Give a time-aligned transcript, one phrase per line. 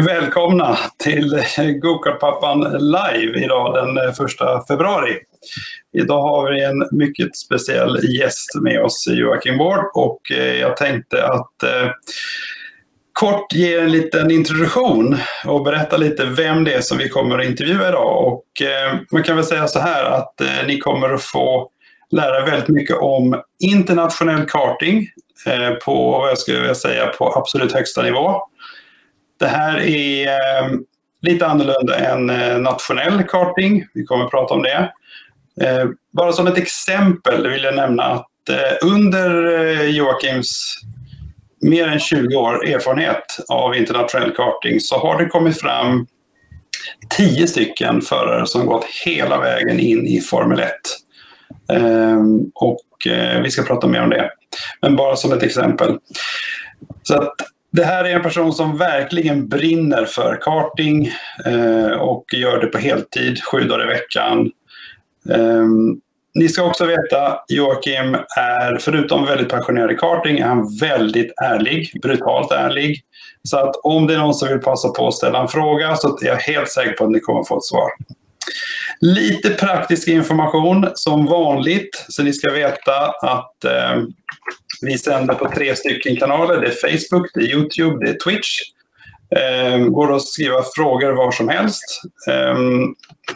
[0.00, 1.42] Välkomna till
[1.80, 5.18] Gokartpappan live idag den eh, 1 februari.
[5.98, 11.26] Idag har vi en mycket speciell gäst med oss, Joakim Ward, och eh, jag tänkte
[11.26, 11.90] att eh,
[13.12, 17.46] kort ge en liten introduktion och berätta lite vem det är som vi kommer att
[17.46, 18.26] intervjua idag.
[18.26, 21.70] Och eh, man kan väl säga så här att eh, ni kommer att få
[22.10, 25.06] lära väldigt mycket om internationell karting
[25.46, 28.42] eh, på, vad jag skulle vilja säga, på absolut högsta nivå.
[29.42, 30.68] Det här är eh,
[31.22, 33.86] lite annorlunda än eh, nationell karting.
[33.94, 34.92] Vi kommer att prata om det.
[35.60, 38.28] Eh, bara som ett exempel vill jag nämna att
[38.82, 39.32] under
[39.84, 40.74] Joakims
[41.60, 46.06] mer än 20 år erfarenhet av internationell karting så har det kommit fram
[47.16, 50.72] 10 stycken förare som gått hela vägen in i Formel 1.
[51.72, 52.86] Ehm, och
[53.42, 54.30] vi ska prata mer om det.
[54.80, 55.98] Men bara som ett exempel.
[57.02, 57.34] Så att
[57.72, 61.10] det här är en person som verkligen brinner för karting
[61.46, 64.50] eh, och gör det på heltid, sju dagar i veckan.
[65.30, 65.66] Eh,
[66.34, 72.00] ni ska också veta, Joakim är förutom väldigt passionerad i karting, är han väldigt ärlig,
[72.02, 73.00] brutalt ärlig.
[73.42, 76.18] Så att om det är någon som vill passa på att ställa en fråga så
[76.18, 77.90] är jag helt säker på att ni kommer få ett svar.
[79.00, 84.02] Lite praktisk information som vanligt, så ni ska veta att eh,
[84.82, 86.60] vi sänder på tre stycken kanaler.
[86.60, 88.58] Det är Facebook, det är Youtube, det är Twitch.
[89.36, 92.02] Eh, går att skriva frågor var som helst.
[92.30, 92.58] Eh,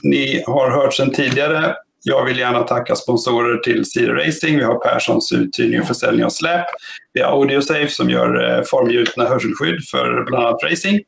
[0.02, 1.74] ni har hört sedan tidigare.
[2.02, 4.58] Jag vill gärna tacka sponsorer till Zero Racing.
[4.58, 6.66] Vi har Perssons uthyrning och försäljning av släp.
[7.12, 11.00] Vi har Audiosafe som gör eh, formgjutna hörselskydd för bland annat racing.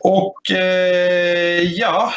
[0.00, 2.12] Och eh, ja,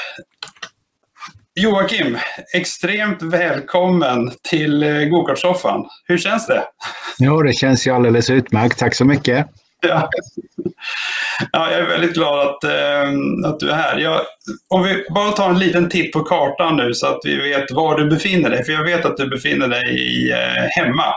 [1.55, 2.17] Joakim,
[2.53, 5.85] extremt välkommen till eh, Gokartsoffan.
[6.07, 6.63] Hur känns det?
[7.19, 8.79] Jo, det känns ju alldeles utmärkt.
[8.79, 9.47] Tack så mycket.
[9.81, 10.09] Ja.
[11.51, 13.97] ja jag är väldigt glad att, äh, att du är här.
[13.97, 14.21] Jag,
[14.67, 17.97] om vi bara tar en liten titt på kartan nu så att vi vet var
[17.97, 18.63] du befinner dig.
[18.65, 21.13] För jag vet att du befinner dig i, äh, hemma.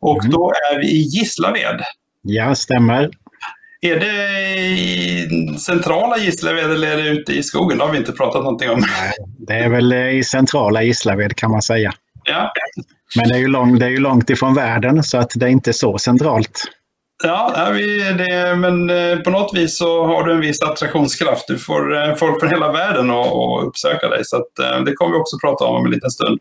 [0.00, 0.30] Och mm.
[0.30, 1.80] då är vi i Gislaved.
[2.22, 3.10] Ja, stämmer.
[3.84, 7.78] Är det i centrala Gislaved eller är det ute i skogen?
[7.78, 8.84] Det har vi inte pratat någonting om.
[9.38, 11.92] Det är väl i centrala Gislaved kan man säga.
[12.24, 12.52] Ja.
[13.16, 15.50] Men det är, ju lång, det är ju långt ifrån världen så att det är
[15.50, 16.62] inte så centralt.
[17.24, 17.70] Ja,
[18.18, 21.48] det, men eh, på något vis så har du en viss attraktionskraft.
[21.48, 24.24] Du får eh, folk från hela världen att uppsöka dig.
[24.24, 26.38] Så att, eh, det kommer vi också prata om om en liten stund.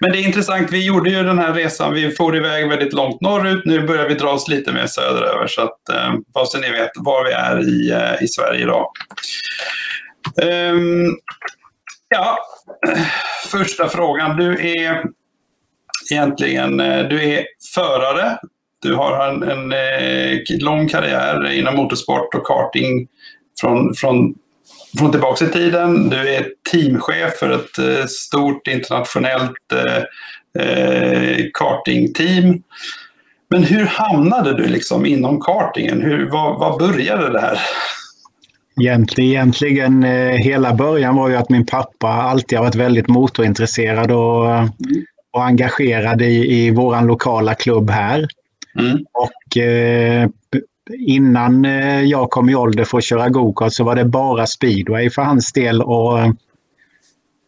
[0.00, 3.20] Men det är intressant, vi gjorde ju den här resan, vi for iväg väldigt långt
[3.20, 6.70] norrut, nu börjar vi dra oss lite mer söderöver så att eh, bara så ni
[6.70, 8.86] vet var vi är i, eh, i Sverige idag.
[10.42, 11.18] Um,
[12.08, 12.38] ja,
[13.50, 14.36] första frågan.
[14.36, 15.04] Du är
[16.10, 18.38] egentligen eh, du är förare.
[18.82, 23.08] Du har en, en, en lång karriär inom motorsport och karting
[23.60, 24.34] från, från
[24.98, 26.08] från tillbaka i tiden.
[26.08, 32.62] Du är teamchef för ett eh, stort internationellt eh, eh, kartingteam.
[33.50, 36.02] Men hur hamnade du liksom inom kartingen?
[36.02, 37.58] Hur, vad, vad började det här?
[38.80, 40.02] Egentligen, egentligen
[40.42, 44.44] hela början var ju att min pappa alltid har varit väldigt motorintresserad och,
[45.32, 48.28] och engagerad i, i vår lokala klubb här.
[48.78, 49.04] Mm.
[49.12, 50.28] Och eh,
[50.98, 55.10] innan eh, jag kom i ålder för att köra gokart så var det bara speedway
[55.10, 55.82] för hans del.
[55.82, 56.18] Och,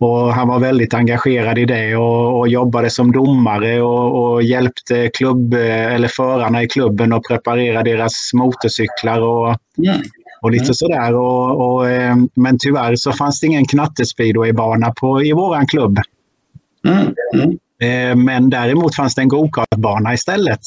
[0.01, 5.11] och han var väldigt engagerad i det och, och jobbade som domare och, och, hjälpte
[5.15, 10.01] klubb, eller förarna i klubben att preparera deras motorcyklar och, mm.
[10.41, 11.15] och lite sådär.
[11.15, 14.95] Och, och, eh, men tyvärr så fanns det ingen knattespeedwaybana
[15.25, 15.99] i vår klubb.
[16.89, 17.15] Mm.
[17.35, 17.59] Mm.
[17.83, 20.61] Eh, men däremot fanns det en gokartbana istället.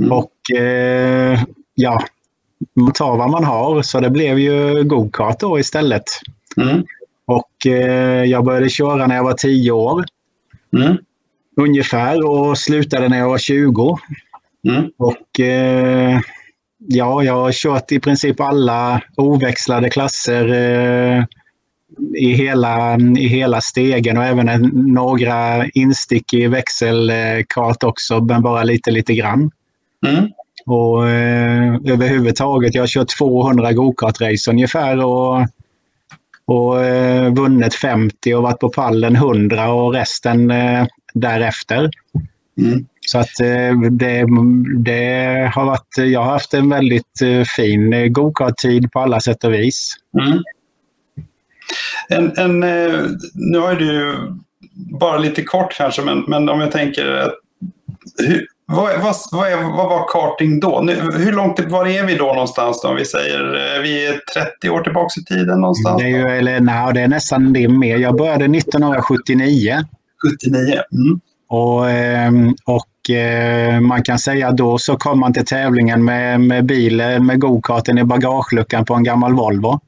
[0.00, 0.12] Mm.
[0.12, 0.32] Och
[1.74, 2.04] ja,
[2.74, 3.82] man tar vad man har.
[3.82, 6.04] Så det blev ju gokart då istället.
[6.56, 6.84] Mm.
[7.24, 10.04] Och eh, jag började köra när jag var 10 år.
[10.76, 10.96] Mm.
[11.56, 13.98] Ungefär och slutade när jag var 20.
[14.68, 14.90] Mm.
[14.96, 16.20] Och eh,
[16.78, 21.24] ja, jag har kört i princip alla oväxlade klasser eh,
[22.16, 28.62] i, hela, i hela stegen och även en, några instick i växelkart också, men bara
[28.62, 29.50] lite, lite grann.
[30.06, 30.28] Mm.
[30.66, 35.46] Och eh, överhuvudtaget, jag har kört 200 gokartrace ungefär och,
[36.44, 41.90] och eh, vunnit 50 och varit på pallen 100 och resten eh, därefter.
[42.58, 42.86] Mm.
[43.06, 44.26] Så att eh, det,
[44.84, 49.52] det, har varit, jag har haft en väldigt eh, fin gokarttid på alla sätt och
[49.52, 49.96] vis.
[50.20, 50.42] Mm.
[52.08, 53.00] En, en, eh,
[53.34, 54.16] nu har du
[55.00, 57.32] bara lite kort kanske, men, men om jag tänker
[58.18, 60.80] hur, vad, vad, vad, är, vad var karting då?
[60.80, 62.82] Nu, hur långt var är vi då någonstans?
[62.82, 62.88] Då?
[62.88, 64.20] Om vi säger eh, vi är
[64.60, 66.02] 30 år tillbaka i tiden någonstans?
[66.02, 67.96] Det är, ju, eller, nej, det är nästan det mer.
[67.96, 69.84] Jag började 1979.
[70.42, 70.62] 79.
[70.92, 71.20] Mm.
[71.48, 76.40] Och, ehm, och eh, man kan säga att då så kom man till tävlingen med,
[76.40, 79.80] med bilen, med gokarten i bagageluckan på en gammal Volvo.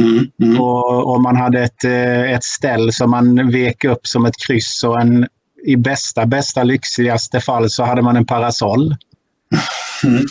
[0.00, 0.60] Mm, mm.
[0.60, 4.84] Och, och, man hade ett, eh, ett ställ som man vek upp som ett kryss
[4.84, 5.26] och en,
[5.64, 8.96] i bästa, bästa lyxigaste fall så hade man en parasoll.
[10.04, 10.24] Mm.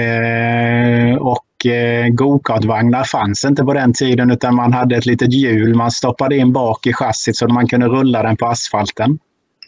[0.00, 5.74] Eh, och eh, gokartvagnar fanns inte på den tiden utan man hade ett litet hjul
[5.74, 9.18] man stoppade in bak i chassit så att man kunde rulla den på asfalten.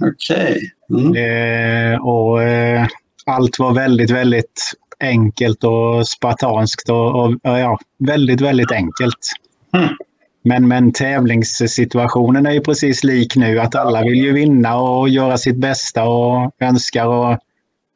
[0.01, 0.71] Okej.
[0.91, 1.07] Okay.
[1.07, 1.93] Mm.
[1.93, 2.87] Eh, och eh,
[3.27, 9.19] allt var väldigt, väldigt enkelt och spartanskt och, och, ja, väldigt, väldigt enkelt.
[9.75, 9.89] Mm.
[10.47, 13.61] Men, men tävlingssituationen är ju precis lik nu.
[13.61, 17.27] Att alla vill ju vinna och göra sitt bästa och önskar och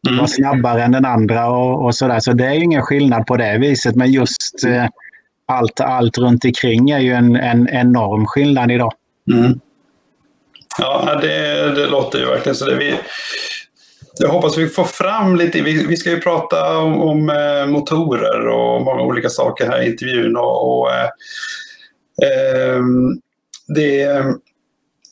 [0.09, 0.17] mm.
[0.17, 2.21] vara snabbare än den andra och, och sådär.
[2.21, 3.97] Så det är ju ingen skillnad på det viset.
[3.97, 4.87] Men just eh,
[5.47, 8.93] allt, allt runt omkring är ju en, en enorm skillnad idag.
[9.33, 9.61] Mm.
[10.79, 12.65] Ja, det, det låter ju verkligen så.
[12.65, 12.95] Det vi,
[14.19, 15.63] jag hoppas vi får fram lite.
[15.63, 19.91] Vi, vi ska ju prata om, om eh, motorer och många olika saker här i
[19.91, 20.37] intervjun.
[20.37, 21.09] Och, och eh,
[23.75, 24.03] det,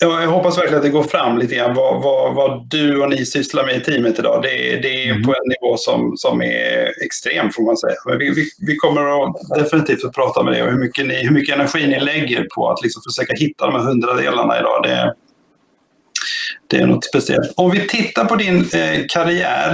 [0.00, 3.10] ja, jag hoppas verkligen att det går fram lite grann vad, vad, vad du och
[3.10, 4.42] ni sysslar med i teamet idag.
[4.42, 5.22] Det, det är mm.
[5.22, 7.94] på en nivå som, som är extrem får man säga.
[8.06, 11.14] Men vi, vi, vi kommer att definitivt att prata med det och hur mycket, ni,
[11.14, 14.82] hur mycket energi ni lägger på att liksom försöka hitta de här hundradelarna idag.
[14.82, 15.14] Det,
[16.66, 17.52] det är något speciellt.
[17.56, 19.72] Om vi tittar på din eh, karriär.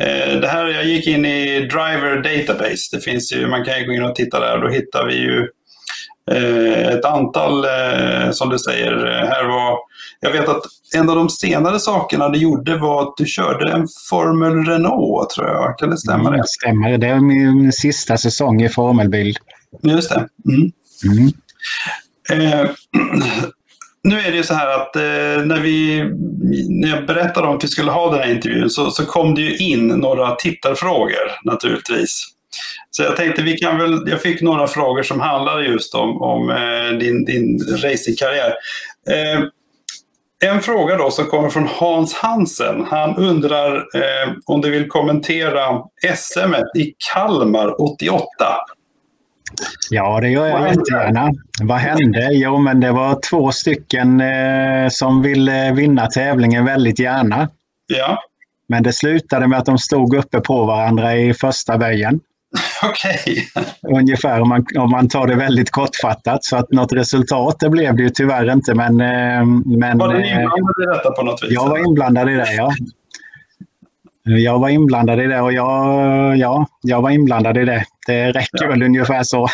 [0.00, 2.96] Eh, det här, jag gick in i Driver Database.
[2.96, 5.14] Det finns ju, man kan ju gå in och titta där och då hittar vi
[5.14, 5.48] ju
[6.28, 9.78] ett antal, eh, som du säger, eh, här var...
[10.20, 10.62] Jag vet att
[10.94, 15.46] en av de senare sakerna du gjorde var att du körde en Formel Renault, tror
[15.46, 15.78] jag.
[15.78, 16.30] Kan det stämma?
[16.30, 16.98] Det stämmer.
[16.98, 19.36] Det är min sista säsong i formelbil.
[19.82, 20.28] Just det.
[20.48, 20.72] Mm.
[21.04, 21.32] Mm.
[22.30, 22.70] Eh,
[24.02, 26.04] nu är det ju så här att eh, när, vi,
[26.68, 29.40] när jag berättade om att vi skulle ha den här intervjun så, så kom det
[29.40, 32.24] ju in några tittarfrågor naturligtvis.
[32.90, 36.50] Så jag tänkte vi kan väl, jag fick några frågor som handlar just om, om
[36.50, 38.54] eh, din, din racingkarriär.
[39.10, 39.42] Eh,
[40.44, 42.84] en fråga då som kommer från Hans Hansen.
[42.90, 45.82] Han undrar eh, om du vill kommentera
[46.16, 48.26] SM i Kalmar 88.
[49.90, 51.30] Ja, det gör jag jättegärna.
[51.62, 52.28] Vad hände?
[52.32, 57.48] Jo, men det var två stycken eh, som ville vinna tävlingen väldigt gärna.
[57.86, 58.22] Ja.
[58.68, 62.20] Men det slutade med att de stod uppe på varandra i första böjen.
[62.82, 63.48] Okej.
[63.54, 63.98] Okay.
[63.98, 66.44] Ungefär om man, om man tar det väldigt kortfattat.
[66.44, 68.74] Så att något resultat det blev det ju tyvärr inte.
[68.74, 69.44] Men, eh,
[69.78, 71.50] men, var du eh, inblandad i detta på något vis?
[71.50, 72.72] Jag var inblandad i det, ja.
[74.24, 77.84] Jag var inblandad i det och jag, ja, jag var inblandad i det.
[78.06, 78.68] Det räcker ja.
[78.68, 79.48] väl ungefär så.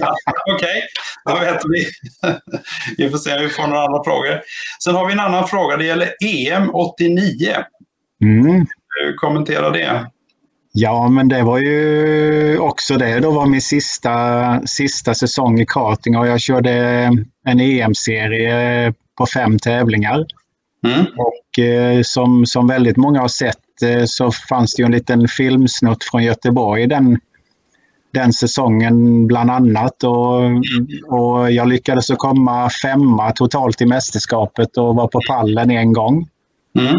[0.00, 0.14] ja,
[0.54, 0.82] Okej,
[1.24, 1.40] okay.
[1.40, 1.86] då vet vi.
[3.04, 4.40] vi får se om vi får några andra frågor.
[4.84, 5.76] Sen har vi en annan fråga.
[5.76, 7.54] Det gäller EM 89.
[8.22, 8.66] Mm.
[9.16, 10.06] Kommentera det.
[10.76, 13.20] Ja, men det var ju också det.
[13.20, 16.72] Då var min sista, sista säsong i karting och jag körde
[17.44, 20.24] en EM-serie på fem tävlingar.
[20.86, 21.06] Mm.
[21.16, 26.04] Och eh, som, som väldigt många har sett Eh, så fanns det en liten filmsnutt
[26.04, 27.18] från Göteborg den,
[28.12, 30.04] den säsongen bland annat.
[30.04, 30.42] Och,
[31.18, 36.28] och jag lyckades komma femma totalt i mästerskapet och var på pallen en gång.
[36.78, 36.94] Mm.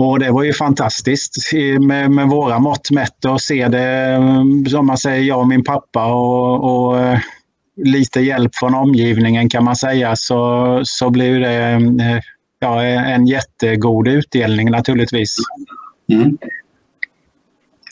[0.00, 4.18] Och det var ju fantastiskt med, med våra mått mätt och se det,
[4.70, 7.18] som man säger, jag och min pappa och, och eh,
[7.76, 11.54] lite hjälp från omgivningen kan man säga så, så blev det
[12.04, 12.20] eh,
[12.58, 15.36] ja, en jättegod utdelning naturligtvis.
[16.12, 16.38] Mm.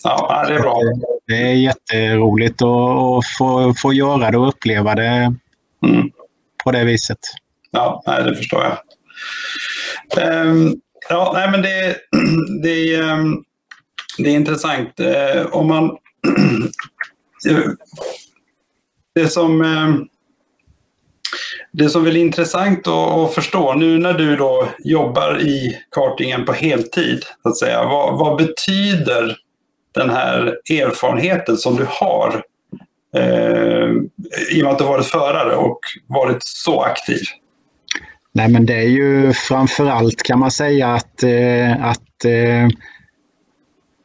[0.05, 0.81] Ja, det är bra.
[1.27, 5.35] Det är jätteroligt att, få, få göra det och uppleva det
[5.87, 6.11] mm.
[6.65, 7.19] på det viset.
[7.71, 8.77] Ja, det förstår jag.
[10.47, 11.97] Um, ja, nej, men det,
[12.63, 13.45] det, ehm,
[14.19, 15.01] det är intressant.
[15.01, 15.97] Eh, om man...
[19.15, 19.61] det som...
[19.61, 20.09] Ehm,
[21.73, 27.25] det som är intressant att förstå nu när du då jobbar i kartingen på heltid,
[27.43, 29.37] så att säga, vad, vad betyder
[29.95, 32.43] den här erfarenheten som du har
[33.17, 33.91] eh,
[34.53, 37.21] i och med att du varit förare och varit så aktiv?
[38.37, 42.69] Nej, men det är ju framförallt kan man säga att, eh, att eh,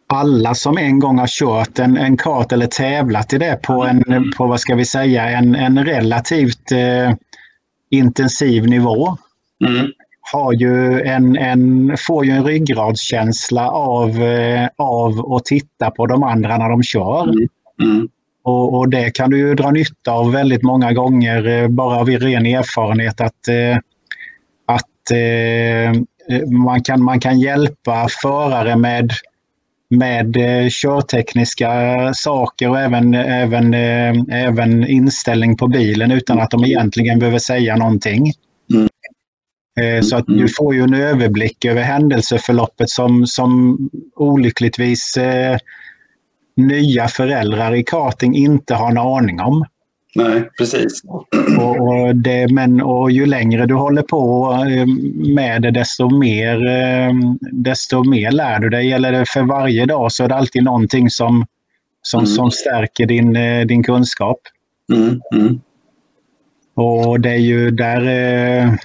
[0.07, 4.31] alla som en gång har kört en, en kart eller tävlat i det på en,
[4.37, 7.13] på vad ska vi säga, en, en relativt eh,
[7.89, 9.17] intensiv nivå.
[9.67, 9.91] Mm.
[10.31, 16.23] har ju en, en, får ju en ryggradskänsla av, eh, av att titta på de
[16.23, 17.23] andra när de kör.
[17.23, 17.47] Mm.
[17.83, 18.09] Mm.
[18.43, 22.07] Och, och, det kan du ju dra nytta av väldigt många gånger eh, bara av
[22.07, 23.90] ren erfarenhet att, eh, att
[26.65, 29.11] man, kan, man kan hjälpa förare med,
[29.89, 30.37] med
[30.71, 31.69] körtekniska
[32.13, 33.73] saker och även, även,
[34.31, 38.33] även inställning på bilen utan att de egentligen behöver säga någonting.
[38.73, 38.89] Mm.
[40.03, 43.77] Så att du får ju en överblick över händelseförloppet som, som
[44.15, 45.57] olyckligtvis eh,
[46.55, 49.65] nya föräldrar i karting inte har en aning om.
[50.15, 51.01] Nej, precis.
[51.07, 51.27] Och,
[51.59, 54.85] och, det, men, och ju längre du håller på eh,
[55.33, 57.13] med det, desto mer, eh,
[57.51, 58.99] desto mer lär du dig.
[58.99, 61.45] Det för varje dag så är det alltid någonting som,
[62.01, 62.27] som, mm.
[62.27, 64.39] som stärker din, eh, din kunskap.
[64.93, 65.21] Mm.
[65.35, 65.61] Mm.
[66.73, 68.79] Och det är ju där...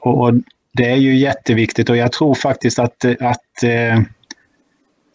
[0.00, 0.32] Och
[0.72, 3.64] det är ju jätteviktigt och jag tror faktiskt att, att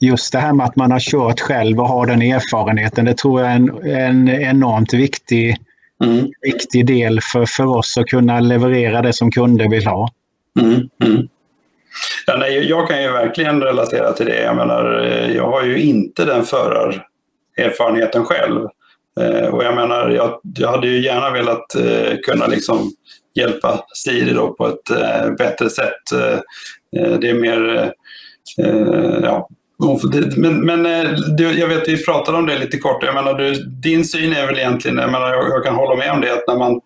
[0.03, 3.41] just det här med att man har kört själv och har den erfarenheten, det tror
[3.41, 5.57] jag är en, en enormt viktig,
[6.03, 6.27] mm.
[6.41, 10.09] viktig del för, för oss att kunna leverera det som kunder vill ha.
[10.59, 10.89] Mm.
[11.03, 11.27] Mm.
[12.25, 14.41] Ja, nej, jag kan ju verkligen relatera till det.
[14.41, 14.85] Jag menar,
[15.35, 18.67] jag har ju inte den förarerfarenheten själv.
[19.19, 22.91] Eh, och jag menar, jag, jag hade ju gärna velat eh, kunna liksom
[23.35, 26.03] hjälpa Siri då på ett eh, bättre sätt.
[26.91, 27.93] det är mer
[29.23, 29.49] ja,
[30.37, 33.03] men, men eh, du, jag vet, vi pratade om det lite kort.
[33.03, 36.11] Jag menar, du, din syn är väl egentligen, jag, menar, jag, jag kan hålla med
[36.11, 36.81] om det, att när man,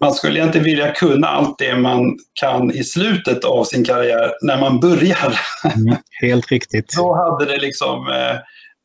[0.00, 4.60] man skulle egentligen vilja kunna allt det man kan i slutet av sin karriär när
[4.60, 5.40] man börjar.
[5.76, 6.94] Mm, helt riktigt.
[6.96, 8.34] då hade det liksom, eh,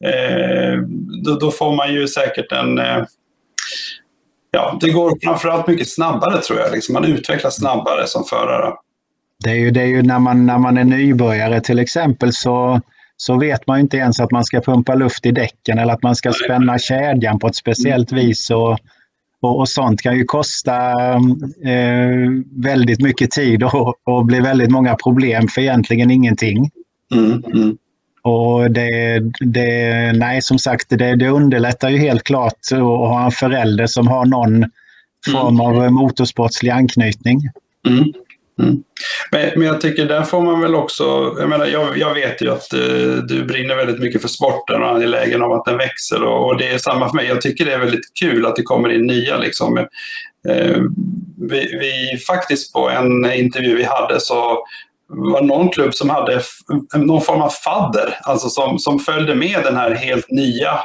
[0.09, 0.77] eh,
[1.23, 3.03] då, då, får man ju säkert en eh,
[4.55, 6.71] Ja, det går framförallt mycket snabbare tror jag.
[6.71, 8.73] Liksom man utvecklas snabbare som förare.
[9.43, 12.81] Det är ju, det är ju när, man, när man är nybörjare till exempel så
[13.25, 16.15] så vet man inte ens att man ska pumpa luft i däcken eller att man
[16.15, 18.25] ska spänna kedjan på ett speciellt mm.
[18.25, 18.49] vis.
[18.49, 18.77] Och,
[19.41, 20.91] och, och sånt kan ju kosta
[21.65, 26.71] eh, väldigt mycket tid och, och bli väldigt många problem för egentligen ingenting.
[27.13, 27.77] Mm, mm.
[28.21, 33.31] Och det, det, nej, som sagt, det, det underlättar ju helt klart att ha en
[33.31, 34.65] förälder som har någon
[35.31, 35.93] form av mm.
[35.93, 37.39] motorsportslig anknytning.
[37.87, 38.13] Mm.
[38.61, 38.83] Mm.
[39.31, 42.51] Men, men jag tycker där får man väl också, jag menar jag, jag vet ju
[42.51, 46.23] att eh, du brinner väldigt mycket för sporten och är angelägen om att den växer
[46.23, 47.27] och, och, det är samma för mig.
[47.27, 49.77] Jag tycker det är väldigt kul att det kommer in nya liksom.
[50.49, 50.77] Eh,
[51.49, 54.65] vi, vi, faktiskt på en intervju vi hade så
[55.07, 56.41] var någon klubb som hade
[56.95, 60.79] någon form av fadder, alltså som, som följde med den här helt nya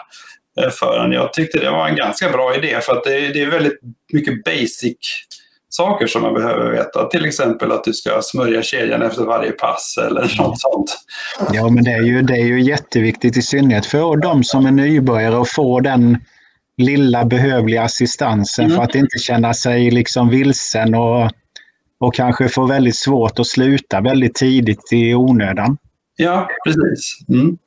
[0.61, 1.13] eh, föraren.
[1.13, 3.81] Jag tyckte det var en ganska bra idé för att det, det är väldigt
[4.13, 4.97] mycket basic
[5.69, 7.05] saker som man behöver veta.
[7.05, 10.37] Till exempel att du ska smörja kedjan efter varje pass eller mm.
[10.39, 10.99] något sånt.
[11.53, 14.71] Ja, men det är ju, det är ju jätteviktigt i synnerhet för de som är
[14.71, 16.19] nybörjare att få den
[16.77, 18.77] lilla behövliga assistansen mm.
[18.77, 21.31] för att inte känna sig liksom vilsen och,
[22.01, 25.77] och kanske få väldigt svårt att sluta väldigt tidigt i onödan.
[26.17, 27.19] Ja, precis.
[27.29, 27.59] Mm.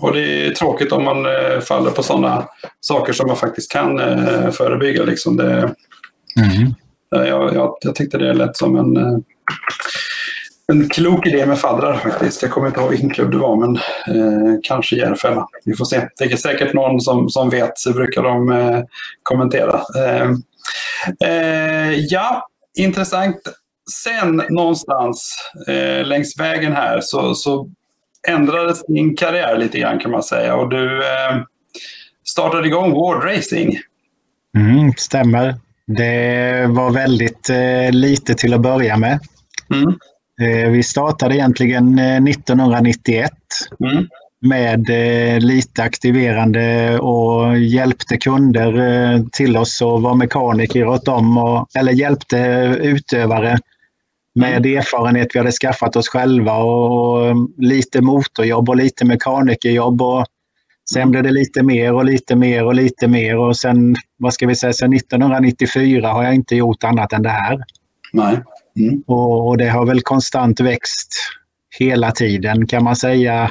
[0.00, 2.48] Och det är tråkigt om man eh, faller på sådana
[2.80, 5.04] saker som man faktiskt kan eh, förebygga.
[5.04, 5.74] Liksom det,
[6.36, 6.74] mm.
[7.16, 9.18] Eh, jag, jag, jag tyckte det lät som en, eh,
[10.72, 12.42] en klok idé med faddrar faktiskt.
[12.42, 13.76] Jag kommer inte ihåg vilken klubb det var, men
[14.16, 15.48] eh, kanske Järfälla.
[15.64, 16.08] Vi får se.
[16.18, 18.82] Det är säkert någon som, som vet, så brukar de eh,
[19.22, 19.80] kommentera.
[19.98, 20.30] Eh,
[21.28, 22.46] eh, ja,
[22.78, 23.36] intressant.
[24.04, 25.36] Sen någonstans
[25.68, 27.68] eh, längs vägen här så, så
[28.28, 31.36] ändrades din karriär lite grann kan man säga och du eh,
[32.24, 33.78] startade igång Ward Racing.
[34.56, 35.54] Mm, stämmer.
[35.96, 39.18] Det var väldigt eh, lite till att börja med.
[39.74, 39.94] Mm.
[40.40, 43.30] Eh, vi startade egentligen 1991
[43.84, 44.08] eh, mm.
[44.40, 51.68] med eh, lite aktiverande och hjälpte kunder till oss och var mekaniker åt dem, och,
[51.74, 52.38] eller hjälpte
[52.80, 53.58] utövare
[54.34, 54.78] med mm.
[54.78, 60.02] erfarenhet vi hade skaffat oss själva och, och lite motorjobb och lite mekanikerjobb.
[60.02, 60.26] Och,
[60.92, 64.46] Sen blev det lite mer och lite mer och lite mer och sen, vad ska
[64.46, 67.64] vi säga, sen 1994 har jag inte gjort annat än det här.
[68.12, 68.42] Nej.
[68.78, 69.02] Mm.
[69.06, 71.14] Och, och, det har väl konstant växt
[71.78, 73.50] hela tiden kan man säga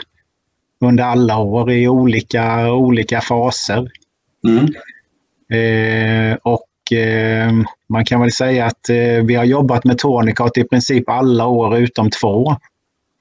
[0.82, 3.88] under alla år i olika, olika faser.
[4.48, 4.66] Mm.
[5.52, 7.54] Eh, och eh,
[7.90, 11.78] man kan väl säga att eh, vi har jobbat med Tonicart i princip alla år
[11.78, 12.56] utom två.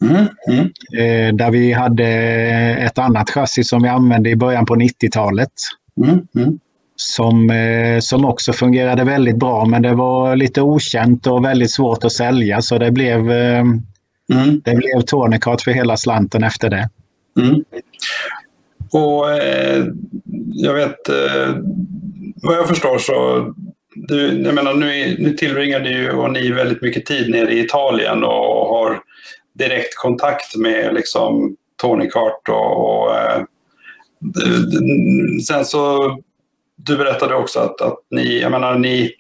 [0.03, 0.65] Mm, mm.
[0.99, 2.07] Eh, där vi hade
[2.81, 5.53] ett annat chassi som vi använde i början på 90-talet.
[6.05, 6.59] Mm, mm,
[6.97, 12.05] som, eh, som också fungerade väldigt bra men det var lite okänt och väldigt svårt
[12.05, 13.59] att sälja så det blev, eh,
[14.33, 14.61] mm.
[14.65, 16.89] det blev Tonicart för hela slanten efter det.
[17.41, 17.65] Mm.
[18.93, 19.85] Och eh,
[20.53, 21.55] jag vet, eh,
[22.43, 23.47] vad jag förstår så
[23.95, 28.25] du, jag menar, nu, nu tillbringar du och ni väldigt mycket tid nere i Italien
[28.25, 29.01] och har
[29.59, 33.43] direkt kontakt med liksom, Tony Cart och, och eh,
[35.49, 35.99] sen så
[36.77, 39.11] du berättade också att, att ni, jag menar, ni,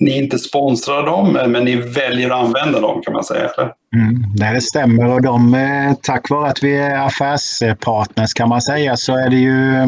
[0.00, 3.48] ni inte sponsrar dem, men ni väljer att använda dem kan man säga.
[3.48, 3.72] Eller?
[3.96, 8.96] Mm, det stämmer och de, eh, tack vare att vi är affärspartners kan man säga
[8.96, 9.82] så är det ju,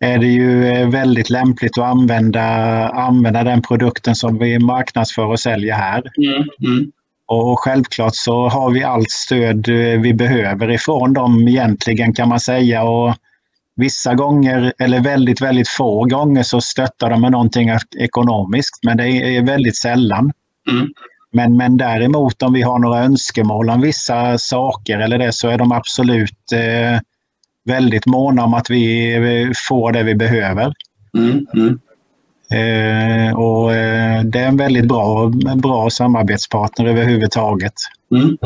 [0.00, 2.42] är det ju eh, väldigt lämpligt att använda,
[2.88, 6.02] använda den produkten som vi marknadsför och säljer här.
[6.18, 6.92] Mm, mm.
[7.32, 12.40] Och självklart så har vi allt stöd eh, vi behöver ifrån dem egentligen kan man
[12.40, 12.82] säga.
[12.82, 13.14] Och
[13.76, 19.08] vissa gånger, eller väldigt, väldigt få gånger, så stöttar de med någonting ekonomiskt, men det
[19.08, 20.32] är väldigt sällan.
[20.70, 20.88] Mm.
[21.32, 25.58] Men, men däremot om vi har några önskemål om vissa saker eller det så är
[25.58, 27.00] de absolut eh,
[27.64, 30.72] väldigt måna om att vi eh, får det vi behöver.
[31.18, 31.46] Mm.
[31.54, 31.78] Mm.
[32.52, 37.74] Eh, och eh, det är en väldigt bra, bra samarbetspartner överhuvudtaget.
[38.14, 38.38] Mm.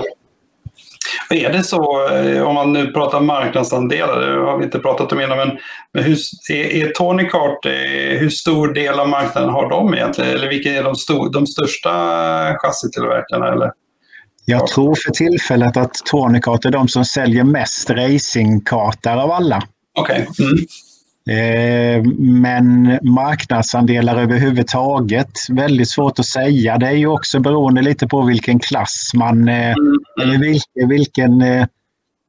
[1.30, 5.20] Är det så, eh, om man nu pratar marknadsandelar, det har vi inte pratat om
[5.20, 5.50] innan, men,
[5.92, 6.18] men hur,
[6.50, 7.66] är, är Tony Kart,
[8.18, 10.30] hur stor del av marknaden har de egentligen?
[10.30, 11.90] Eller vilka är de, stor, de största
[12.58, 13.52] chassitillverkarna?
[13.52, 13.70] Eller?
[14.44, 19.62] Jag tror för tillfället att Tony Kart är de som säljer mest racingkartor av alla.
[19.99, 20.26] Okej.
[20.30, 20.46] Okay.
[20.46, 20.64] Mm.
[21.31, 26.79] Eh, men marknadsandelar överhuvudtaget, väldigt svårt att säga.
[26.79, 29.98] Det är ju också beroende lite på vilken klass man, eh, mm.
[30.22, 31.66] eller vilken, vilken eh,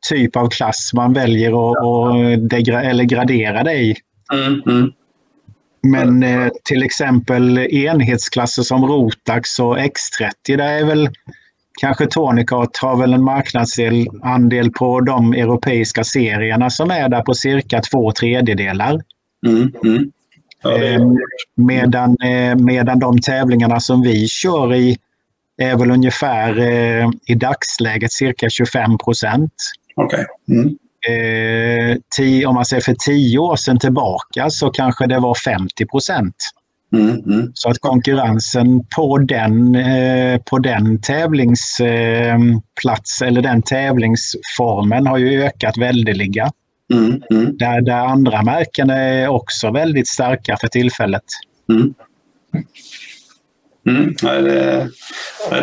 [0.10, 2.54] typ av klass man väljer att
[2.86, 3.96] eller gradera det i.
[4.34, 4.62] Mm.
[4.67, 4.91] Mm.
[5.84, 6.26] Men
[6.63, 11.10] till exempel enhetsklasser som Rotax och X30, det är väl
[11.82, 17.82] kanske Tonicart har väl en marknadsandel på de europeiska serierna som är där på cirka
[17.82, 19.02] två tredjedelar.
[19.48, 20.12] Mm, mm.
[20.64, 20.96] Ja, är...
[20.96, 21.18] Ehm,
[21.56, 24.98] medan, eh, medan de tävlingarna som vi kör i
[25.58, 29.54] är väl ungefär eh, i dagsläget cirka 25 procent.
[29.96, 30.26] Okay.
[30.50, 30.78] Mm.
[31.08, 36.36] Eh, om man ser för tio år sedan tillbaka så kanske det var 50 procent.
[36.95, 37.51] Mm, mm.
[37.53, 45.77] Så att konkurrensen på den, eh, på den tävlingsplats eller den tävlingsformen har ju ökat
[45.77, 46.51] väldeliga.
[46.93, 51.23] Mm, mm, där, där andra märken är också väldigt starka för tillfället.
[51.69, 51.93] Mm,
[54.21, 54.89] det,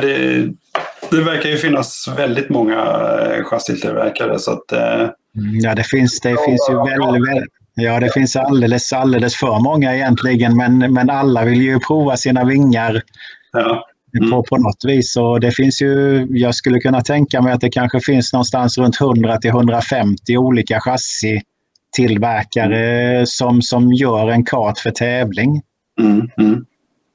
[0.01, 0.49] det,
[1.11, 2.79] det, verkar ju finnas väldigt många
[3.21, 4.39] eh, chassitillverkare.
[4.39, 5.09] Så att, eh,
[5.63, 10.57] ja, det finns, det finns ju väldigt, Ja, det finns alldeles, alldeles för många egentligen,
[10.57, 13.03] men, men alla vill ju prova sina vingar
[13.53, 13.85] ja.
[14.19, 14.31] mm.
[14.31, 15.17] på, på något vis.
[15.17, 19.01] Och det finns ju, jag skulle kunna tänka mig att det kanske finns någonstans runt
[19.01, 25.63] 100 till 150 olika chassitillverkare som, som gör en kart för tävling.
[26.01, 26.31] Mm.
[26.39, 26.65] mm.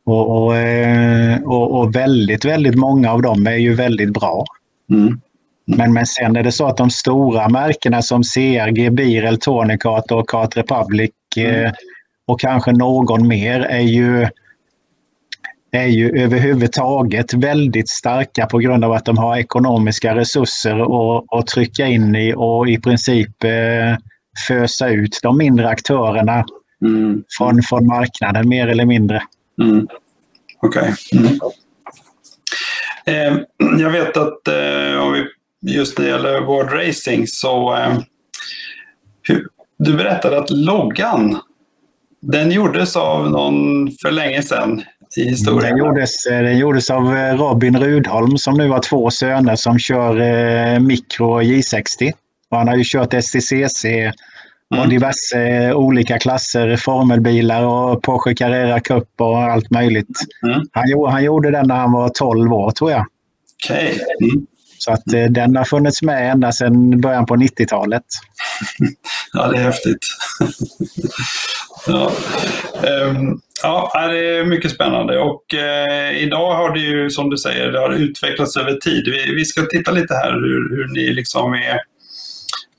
[0.06, 4.46] Och, och, eh, och, och, väldigt, väldigt många av dem är ju väldigt bra.
[4.92, 5.22] Mm.
[5.68, 10.30] Men, men sen är det så att de stora märkena som CRG, Birel, Tourniquet och
[10.30, 11.66] Kart Republic mm.
[11.66, 11.72] eh,
[12.28, 14.28] och kanske någon mer är ju,
[15.72, 20.80] är ju överhuvudtaget väldigt starka på grund av att de har ekonomiska resurser
[21.40, 23.98] att, trycka in i och i princip eh,
[24.48, 26.46] fösa ut de mindre aktörerna
[26.82, 27.24] mm.
[27.38, 29.22] från, från marknaden mer eller mindre.
[29.62, 29.88] Mm.
[30.62, 30.94] Okej.
[31.12, 31.20] Okay.
[31.20, 31.40] Mm.
[33.06, 33.40] Eh,
[33.80, 35.26] jag vet att eh, om vi
[35.68, 38.00] just när det gäller World Racing så eh,
[39.80, 41.40] du berättade att loggan,
[42.22, 44.84] den gjordes av någon för länge sedan
[45.18, 45.78] i historien.
[45.78, 49.80] Den gjordes, eh, den gjordes av eh, Robin Rudholm som nu har två söner som
[49.80, 52.12] kör eh, Micro J60.
[52.50, 53.86] Och han har ju kört STCC
[54.70, 54.90] och mm.
[54.90, 60.20] diverse olika klasser, formelbilar och Porsche Carrera Cup och allt möjligt.
[60.44, 60.62] Mm.
[60.72, 63.06] Han, han gjorde den när han var 12 år tror jag.
[63.66, 63.94] Okej.
[63.94, 64.30] Okay.
[64.30, 64.48] Mm.
[64.78, 68.04] Så att eh, den har funnits med ända sedan början på 90-talet.
[69.34, 70.06] ja, det är häftigt.
[71.88, 72.12] ja.
[73.10, 77.72] Um, ja, det är mycket spännande och eh, idag har det ju som du säger,
[77.72, 79.04] det har utvecklats över tid.
[79.06, 81.80] Vi, vi ska titta lite här hur, hur ni liksom är...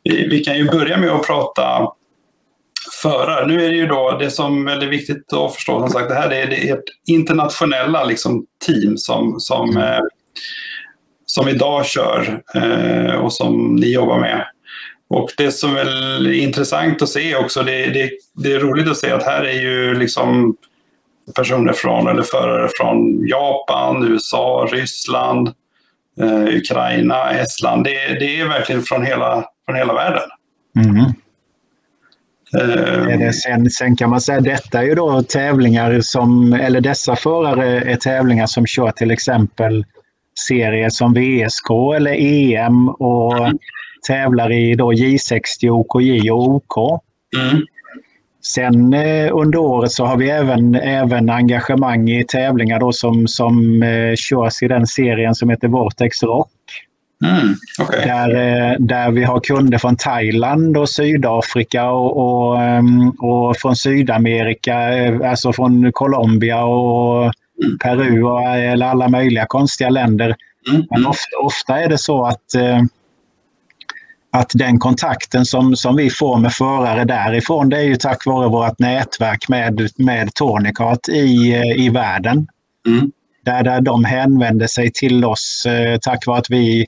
[0.04, 1.88] Vi, vi kan ju börja med att prata
[3.02, 3.46] förare.
[3.46, 6.14] Nu är det ju då det som är väldigt viktigt att förstå, som sagt, det
[6.14, 9.82] här är det ert internationella liksom, team som, som mm.
[9.82, 10.00] eh,
[11.38, 14.44] som idag kör eh, och som ni jobbar med.
[15.08, 19.10] Och det som är intressant att se också, det, det, det är roligt att se
[19.10, 20.56] att här är ju liksom
[21.36, 25.48] personer från, eller förare från Japan, USA, Ryssland,
[26.20, 27.84] eh, Ukraina, Estland.
[27.84, 30.28] Det, det, är verkligen från hela, från hela världen.
[30.76, 31.04] Mm.
[32.62, 37.80] Uh, sen, sen, kan man säga detta är ju då tävlingar som, eller dessa förare
[37.80, 39.84] är tävlingar som kör till exempel
[40.48, 43.58] serier som VSK eller EM och mm.
[44.06, 47.02] tävlar i då J60, OKJ och OK.
[47.36, 47.62] Mm.
[48.54, 53.82] Sen eh, under året så har vi även, även engagemang i tävlingar då som, som
[53.82, 56.50] eh, körs i den serien som heter Vortex Rock.
[57.24, 58.06] Mm, okay.
[58.06, 63.76] där, eh, där vi har kunder från Thailand och Sydafrika och, och, ehm, och från
[63.76, 67.32] Sydamerika, eh, alltså från Colombia och.
[67.82, 70.36] Peru och eller alla möjliga konstiga länder.
[70.68, 71.10] Mm, Men mm.
[71.10, 72.80] ofta, ofta, är det så att eh,
[74.30, 78.48] att den kontakten som, som vi får med förare därifrån, det är ju tack vare
[78.48, 82.46] vårt nätverk med, med Tonicart i, i världen.
[82.86, 83.12] Mm.
[83.44, 86.86] Där, där de hänvänder sig till oss eh, tack vare att vi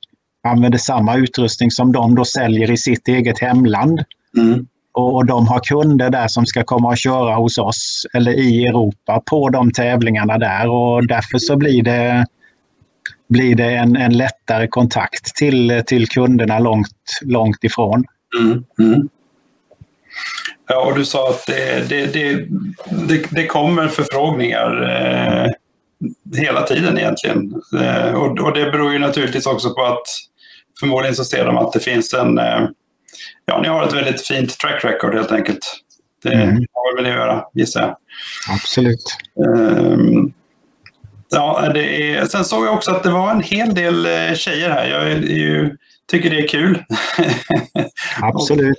[0.48, 4.04] använder samma utrustning som de då säljer i sitt eget hemland.
[4.36, 4.66] Mm.
[4.92, 9.22] Och, de har kunder där som ska komma och köra hos oss eller i Europa
[9.26, 12.26] på de tävlingarna där och därför så blir det
[13.28, 18.04] blir det en, en lättare kontakt till, till kunderna långt, långt ifrån.
[18.40, 19.08] Mm, mm.
[20.68, 22.46] Ja, och du sa att det, det, det,
[23.08, 25.50] det, det kommer förfrågningar eh,
[26.40, 27.62] hela tiden egentligen.
[27.80, 30.06] Eh, och, och, det beror ju naturligtvis också på att
[30.80, 32.38] förmodligen så ser de att det finns en...
[32.38, 32.68] Eh,
[33.46, 35.80] ja, ni har ett väldigt fint track record helt enkelt.
[36.22, 36.64] Det mm.
[36.72, 37.96] har väl det att göra, gissar jag.
[38.54, 39.16] Absolut.
[39.46, 40.32] Um,
[41.32, 44.70] Ja, det är, sen såg jag också att det var en hel del eh, tjejer
[44.70, 44.86] här.
[44.88, 45.76] Jag är, ju,
[46.10, 46.84] tycker det är kul.
[48.22, 48.76] Absolut.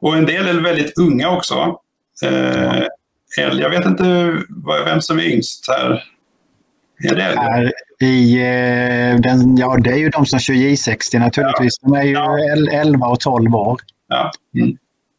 [0.00, 1.80] och, och, en del är väldigt unga också.
[2.24, 2.82] Eh,
[3.36, 4.36] jag vet inte
[4.84, 6.04] vem som är yngst här.
[7.10, 8.34] Är det här i,
[9.18, 11.78] den, ja, det är ju de som kör J60 naturligtvis.
[11.78, 12.38] De är ju ja.
[12.72, 13.80] 11 och 12 år.
[14.08, 14.30] Ja.
[14.54, 14.76] Mm.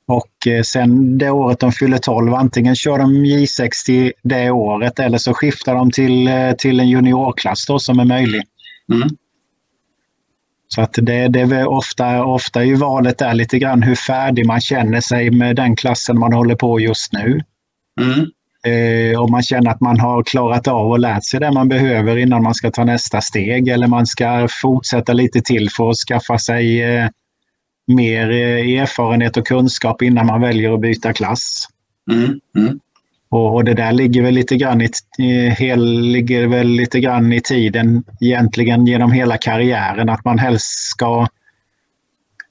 [0.07, 5.17] Och eh, sen det året de fyller 12, antingen kör de J60 det året eller
[5.17, 8.43] så skiftar de till, eh, till en juniorklass då, som är möjlig.
[8.93, 9.09] Mm.
[10.67, 14.61] Så att det, det är ofta, ofta ju valet är lite grann hur färdig man
[14.61, 17.41] känner sig med den klassen man håller på just nu.
[18.01, 18.25] Mm.
[18.67, 22.17] Eh, om man känner att man har klarat av och lärt sig det man behöver
[22.17, 26.37] innan man ska ta nästa steg eller man ska fortsätta lite till för att skaffa
[26.37, 27.07] sig eh,
[27.87, 31.67] mer eh, erfarenhet och kunskap innan man väljer att byta klass.
[32.11, 32.79] Mm, mm.
[33.29, 37.41] Och, och, det där ligger väl lite grann i, hel, ligger väl lite grann i
[37.41, 41.27] tiden egentligen genom hela karriären att man helst ska,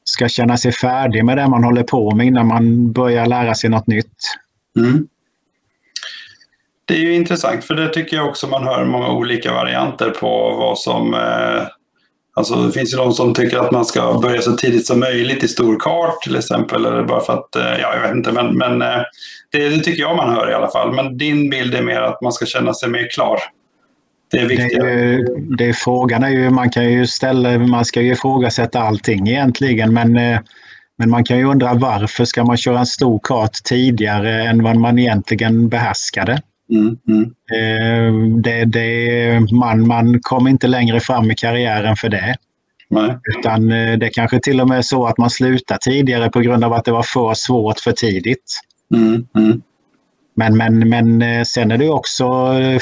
[0.05, 3.71] ska känna sig färdig med det man håller på med innan man börjar lära sig
[3.71, 4.17] något nytt.
[4.79, 5.09] Mm.
[6.87, 10.57] Det är ju intressant för det tycker jag också man hör många olika varianter på
[10.59, 11.63] vad som eh,
[12.39, 15.45] Alltså det finns ju de som tycker att man ska börja så tidigt som möjligt
[15.45, 16.87] i stor kart till exempel.
[16.87, 19.03] Eller bara för att, eh, ja jag vet inte, men, men eh,
[19.53, 20.95] det, det, tycker jag man hör i alla fall.
[20.95, 23.39] Men din bild är mer att man ska känna sig mer klar.
[24.31, 24.81] Det är viktigt.
[24.81, 25.25] Det,
[25.57, 29.95] det, frågan är ju, man kan ju ställa, man ska ju ifrågasätta allting egentligen.
[29.95, 30.41] Men, eh,
[30.99, 34.77] men man kan ju undra varför ska man köra en stor kart tidigare än vad
[34.77, 36.43] man egentligen behärskade?
[36.71, 37.23] Mm, mm.
[37.53, 42.37] Eh, det, det, man, man kom inte längre fram i karriären för det.
[42.89, 43.19] Nej.
[43.39, 46.65] Utan eh, det kanske till och med är så att man slutar tidigare på grund
[46.65, 48.61] av att det var för svårt för tidigt.
[48.95, 49.63] Mm, mm.
[50.37, 52.27] Men, men, men eh, sen är det också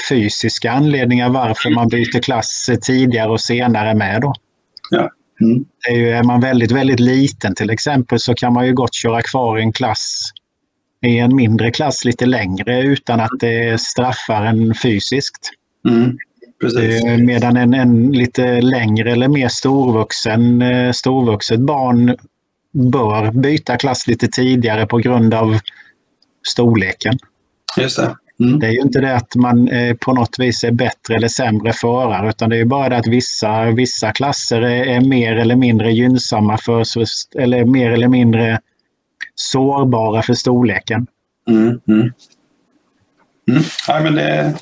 [0.09, 4.20] fysiska anledningar varför man byter klass tidigare och senare med.
[4.20, 4.33] Då.
[4.90, 5.11] Ja.
[5.40, 5.64] Mm.
[5.88, 9.23] Är, ju, är man väldigt, väldigt liten till exempel så kan man ju gott köra
[9.23, 10.31] kvar i en klass
[11.05, 15.51] i en mindre klass lite längre utan att det straffar en fysiskt.
[15.88, 16.19] Mm,
[16.83, 22.17] eh, Medan en, en, lite längre eller mer storvuxen, eh, storvuxet barn
[22.73, 25.59] bör byta klass lite tidigare på grund av
[26.47, 27.19] storleken.
[27.77, 28.17] Just det.
[28.40, 28.59] Mm.
[28.59, 31.73] Det är ju inte det att man eh, på något vis är bättre eller sämre
[31.73, 35.93] förare utan det är bara det att vissa, vissa klasser är, är mer eller mindre
[35.93, 36.85] gynnsamma för,
[37.38, 38.61] eller mer eller mindre
[39.35, 41.07] sårbara för storleken.
[41.49, 42.12] Mm, mm.
[43.49, 43.62] Mm.
[43.88, 44.55] Ja, men det,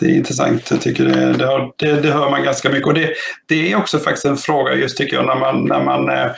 [0.00, 0.70] det är intressant.
[0.70, 2.86] Jag tycker det, det, har, det, det, hör man ganska mycket.
[2.86, 3.14] Och det,
[3.46, 6.30] det är också faktiskt en fråga just tycker jag när man, när man eh,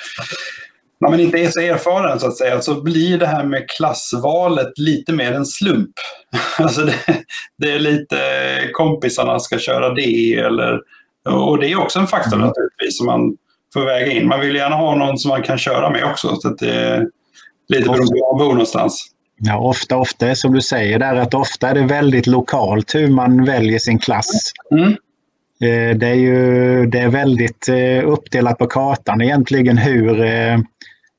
[1.01, 4.79] när man inte är så erfaren så att säga, så blir det här med klassvalet
[4.79, 5.95] lite mer en slump.
[6.59, 6.95] Alltså det,
[7.59, 8.19] det är lite
[8.73, 10.81] kompisarna ska köra det eller
[11.25, 12.47] och det är också en faktor mm.
[12.47, 13.37] naturligtvis som man
[13.75, 14.29] får väga in.
[14.29, 16.37] Man vill gärna ha någon som man kan köra med också.
[16.37, 17.09] Så att det
[17.69, 19.11] lite beroende på var man bor någonstans.
[19.41, 23.45] Ja, ofta, ofta som du säger där, att ofta är det väldigt lokalt hur man
[23.45, 24.53] väljer sin klass.
[24.71, 24.97] Mm.
[25.61, 30.59] Eh, det är ju det är väldigt eh, uppdelat på kartan egentligen hur, eh,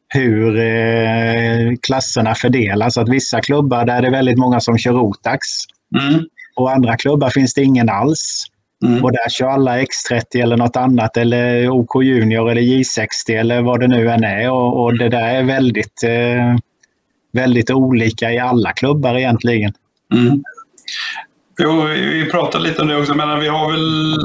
[0.07, 2.97] hur klasserna fördelas.
[2.97, 5.47] Att vissa klubbar där är det väldigt många som kör Rotax.
[5.99, 6.25] Mm.
[6.55, 8.45] Och andra klubbar finns det ingen alls.
[8.85, 9.03] Mm.
[9.03, 13.79] Och där kör alla X30 eller något annat eller OK Junior eller J60 eller vad
[13.79, 14.51] det nu än är.
[14.51, 16.03] Och, och det där är väldigt,
[17.33, 19.73] väldigt olika i alla klubbar egentligen.
[20.13, 20.43] Mm.
[21.61, 24.15] Jo, vi pratade lite om det också, men vi har väl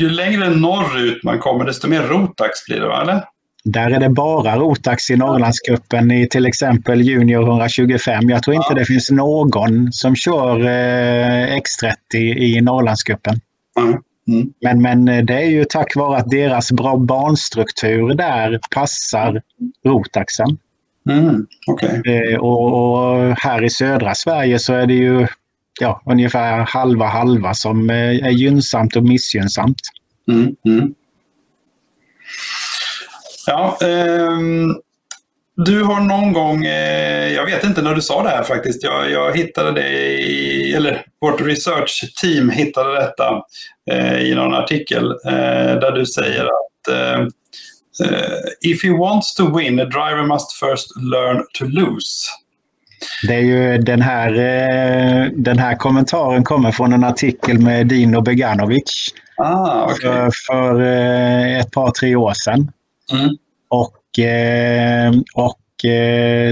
[0.00, 3.02] ju längre norrut man kommer desto mer Rotax blir det, va?
[3.02, 3.24] eller?
[3.64, 8.30] Där är det bara Rotax i Norrlandscupen i till exempel Junior 125.
[8.30, 8.74] Jag tror inte ja.
[8.74, 13.40] det finns någon som kör eh, X30 i Norrlandscupen.
[13.78, 14.02] Mm.
[14.28, 14.52] Mm.
[14.60, 19.42] Men, men eh, det är ju tack vare att deras bra banstruktur där passar
[19.84, 20.58] Rotaxen.
[21.10, 21.46] Mm.
[21.66, 22.00] Okay.
[22.04, 25.26] Eh, och, och, här i södra Sverige så är det ju
[25.80, 29.80] ja, ungefär halva halva som eh, är gynnsamt och missgynnsamt.
[30.30, 30.94] Mm, mm.
[33.46, 34.38] Ja, eh,
[35.64, 39.10] du har någon gång, eh, jag vet inte när du sa det här faktiskt, jag,
[39.10, 39.88] jag hittade det
[40.20, 43.42] i, eller vårt research team hittade detta
[43.90, 46.54] eh, i någon artikel eh, där du säger att
[48.60, 52.28] if he wants to win, a driver must first learn to lose.
[53.28, 54.32] Det är ju den här,
[55.36, 59.14] den här kommentaren kommer från en artikel med Dino Beganovic.
[59.36, 60.00] Ah, okay.
[60.00, 60.80] för, för
[61.60, 62.72] ett par, tre år sedan.
[63.12, 63.36] Mm.
[63.68, 63.97] Och,
[65.34, 65.58] och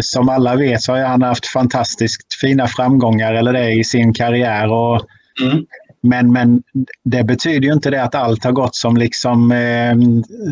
[0.02, 4.72] som alla vet så har han haft fantastiskt fina framgångar eller det i sin karriär.
[4.72, 5.06] Och,
[5.42, 5.64] mm.
[6.02, 6.62] men, men
[7.04, 9.54] det betyder ju inte det att allt har gått som, liksom,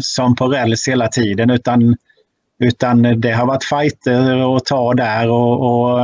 [0.00, 1.96] som på räls hela tiden utan
[2.58, 6.00] utan det har varit fighter att ta där och, och,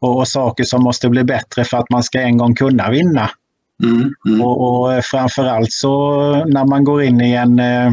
[0.00, 3.30] och, saker som måste bli bättre för att man ska en gång kunna vinna.
[3.84, 4.42] Mm, mm.
[4.42, 7.92] Och, och framförallt så när man går in i en, eh,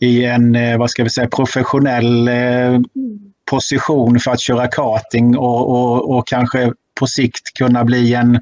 [0.00, 2.80] i en eh, vad ska vi säga, professionell eh,
[3.50, 8.40] position för att köra karting och, och, och kanske på sikt kunna bli en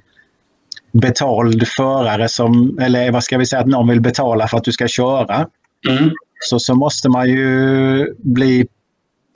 [0.93, 4.73] betald förare som, eller vad ska vi säga, att någon vill betala för att du
[4.73, 5.47] ska köra.
[5.89, 8.67] Mm så, så måste man ju bli,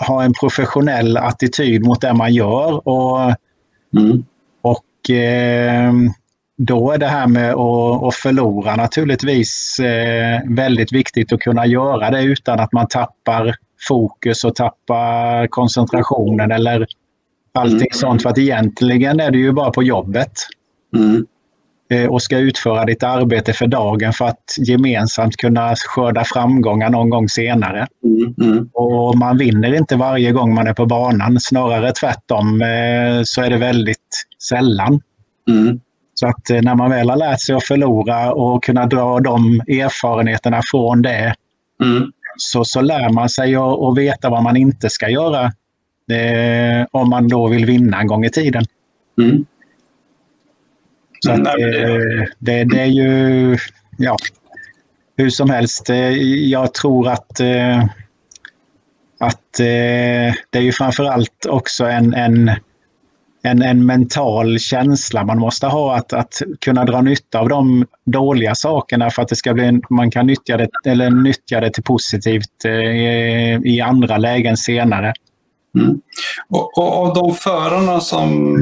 [0.09, 2.89] ha en professionell attityd mot det man gör.
[2.89, 3.21] Och,
[3.97, 4.25] mm.
[4.63, 5.93] och eh,
[6.59, 12.23] då är det här med att, förlora naturligtvis eh, väldigt viktigt att kunna göra det
[12.23, 13.55] utan att man tappar
[13.89, 16.87] fokus och tappar koncentrationen eller
[17.55, 17.89] allting mm.
[17.93, 18.23] sånt.
[18.23, 20.33] För att egentligen är det ju bara på jobbet.
[20.97, 21.27] Mm.
[21.91, 27.11] Eh, och ska utföra ditt arbete för dagen för att gemensamt kunna skörda framgångar någon
[27.11, 27.87] gång senare.
[28.05, 28.69] Mm, mm.
[28.73, 33.51] Och man vinner inte varje gång man är på banan, snarare tvärtom eh, så är
[33.51, 35.01] det väldigt sällan.
[36.15, 39.61] Så att eh, när man väl har lärt sig att förlora och kunna dra de
[39.61, 41.35] erfarenheterna från det
[41.83, 42.13] mm.
[42.37, 45.45] så, så lär man sig att, att veta vad man inte ska göra
[46.11, 48.65] eh, om man då vill vinna en gång i tiden.
[49.19, 49.45] Mm.
[51.25, 51.55] Så att, eh,
[52.39, 53.57] det, det är ju,
[53.99, 54.17] ja,
[55.17, 55.91] hur som helst.
[55.91, 56.13] Eh,
[56.51, 57.85] jag tror att, eh,
[59.19, 62.51] att det är ju framförallt också en, en,
[63.43, 68.55] en, en mental känsla man måste ha att, att kunna dra nytta av de dåliga
[68.55, 72.65] sakerna för att det ska bli, man kan nyttja det, eller nyttja det till positivt
[72.65, 75.13] eh, i andra lägen senare.
[75.79, 76.01] Mm.
[76.49, 78.57] Och, och av de förarna som,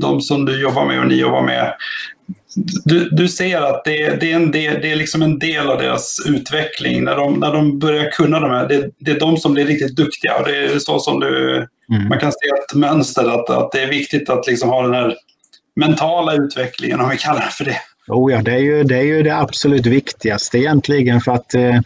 [0.00, 1.74] de som du jobbar med och ni jobbar med,
[2.84, 5.78] du, du ser att det, det, är en del, det är liksom en del av
[5.78, 7.04] deras utveckling.
[7.04, 9.96] När de, när de börjar kunna de här, det, det är de som blir riktigt
[9.96, 10.36] duktiga.
[10.38, 12.08] Och det är så som du, mm.
[12.08, 15.16] man kan se ett mönster, att, att det är viktigt att liksom ha den här
[15.76, 17.80] mentala utvecklingen, om vi kallar det för det.
[18.08, 21.80] Oh ja, det är ju det, är ju det absolut viktigaste egentligen för att eh,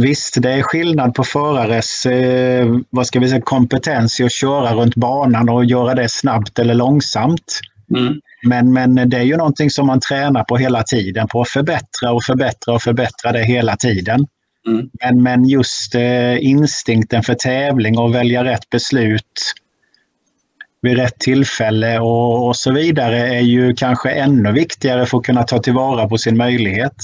[0.00, 4.74] Visst, det är skillnad på förares eh, vad ska vi säga, kompetens i att köra
[4.74, 7.60] runt banan och göra det snabbt eller långsamt.
[7.96, 8.20] Mm.
[8.42, 12.12] Men, men det är ju någonting som man tränar på hela tiden, på att förbättra
[12.12, 14.26] och förbättra och förbättra det hela tiden.
[14.68, 14.90] Mm.
[15.04, 19.54] Men, men just eh, instinkten för tävling och välja rätt beslut
[20.82, 25.42] vid rätt tillfälle och, och så vidare är ju kanske ännu viktigare för att kunna
[25.42, 26.96] ta tillvara på sin möjlighet.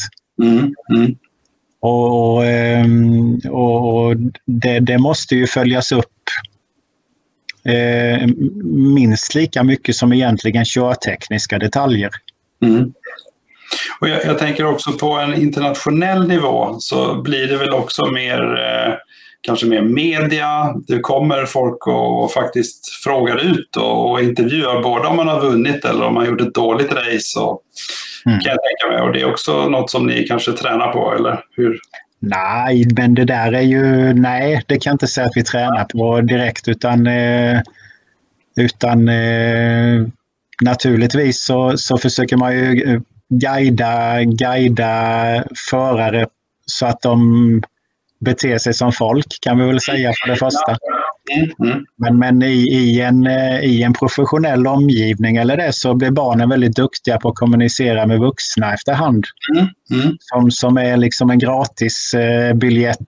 [0.43, 0.75] Mm.
[0.97, 1.17] Mm.
[1.81, 6.07] Och, ehm, och, och det, det, måste ju följas upp
[7.65, 8.29] eh,
[8.95, 12.11] minst lika mycket som egentligen körtekniska detaljer.
[12.63, 12.93] Mm.
[14.01, 18.41] Och jag, jag, tänker också på en internationell nivå så blir det väl också mer
[18.41, 18.95] eh,
[19.41, 20.75] kanske mer media.
[20.87, 26.05] Det kommer folk och faktiskt frågar ut och intervjuar både om man har vunnit eller
[26.05, 27.41] om man gjort ett dåligt race.
[27.41, 27.61] Och,
[28.27, 28.41] mm.
[28.41, 29.09] kan jag tänka mig.
[29.09, 31.79] Och det är också något som ni kanske tränar på, eller hur?
[32.21, 34.15] Nej, men det där är ju...
[34.15, 37.07] Nej, det kan jag inte säga att vi tränar på direkt utan...
[37.07, 37.61] Eh,
[38.57, 40.07] utan eh,
[40.63, 43.01] naturligtvis så, så försöker man ju eh,
[43.39, 46.27] guida, guida förare
[46.67, 47.63] så att de
[48.21, 50.77] beter sig som folk kan vi väl säga för det första.
[51.33, 51.85] Mm.
[51.97, 56.49] Men, men i, i, en, eh, i en professionell omgivning eller det så blir barnen
[56.49, 59.25] väldigt duktiga på att kommunicera med vuxna efterhand.
[59.55, 59.67] Mm.
[59.91, 60.17] Mm.
[60.21, 62.99] Som, som är liksom en gratis eh, biljett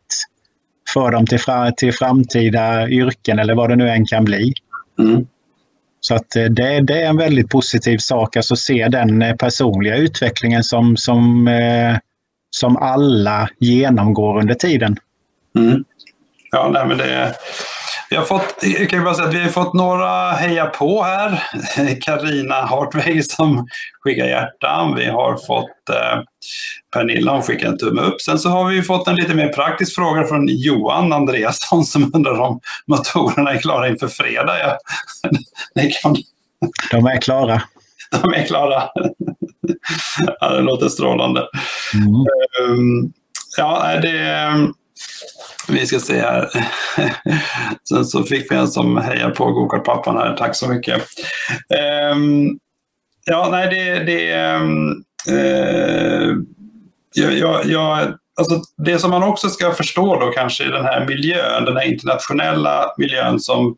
[0.94, 4.52] för dem till, fra, till framtida yrken eller vad det nu än kan bli.
[4.98, 5.26] Mm.
[6.00, 9.96] Så att eh, det, det, är en väldigt positiv sak, alltså se den eh, personliga
[9.96, 11.96] utvecklingen som, som, eh,
[12.50, 14.96] som alla genomgår under tiden.
[15.58, 15.84] Mm.
[16.52, 17.34] Ja, nej, men det,
[18.10, 21.42] vi har fått, jag kan bara säga att vi har fått några heja på här.
[22.00, 23.68] Karina Hartweg som
[24.00, 24.94] skickar hjärtan.
[24.94, 26.22] Vi har fått eh,
[26.92, 28.20] Pernilla som skickar en tumme upp.
[28.20, 32.40] Sen så har vi fått en lite mer praktisk fråga från Johan Andreasson som undrar
[32.40, 34.58] om motorerna är klara inför fredag.
[34.58, 34.78] Ja.
[36.02, 36.16] kan...
[36.90, 37.62] De är klara.
[38.22, 38.82] De är klara.
[40.40, 41.48] ja, det låter strålande.
[41.94, 42.14] Mm.
[42.70, 43.12] Um,
[43.56, 44.18] ja, det
[45.68, 46.50] vi ska se här.
[47.88, 50.36] Sen så fick vi en som hejar på Gokartpappan här.
[50.36, 51.02] Tack så mycket.
[52.12, 52.58] Um,
[53.24, 54.04] ja, nej, det...
[54.04, 56.36] det um, uh,
[57.16, 61.64] jag, jag, alltså det som man också ska förstå då kanske i den här miljön,
[61.64, 63.76] den här internationella miljön som,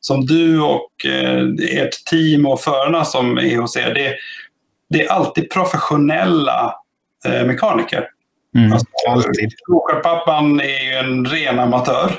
[0.00, 4.14] som du och eh, ert team och förarna som är hos det,
[4.90, 6.74] det är alltid professionella
[7.24, 8.08] eh, mekaniker.
[8.56, 9.50] Mm, alltså, alltid.
[10.02, 12.12] Pappan är ju en ren amatör.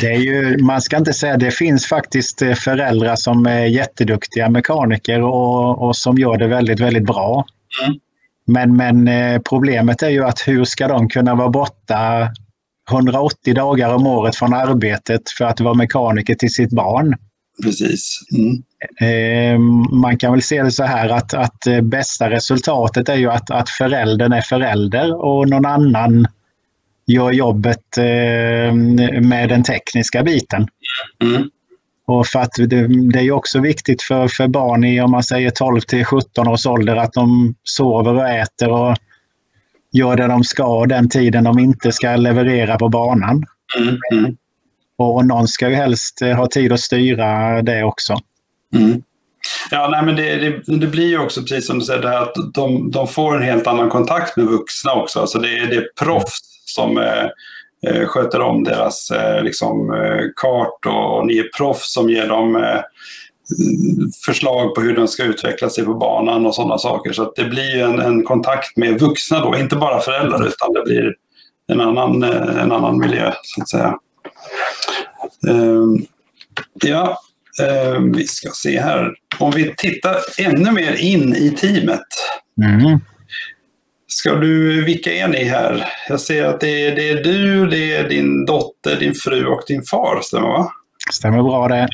[0.00, 4.48] det är ju, man ska inte säga, det finns faktiskt eh, föräldrar som är jätteduktiga
[4.48, 7.44] mekaniker och, och som gör det väldigt, väldigt bra.
[7.84, 7.98] Mm.
[8.46, 12.28] Men, men eh, problemet är ju att hur ska de kunna vara borta
[12.90, 17.14] 180 dagar om året från arbetet för att vara mekaniker till sitt barn?
[17.62, 18.20] Precis.
[18.32, 18.62] Mm.
[19.00, 23.50] Ehm, man kan väl se det så här att, att bästa resultatet är ju att,
[23.50, 26.26] att föräldern är förälder och någon annan
[27.06, 28.94] gör jobbet ehm,
[29.28, 30.66] med den tekniska biten.
[31.24, 31.50] Mm.
[32.06, 35.50] Och för att det, det, är också viktigt för, för barn i om man säger
[35.50, 38.96] 12 till 17 års ålder att de sover och äter och
[39.92, 43.44] gör det de ska den tiden de inte ska leverera på banan.
[44.12, 44.36] Mm.
[44.98, 48.16] Och någon ska ju helst eh, ha tid att styra det också.
[48.74, 49.02] Mm.
[49.70, 52.34] Ja, nej, men det, det, det, blir ju också precis som du säger, det att
[52.54, 55.20] de, de, får en helt annan kontakt med vuxna också.
[55.20, 57.24] Alltså det, det är proffs som eh,
[57.86, 62.28] eh sköter om deras eh, liksom, eh, kart och, och ni är proffs som ger
[62.28, 62.80] dem eh,
[64.26, 67.12] förslag på hur de ska utveckla sig på banan och sådana saker.
[67.12, 71.14] Så det blir en, en, kontakt med vuxna då, inte bara föräldrar utan det blir
[71.72, 73.94] en annan, en annan miljö så att säga.
[75.48, 76.06] Um,
[76.72, 77.18] ja,
[77.60, 79.14] Eh, vi ska se här.
[79.38, 82.06] Om vi tittar ännu mer in i teamet.
[82.64, 83.00] Mm.
[84.06, 85.88] Ska du, vilka är ni här?
[86.08, 89.62] Jag ser att det är, det är du, det är din dotter, din fru och
[89.66, 90.72] din far, stämmer va?
[91.12, 91.88] Stämmer bra det.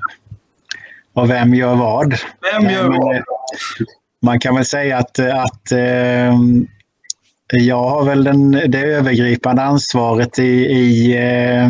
[1.12, 2.14] Och vem gör vad?
[2.52, 3.22] Vem gör vad?
[4.22, 6.34] Man kan väl säga att, att eh,
[7.52, 11.68] jag har väl den, det övergripande ansvaret i, i eh,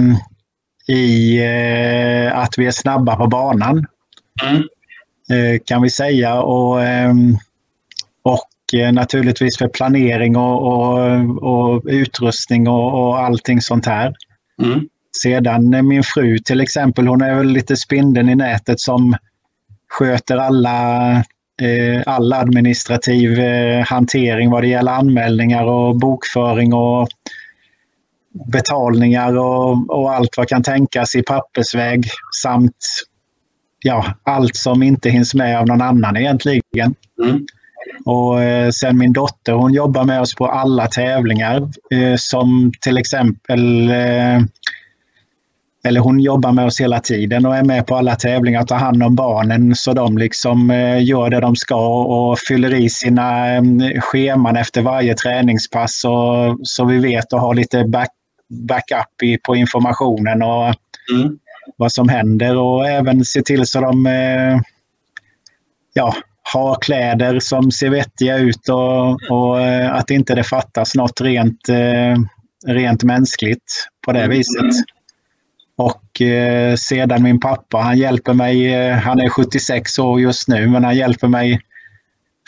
[0.88, 3.86] i eh, att vi är snabba på banan.
[4.42, 4.62] Mm.
[5.30, 6.42] Eh, kan vi säga.
[6.42, 7.36] Och, ehm,
[8.22, 14.14] och eh, naturligtvis för planering och, och, och utrustning och, och allting sånt här.
[14.62, 14.88] Mm.
[15.22, 19.16] Sedan min fru till exempel, hon är väl lite spindeln i nätet som
[19.88, 21.10] sköter alla,
[21.62, 27.08] eh, all administrativ eh, hantering vad det gäller anmälningar och bokföring och
[28.52, 32.06] betalningar och, och allt vad kan tänkas i pappersväg
[32.42, 32.76] samt
[33.84, 36.94] ja, allt som inte hinns med av någon annan egentligen.
[37.24, 37.46] Mm.
[38.04, 41.56] Och eh, sen min dotter hon jobbar med oss på alla tävlingar
[41.94, 44.40] eh, som till exempel eh,
[45.86, 48.76] eller hon jobbar med oss hela tiden och är med på alla tävlingar och tar
[48.76, 50.70] hand om barnen så de liksom
[51.00, 53.46] gör det de ska och fyller i sina
[54.00, 58.10] scheman efter varje träningspass och, så vi vet och har lite back,
[58.48, 60.74] backup i, på informationen och
[61.12, 61.38] mm.
[61.76, 64.60] vad som händer och även se till så de eh,
[65.92, 66.14] ja,
[66.52, 71.68] ha kläder som ser vettiga ut och, och eh, att inte det fattas något rent,
[71.68, 72.16] eh,
[72.66, 74.74] rent mänskligt på det viset.
[75.76, 80.66] Och eh, sedan min pappa, han hjälper mig, eh, han är 76 år just nu,
[80.66, 81.60] men han hjälper mig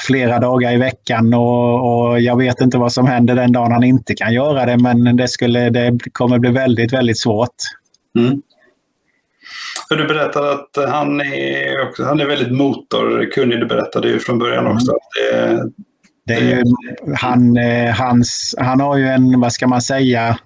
[0.00, 3.84] flera dagar i veckan och, och, jag vet inte vad som händer den dagen han
[3.84, 7.54] inte kan göra det men det, skulle, det kommer bli väldigt, väldigt svårt.
[8.18, 8.42] Mm.
[9.88, 13.60] För du berättade att han är, också, han är väldigt motorkunnig.
[13.60, 14.92] Du berättade ju från början också.
[15.30, 15.70] Det,
[16.26, 16.62] det är ju,
[17.16, 20.38] han, eh, hans, han har ju en, vad ska man säga,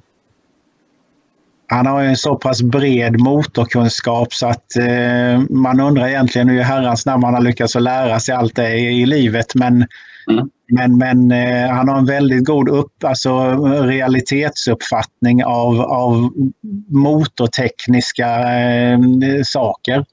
[1.70, 7.06] han har en så pass bred motorkunskap så att eh, man undrar egentligen hur herrans
[7.06, 9.54] namn han har lyckats att lära sig allt det i, i livet.
[9.54, 9.74] Men,
[10.30, 10.48] mm.
[10.70, 13.50] men, men eh, han har en väldigt god upp, alltså,
[13.84, 16.30] realitetsuppfattning av, av
[16.88, 18.98] motortekniska eh,
[19.44, 20.04] saker.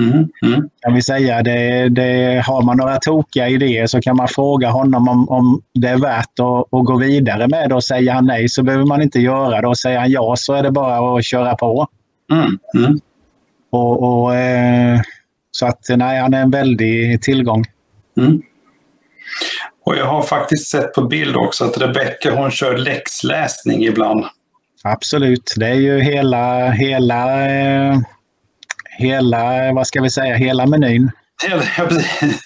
[0.00, 0.68] Mm, mm.
[0.80, 1.42] Kan vi säga.
[1.42, 5.88] Det, det, har man några tokiga idéer så kan man fråga honom om, om det
[5.88, 7.74] är värt att, att gå vidare med det.
[7.74, 9.68] Och säger han nej så behöver man inte göra det.
[9.68, 11.88] Och säger han ja så är det bara att köra på.
[12.32, 13.00] Mm, mm.
[13.70, 15.00] och, och eh,
[15.50, 17.64] så att nej, han är en väldig tillgång.
[18.18, 18.42] Mm.
[19.84, 24.24] Och jag har faktiskt sett på bild också att Rebecka hon kör läxläsning ibland.
[24.84, 27.98] Absolut, det är ju hela, hela eh,
[28.98, 31.10] hela, vad ska vi säga, hela menyn.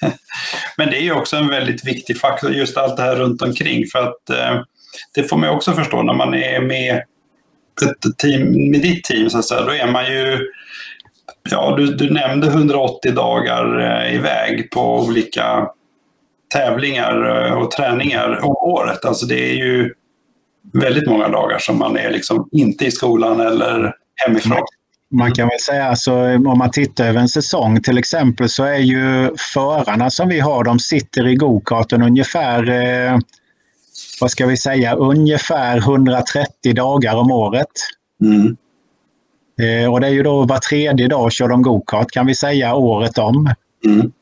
[0.76, 3.86] Men det är ju också en väldigt viktig faktor, just allt det här runt omkring.
[3.86, 4.62] För att eh,
[5.14, 7.02] det får man också förstå när man är med
[7.82, 10.38] ett team, med ditt team, så att säga, då är man ju
[11.50, 15.68] Ja, du, du nämnde 180 dagar eh, iväg på olika
[16.54, 19.04] tävlingar eh, och träningar om året.
[19.04, 19.94] Alltså det är ju
[20.72, 23.94] väldigt många dagar som man är liksom inte i skolan eller
[24.26, 24.64] hemifrån.
[25.12, 28.78] Man kan väl säga alltså, om man tittar över en säsong till exempel så är
[28.78, 33.18] ju förarna som vi har, de sitter i gokarten ungefär, eh,
[34.20, 37.66] vad ska vi säga, ungefär 130 dagar om året.
[38.22, 38.56] Mm.
[39.60, 42.74] Eh, och det är ju då var tredje dag kör de gokart kan vi säga
[42.74, 43.54] året om.
[43.86, 44.12] Mm.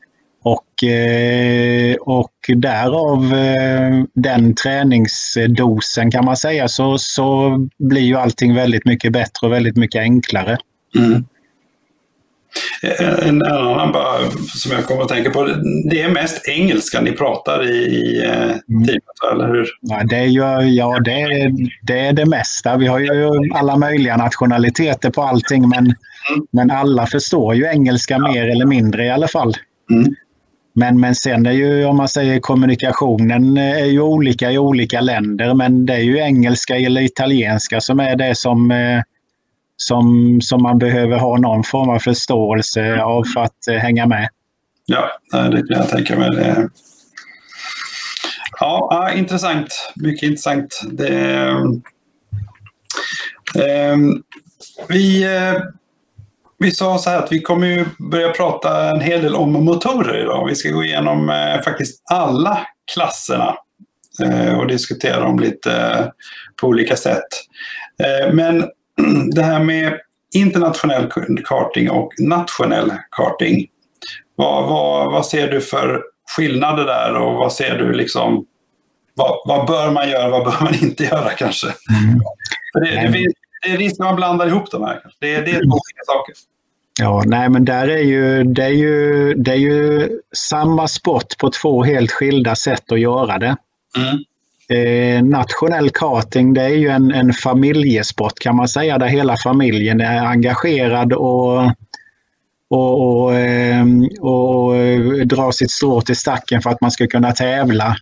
[0.43, 8.55] Och, eh, och därav eh, den träningsdosen kan man säga så, så blir ju allting
[8.55, 10.57] väldigt mycket bättre och väldigt mycket enklare.
[10.95, 11.25] Mm.
[13.21, 15.45] En annan bara, som jag kommer att tänka på,
[15.89, 18.59] det är mest engelska ni pratar i, i eh, mm.
[18.85, 19.67] teamet, eller hur?
[19.81, 22.77] Ja, det är, ju, ja det, är, det är det mesta.
[22.77, 26.47] Vi har ju alla möjliga nationaliteter på allting, men, mm.
[26.51, 28.31] men alla förstår ju engelska ja.
[28.31, 29.53] mer eller mindre i alla fall.
[29.91, 30.15] Mm.
[30.73, 35.53] Men, men sen är ju, om man säger kommunikationen är ju olika i olika länder,
[35.53, 39.01] men det är ju engelska eller italienska som är det som eh,
[39.81, 44.29] som, som man behöver ha någon form av förståelse av för att eh, hänga med.
[44.85, 46.29] Ja, det kan jag tänka mig.
[46.29, 46.69] Det...
[48.59, 49.91] Ja, intressant.
[49.95, 50.81] Mycket intressant.
[50.91, 51.47] Det...
[53.55, 53.97] Eh,
[54.87, 55.61] vi, eh,
[56.57, 60.21] vi sa så här att vi kommer ju börja prata en hel del om motorer
[60.21, 60.47] idag.
[60.47, 63.55] Vi ska gå igenom eh, faktiskt alla klasserna
[64.23, 66.05] eh, och diskutera dem lite eh,
[66.61, 67.27] på olika sätt.
[68.03, 68.69] Eh, men
[69.35, 69.99] det här med
[70.35, 71.11] internationell
[71.45, 73.67] karting och nationell karting.
[74.35, 76.01] Vad, vad, vad ser du för
[76.35, 78.45] skillnader där och vad ser du liksom
[79.13, 81.67] vad, vad bör man göra, vad bör man inte göra kanske?
[81.67, 82.19] Mm.
[82.73, 85.01] För det, det, det är risk att man blandar ihop de här.
[85.19, 86.35] Det, det är två olika saker.
[87.01, 91.49] Ja, nej men där är ju, det, är ju, det är ju samma sport på
[91.49, 93.55] två helt skilda sätt att göra det.
[93.97, 94.23] Mm.
[94.73, 100.01] Eh, nationell karting det är ju en, en familjesport kan man säga där hela familjen
[100.01, 101.63] är engagerad och,
[102.69, 103.85] och, och, eh,
[104.21, 104.73] och
[105.27, 107.95] drar sitt strå till stacken för att man ska kunna tävla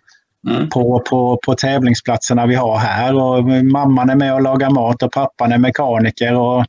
[0.48, 0.68] mm.
[0.68, 3.14] på, på, på tävlingsplatserna vi har här.
[3.14, 6.34] Och mamman är med och lagar mat och pappan är mekaniker.
[6.34, 6.64] Och,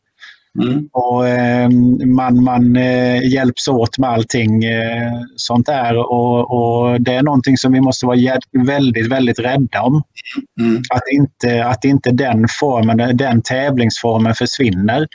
[0.62, 0.90] Mm.
[0.92, 1.70] Och eh,
[2.06, 7.58] man, man eh, hjälps åt med allting eh, sånt där och, och, det är någonting
[7.58, 10.04] som vi måste vara väldigt, väldigt rädda om.
[10.60, 10.82] Mm.
[10.90, 15.08] Att, inte, att inte den formen, den tävlingsformen försvinner.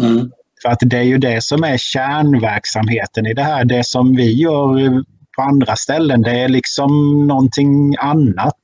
[0.00, 0.30] Mm.
[0.62, 3.64] För att det är ju det som är kärnverksamheten i det här.
[3.64, 5.04] Det som vi gör
[5.36, 8.58] på andra ställen, det är liksom någonting annat.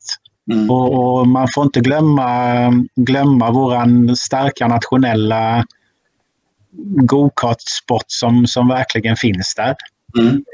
[0.52, 0.70] Mm.
[0.70, 5.64] Och, och, man får inte glömma, glömma våran starka nationella
[7.06, 9.74] gokartsport som, som verkligen finns där.
[10.18, 10.44] Mm.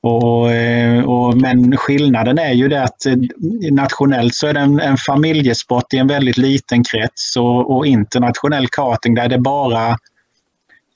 [0.00, 3.16] Och, eh, och, men skillnaden är ju det att eh,
[3.72, 8.68] nationellt så är det en, en familjesport i en väldigt liten krets och, och internationell
[8.68, 9.88] karting där det bara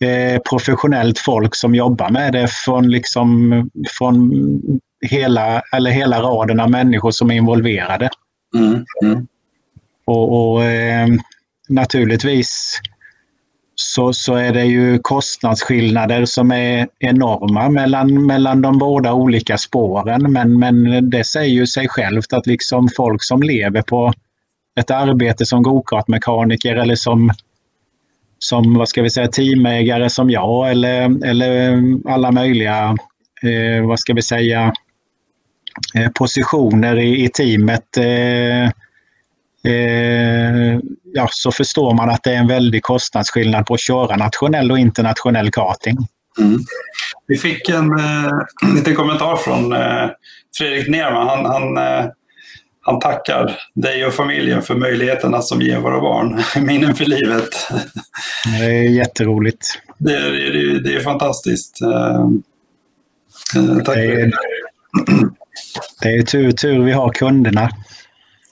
[0.00, 4.32] eh, professionellt folk som jobbar med det från, liksom, från
[5.00, 8.11] hela, eller hela raden av människor som är involverade.
[8.56, 8.84] Mm.
[9.04, 9.26] Mm.
[10.04, 11.08] Och, och eh,
[11.68, 12.80] naturligtvis
[13.81, 20.33] så, så är det ju kostnadsskillnader som är enorma mellan, mellan de båda olika spåren.
[20.33, 24.12] Men, men det säger ju sig självt att liksom folk som lever på
[24.81, 27.31] ett arbete som gokartmekaniker eller som,
[28.39, 32.97] som vad ska vi säga, teamägare som jag eller, eller alla möjliga
[33.43, 34.72] eh, vad ska vi säga,
[35.95, 38.70] eh, positioner i, i teamet eh,
[39.64, 40.80] eh,
[41.14, 44.78] ja, så förstår man att det är en väldig kostnadsskillnad på att köra nationell och
[44.78, 45.96] internationell karting.
[46.38, 46.61] Mm.
[47.26, 48.30] Vi fick en eh,
[48.74, 50.08] liten kommentar från eh,
[50.58, 51.28] Fredrik Nerman.
[51.28, 52.06] Han, han, eh,
[52.82, 57.48] han tackar dig och familjen för möjligheterna som ger våra barn minnen för livet.
[58.58, 59.66] Det är jätteroligt.
[59.98, 61.82] Det, det, det är fantastiskt.
[61.82, 62.20] Eh,
[63.56, 64.32] eh, tack det är,
[66.02, 67.70] det är tur, tur vi har kunderna.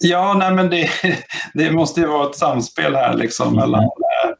[0.01, 0.91] Ja, nej, men det,
[1.55, 3.15] det måste ju vara ett samspel här.
[3.15, 3.61] Liksom, mm.
[3.61, 4.31] mellan, eh,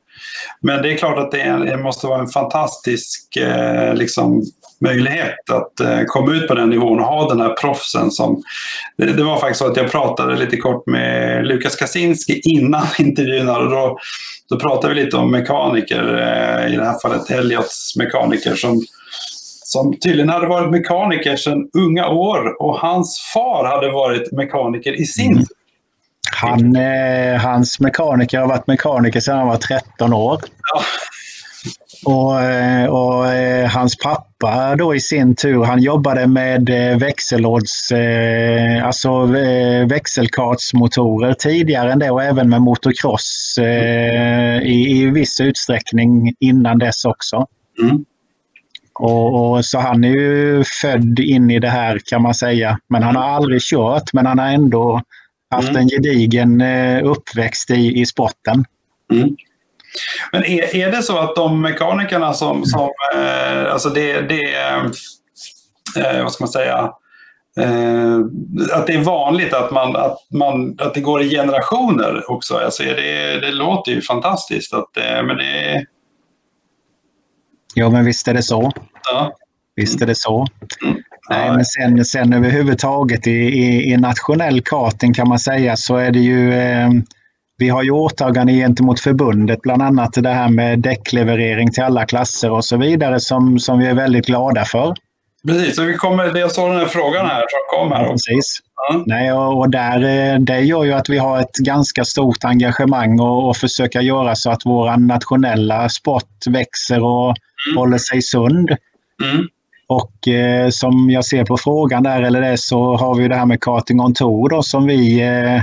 [0.61, 4.43] men det är klart att det, är, det måste vara en fantastisk eh, liksom,
[4.81, 8.11] möjlighet att eh, komma ut på den nivån och ha den här proffsen.
[8.11, 8.43] Som,
[8.97, 13.49] det, det, var faktiskt så att jag pratade lite kort med Lukas Kaczynski innan intervjun.
[13.49, 13.99] Och då,
[14.49, 16.03] då pratade vi lite om mekaniker,
[16.69, 18.83] i det här fallet Elliots mekaniker som
[19.69, 25.05] som tydligen hade varit mekaniker sedan unga år och hans far hade varit mekaniker i
[25.05, 25.45] sin mm.
[26.33, 30.41] Han, eh, hans mekaniker har varit mekaniker sedan han var 13 år.
[30.75, 30.83] Ja.
[32.05, 37.93] Och, eh, och eh, hans pappa då i sin tur, han jobbade med eh, växellåds,
[38.83, 39.27] alltså
[39.89, 43.59] växelkartsmotorer tidigare än det och även med motocross
[44.63, 47.47] i, i viss utsträckning innan dess också.
[47.83, 48.05] Mm.
[48.99, 52.79] Och, och, så han är ju född in i det här kan man säga.
[52.89, 55.03] Men han har aldrig kört, men han har ändå
[55.51, 55.83] haft mm.
[55.83, 58.65] en gedigen eh, uppväxt i, i sporten.
[59.13, 59.37] Mm.
[60.33, 64.55] Men är, är det så att de mekanikerna som, som eh, alltså det, det
[65.97, 66.93] eh, vad ska man säga,
[67.61, 68.19] eh,
[68.73, 72.57] att det är vanligt att, man, att, man, att det går i generationer också.
[72.57, 74.75] Alltså det, det låter ju fantastiskt.
[74.75, 75.85] Att, eh, men det,
[77.79, 78.73] Ja, men visst är det så.
[79.13, 79.33] Ja.
[79.77, 80.47] Visst är det så.
[80.85, 81.03] Mm.
[81.31, 86.11] Nej, men sen, sen överhuvudtaget i, i, i nationell karting kan man säga så är
[86.11, 86.91] det ju eh,
[87.59, 92.51] vi har ju åtagande gentemot förbundet, bland annat det här med däckleverering till alla klasser
[92.51, 94.95] och så vidare som, som vi är väldigt glada för.
[95.47, 98.05] Precis, så vi kommer, jag såg den här frågan här som kom här.
[98.05, 98.59] Ja, precis.
[98.77, 99.03] Ja.
[99.07, 103.21] Nej, och, och där, eh, det gör ju att vi har ett ganska stort engagemang
[103.21, 107.37] och, och försöka göra så att vår nationella sport växer och
[107.67, 107.79] mm.
[107.79, 108.71] håller sig sund.
[109.25, 109.47] Mm.
[109.89, 113.47] Och eh, som jag ser på frågan där, eller det, så har vi det här
[113.47, 115.63] med karting on tour då, som vi, eh,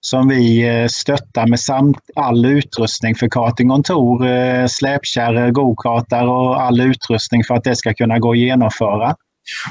[0.00, 6.26] som vi eh, stöttar med samt all utrustning för karting on tour, eh, släpkärror, gokartar
[6.26, 9.14] och all utrustning för att det ska kunna gå att genomföra.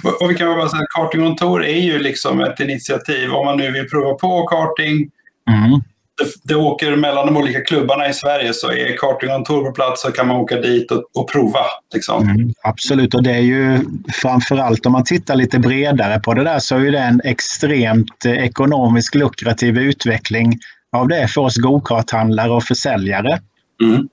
[0.03, 3.32] Och, och vi kan bara säga att karting on tour är ju liksom ett initiativ
[3.32, 5.09] om man nu vill prova på karting.
[5.49, 5.82] Mm
[6.18, 10.01] det, det åker mellan de olika klubbarna i Sverige så är karting tour på plats
[10.01, 11.59] så kan man åka dit och, och prova.
[11.93, 12.30] Liksom.
[12.30, 13.80] Mm, absolut, och det är ju
[14.13, 18.32] framförallt om man tittar lite bredare på det där så är det en extremt eh,
[18.32, 20.59] ekonomisk lukrativ utveckling
[20.91, 23.39] av det för oss gokarthandlare och försäljare.
[23.84, 24.07] Mm.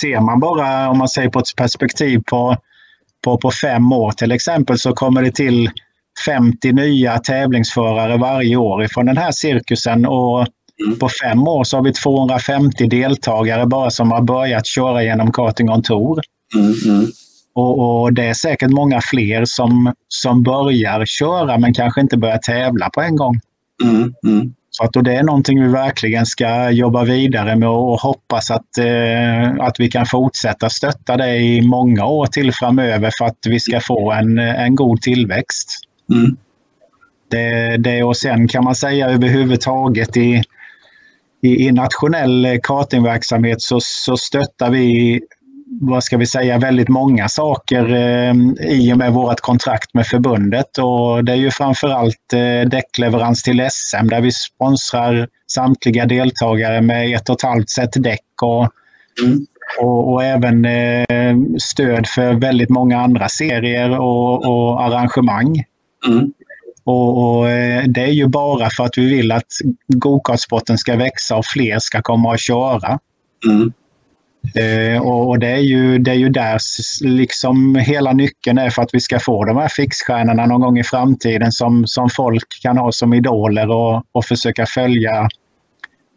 [0.00, 2.56] Ser man bara, om man säger på ett perspektiv på,
[3.24, 5.70] på, på fem år till exempel, så kommer det till
[6.26, 10.06] 50 nya tävlingsförare varje år ifrån den här cirkusen.
[10.06, 10.46] Och
[10.84, 10.98] Mm.
[10.98, 15.70] På fem år så har vi 250 deltagare bara som har börjat köra genom Karting
[15.70, 16.20] on Tour.
[16.54, 17.06] Mm, mm.
[17.54, 22.38] Och, och, det är säkert många fler som, som börjar köra men kanske inte börjar
[22.38, 23.40] tävla på en gång.
[23.82, 24.54] Mm, mm.
[24.70, 28.78] Så att, och det är någonting vi verkligen ska jobba vidare med och hoppas att,
[28.78, 33.60] eh, att vi kan fortsätta stötta det i många år till framöver för att vi
[33.60, 35.70] ska få en, en god tillväxt.
[36.12, 36.36] Mm.
[37.30, 40.42] Det, det, och sen kan man säga överhuvudtaget i,
[41.44, 45.20] i, i nationell eh, kartingverksamhet så, så stöttar vi
[45.80, 48.34] vad ska vi säga, väldigt många saker eh,
[48.70, 50.78] i och med vårt kontrakt med förbundet.
[50.78, 57.16] Och det är ju framförallt eh, däckleverans till SM där vi sponsrar samtliga deltagare med
[57.16, 58.68] ett och ett halvt set däck och,
[59.24, 59.46] mm.
[59.80, 65.64] och, och, även eh, stöd för väldigt många andra serier och, och arrangemang.
[66.06, 66.32] Mm.
[66.84, 69.52] Och, och, eh, Det är ju bara för att vi vill att
[69.86, 72.98] gokartsporten ska växa och fler ska komma och köra.
[73.46, 73.72] Mm.
[74.54, 76.58] Eh, och det är, ju, det är ju där
[77.04, 80.84] liksom hela nyckeln är för att vi ska få de här fixstjärnorna någon gång i
[80.84, 85.28] framtiden som, som folk kan ha som idoler och, och försöka följa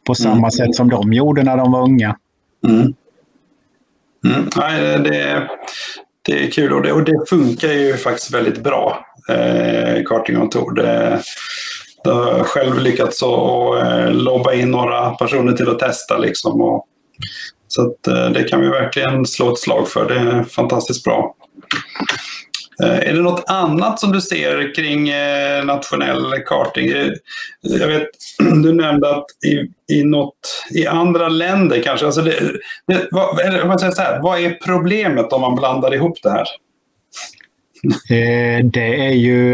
[0.08, 0.52] på samma mm.
[0.52, 2.18] sätt som de gjorde när de var unga.
[2.68, 2.94] Mm.
[4.26, 4.50] Mm.
[4.56, 5.50] Nej, det,
[6.22, 10.74] det är kul och det, och det funkar ju faktiskt väldigt bra, eh, karting tour.
[10.74, 11.22] Det,
[12.04, 16.18] det har själv lyckats att eh, lobba in några personer till att testa.
[16.18, 16.86] Liksom och,
[17.68, 20.08] så att, eh, det kan vi verkligen slå ett slag för.
[20.08, 21.36] Det är fantastiskt bra.
[22.84, 26.90] Eh, är det något annat som du ser kring eh, nationell karting?
[26.90, 27.12] Eh,
[27.62, 28.08] jag vet,
[28.64, 32.40] du nämnde att i, i, något, i andra länder kanske, alltså det,
[32.88, 36.30] det, vad, eller, man säger så här, vad är problemet om man blandar ihop det
[36.30, 36.48] här?
[38.64, 39.54] Det är ju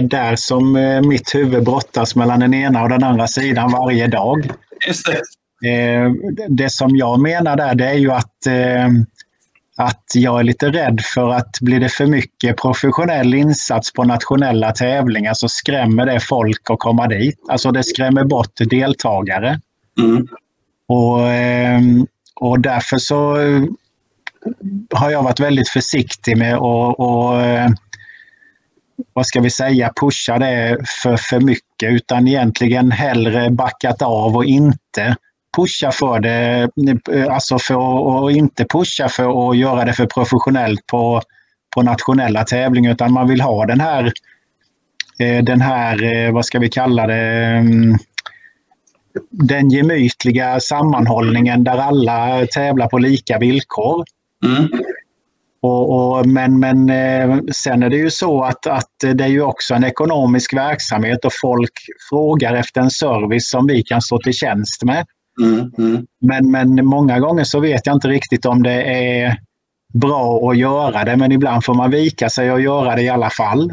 [0.00, 0.72] där som
[1.08, 4.50] mitt huvud brottas mellan den ena och den andra sidan varje dag.
[4.86, 5.22] Just det.
[6.48, 8.36] Det som jag menar där det är ju att
[9.76, 14.72] att jag är lite rädd för att blir det för mycket professionell insats på nationella
[14.72, 17.38] tävlingar så skrämmer det folk att komma dit.
[17.48, 19.60] Alltså det skrämmer bort deltagare.
[19.98, 20.28] Mm.
[20.88, 21.18] Och,
[22.34, 23.36] och därför så
[24.94, 26.60] har jag varit väldigt försiktig med att
[26.98, 27.70] och, eh,
[29.12, 34.44] vad ska vi säga, pusha det för, för mycket utan egentligen hellre backat av och
[34.44, 35.16] inte
[35.56, 36.68] pusha för det,
[37.12, 41.22] eh, alltså för att inte pusha för att göra det för professionellt på,
[41.74, 44.12] på nationella tävlingar utan man vill ha den här,
[45.18, 47.98] eh, den här, vad ska vi kalla det, mm,
[49.30, 54.04] den gemytliga sammanhållningen där alla tävlar på lika villkor.
[54.44, 54.68] Mm.
[55.62, 59.42] Och, och, men, men eh, sen är det ju så att, att det är ju
[59.42, 61.72] också en ekonomisk verksamhet och folk
[62.10, 65.06] frågar efter en service som vi kan stå till tjänst med.
[65.42, 66.06] Mm, mm.
[66.20, 69.36] Men, men många gånger så vet jag inte riktigt om det är
[69.94, 73.30] bra att göra det, men ibland får man vika sig och göra det i alla
[73.30, 73.72] fall.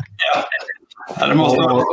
[1.19, 1.83] Ja, det måste vara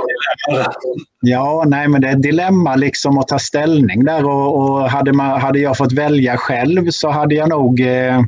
[1.21, 5.13] Ja, nej, men det är ett dilemma liksom att ta ställning där och, och hade,
[5.13, 8.21] man, hade jag fått välja själv så hade jag nog eh,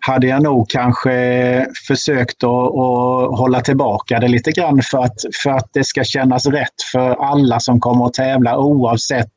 [0.00, 5.50] hade jag nog kanske försökt att, att, hålla tillbaka det lite grann för att, för
[5.50, 9.32] att det ska kännas rätt för alla som kommer att tävla oavsett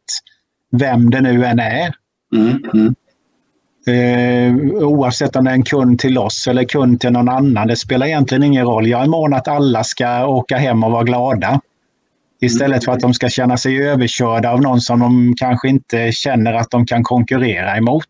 [0.72, 1.94] vem det nu än är.
[2.36, 2.96] Mm, mm.
[3.88, 7.68] Eh, oavsett om det är en kund till oss eller kund till någon annan.
[7.68, 8.88] Det spelar egentligen ingen roll.
[8.88, 11.62] Jag är mån att alla ska åka hem och vara glada.
[12.42, 16.54] Istället för att de ska känna sig överkörda av någon som de kanske inte känner
[16.54, 18.10] att de kan konkurrera emot.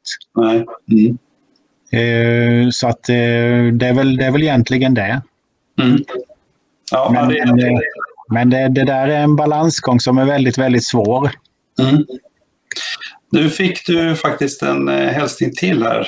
[0.92, 1.18] Mm.
[1.94, 3.16] Eh, så att eh,
[3.74, 5.22] det, är väl, det är väl egentligen det.
[5.82, 6.04] Mm.
[6.92, 7.82] Ja, men det,
[8.30, 11.32] men det, det, där är en balansgång som är väldigt, väldigt svår.
[11.80, 12.06] Mm.
[13.32, 16.08] Nu fick du faktiskt en eh, hälsning till här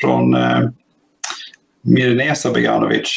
[0.00, 0.60] från eh,
[1.82, 3.10] Mirnesa Beganovic.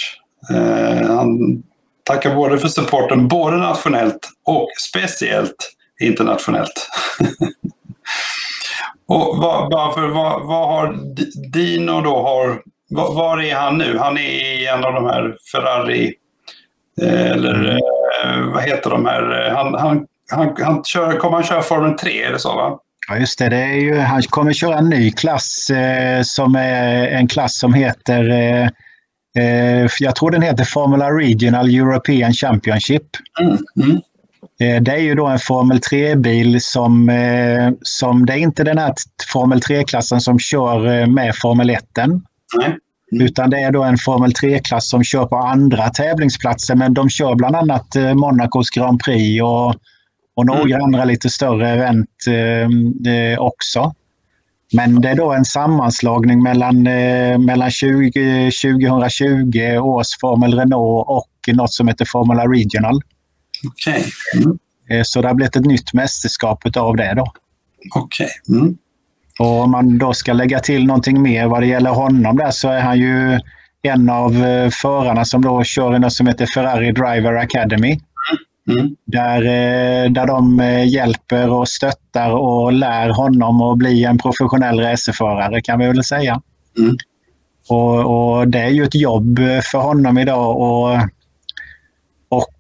[0.51, 1.63] Eh, han
[2.03, 6.89] tackar både för supporten, både nationellt och speciellt internationellt.
[9.07, 10.95] och vad, varför, vad, vad har
[11.51, 13.97] Dino då har, var, var är han nu?
[13.97, 16.13] Han är i en av de här Ferrari,
[17.01, 17.69] eh, eller
[18.23, 22.23] eh, vad heter de här, han, han, han, han kör, kommer han köra Formel 3,
[22.23, 22.79] är det så va?
[23.09, 23.49] Ja, just det.
[23.49, 27.73] det är ju, han kommer köra en ny klass eh, som är en klass som
[27.73, 28.69] heter eh,
[29.43, 33.03] eh jag tror den heter Formula Regional European Championship.
[33.39, 33.57] Mm.
[33.83, 34.01] Mm.
[34.59, 38.25] Eh, det är ju då en Formel 3-bil som, eh, som...
[38.25, 38.93] Det är inte den här
[39.33, 41.97] Formel 3-klassen som kör med Formel 1.
[41.97, 42.21] Mm.
[43.11, 47.35] Utan det är då en Formel 3-klass som kör på andra tävlingsplatser men de kör
[47.35, 49.75] bland annat Monacos Grand Prix och
[50.37, 50.83] och några mm.
[50.83, 53.93] andra lite större event eh, eh, också.
[54.73, 61.55] Men det är då en sammanslagning mellan, eh, mellan 20, 2020 års Formel Renault och
[61.55, 63.01] något som heter Formula Regional.
[63.65, 63.99] Okej.
[63.99, 64.43] Okay.
[64.43, 64.59] Mm.
[64.89, 67.33] Eh, så det har blivit ett nytt mästerskap av det då.
[67.95, 68.29] Okej.
[68.47, 68.57] Okay.
[68.59, 68.77] Mm.
[69.39, 72.69] Och om man då ska lägga till någonting mer vad det gäller honom där så
[72.69, 73.39] är han ju
[73.81, 77.99] en av eh, förarna som då kör något som heter Ferrari Driver Academy.
[78.69, 78.95] Mm.
[79.05, 85.61] Där, eh, där de hjälper och stöttar och lär honom att bli en professionell racerförare
[85.61, 86.41] kan vi väl säga.
[86.79, 86.95] Mm.
[87.69, 89.39] Och, och, Det är ju ett jobb
[89.71, 90.99] för honom idag och,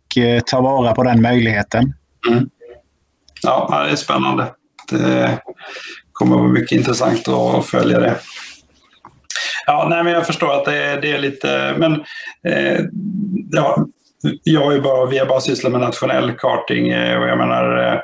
[0.07, 1.93] och eh, ta vara på den möjligheten.
[2.29, 2.49] Mm.
[3.41, 4.45] Ja, det är spännande.
[4.91, 5.39] Det
[6.11, 8.15] kommer att vara mycket intressant att följa det.
[9.65, 11.75] Ja, nej, men jag förstår att det, det är lite...
[11.77, 11.93] Men
[12.47, 12.79] eh,
[13.51, 13.85] ja,
[14.43, 17.99] jag är bara, vi har bara sysslat med nationell karting eh, och jag menar eh,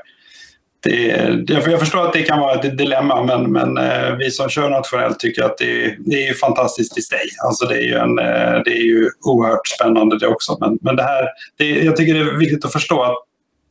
[0.84, 4.69] det, jag förstår att det kan vara ett dilemma, men, men eh, vi som kör
[4.69, 7.25] nationellt tycker att det, det är fantastiskt i sig.
[7.47, 10.57] Alltså det, är ju en, eh, det är ju oerhört spännande det också.
[10.59, 11.27] Men, men det här,
[11.57, 13.17] det, jag tycker det är viktigt att förstå att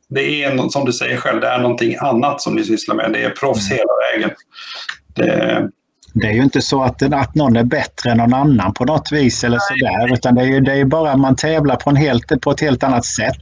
[0.09, 3.11] det är, som du säger själv, det är någonting annat som ni sysslar med.
[3.13, 3.77] Det är proffs mm.
[3.77, 4.37] hela vägen.
[5.15, 5.69] Det,
[6.13, 9.11] det är ju inte så att, att någon är bättre än någon annan på något
[9.11, 10.13] vis eller sådär.
[10.13, 12.61] Utan det är ju det är bara att man tävlar på, en helt, på ett
[12.61, 13.35] helt annat sätt.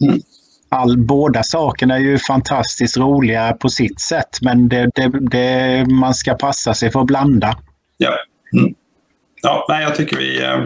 [0.00, 0.20] Mm.
[0.74, 6.14] All, båda sakerna är ju fantastiskt roliga på sitt sätt men det, det, det man
[6.14, 7.58] ska passa sig för att blanda.
[7.96, 8.14] Ja,
[8.52, 8.74] mm.
[9.42, 10.64] ja nej, jag tycker vi, eh,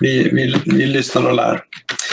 [0.00, 1.62] vi, vi, vi lyssnar och lär.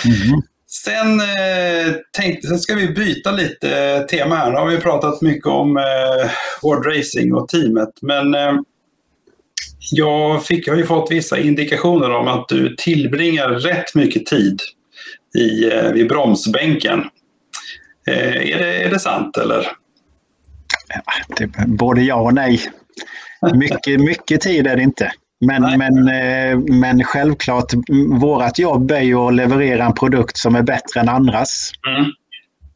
[0.05, 0.41] Mm.
[0.67, 4.51] Sen, eh, tänkte, sen ska vi byta lite tema här.
[4.51, 7.89] Nu har vi pratat mycket om eh, Racing och teamet.
[8.01, 8.53] Men eh,
[9.91, 14.59] jag, fick, jag har ju fått vissa indikationer om att du tillbringar rätt mycket tid
[15.35, 16.99] i, eh, vid bromsbänken.
[18.07, 19.67] Eh, är, det, är det sant eller?
[21.67, 22.61] Både ja och nej.
[23.53, 25.11] Mycket, mycket tid är det inte.
[25.45, 27.73] Men, men, eh, men självklart,
[28.21, 31.71] vårt jobb är ju att leverera en produkt som är bättre än andras.
[31.87, 32.11] Mm.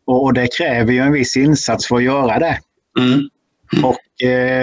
[0.05, 2.59] Och, det kräver ju en viss insats för att göra det.
[2.99, 3.29] Mm.
[3.83, 3.99] Och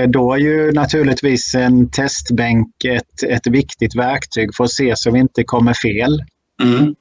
[0.08, 5.18] då är ju naturligtvis en testbänk ett, ett viktigt verktyg för att se så vi
[5.18, 6.22] inte kommer fel.
[6.62, 6.94] Mm.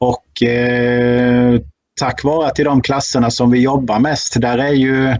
[0.00, 1.60] Och eh,
[2.00, 5.16] tack vare att i de klasserna som vi jobbar mest, där är ju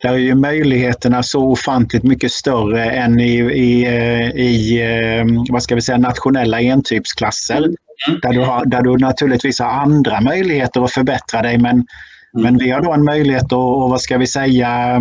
[0.00, 3.86] där är ju möjligheterna så ofantligt mycket större än i, i,
[4.34, 7.58] i eh, vad ska vi säga, nationella entypsklasser.
[7.58, 8.20] Mm.
[8.22, 11.84] Där, du har, där du naturligtvis har andra möjligheter att förbättra dig men, mm.
[12.32, 15.00] men vi har då en möjlighet att, och, vad ska vi säga,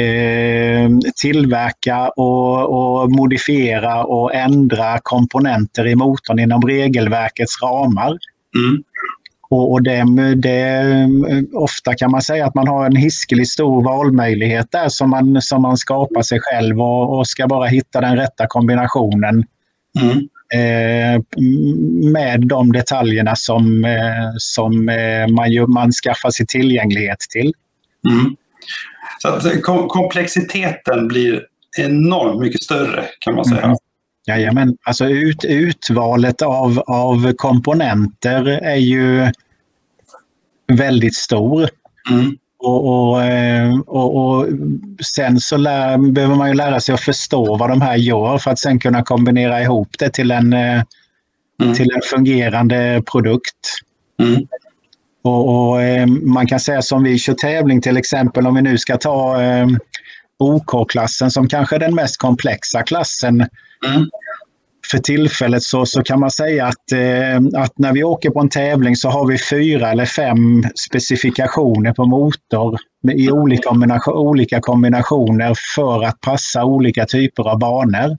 [0.00, 0.90] eh,
[1.22, 8.18] tillverka och, och, modifiera och ändra komponenter i motorn inom regelverkets ramar.
[8.56, 8.82] Mm.
[9.50, 10.04] Och, och det,
[10.36, 10.84] det,
[11.54, 15.62] ofta kan man säga att man har en hiskelig stor valmöjlighet där som man, som
[15.62, 19.44] man skapar sig själv och, och ska bara hitta den rätta kombinationen.
[20.00, 20.18] Mm.
[20.54, 21.22] Eh,
[22.12, 24.84] med de detaljerna som, eh, som
[25.30, 27.52] man, ju, man skaffar sig tillgänglighet till.
[28.10, 28.36] Mm.
[29.18, 31.46] Så att eh, kom komplexiteten blir
[31.78, 33.62] enormt mycket större kan man säga.
[33.62, 33.76] Mm.
[34.26, 39.32] Jajamän, alltså ut, utvalet av, av komponenter är ju
[40.72, 41.68] väldigt stor.
[42.10, 42.36] Mm.
[42.58, 44.46] Och, och, eh, och, och,
[45.14, 48.50] sen så lär, behöver man ju lära sig att förstå vad de här gör för
[48.50, 50.82] att sen kunna kombinera ihop det till en, eh,
[51.62, 51.74] mm.
[51.74, 53.80] till en fungerande produkt.
[54.22, 54.46] Mm.
[55.22, 58.78] Och, och, eh, Man kan säga som vi kör tävling till exempel om vi nu
[58.78, 59.36] ska ta
[60.38, 63.46] OK-klassen som kanske är den mest komplexa klassen.
[63.86, 64.06] Mm
[64.90, 68.48] för tillfället så, så kan man säga att, eh, att när vi åker på en
[68.48, 72.78] tävling så har vi fyra eller fem specifikationer på motor
[73.12, 78.16] i olika, kombination, olika kombinationer för att passa olika typer av banor.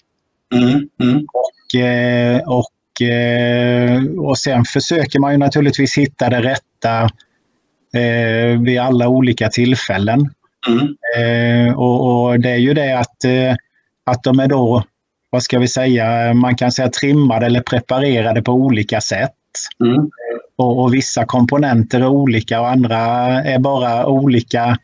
[0.55, 1.25] Mm, mm.
[1.33, 8.79] Och, eh, och, eh, och sen försöker man ju naturligtvis hitta det rätta eh, vid
[8.79, 10.29] alla olika tillfällen.
[10.67, 10.95] Mm.
[11.17, 13.55] Eh, och, och, det är ju det att, eh,
[14.05, 14.83] att de är då
[15.29, 19.31] vad ska vi säga, man kan säga trimmade eller preparerade på olika sätt.
[19.83, 20.09] Mm.
[20.55, 22.97] Och, och, vissa komponenter är olika och andra
[23.43, 24.77] är bara olika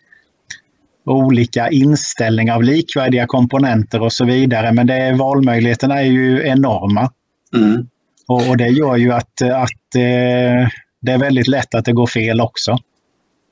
[1.05, 4.71] olika inställningar av likvärdiga komponenter och så vidare.
[4.71, 7.11] Men det, valmöjligheterna är ju enorma.
[7.55, 7.87] Mm.
[8.27, 10.67] Och, och, det gör ju att, att eh,
[11.01, 12.77] det är väldigt lätt att det går fel också.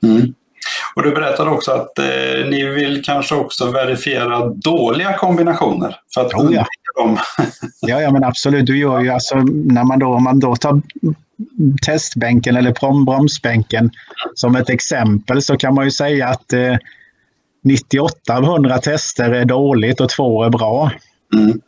[0.03, 0.33] Mm.
[0.95, 6.33] Och du berättade också att eh, ni vill kanske också verifiera dåliga kombinationer för att
[6.33, 6.65] oh, ja.
[6.95, 7.17] dem.
[7.81, 8.65] ja, ja, men absolut.
[8.65, 10.81] Du gör ju alltså, när man då, om man då tar
[11.81, 13.91] testbänken eller bromsbänken
[14.35, 16.75] som ett exempel så kan man ju säga att eh,
[17.63, 20.91] 98 av 100 tester är dåligt och två är bra.
[21.33, 21.59] Mm.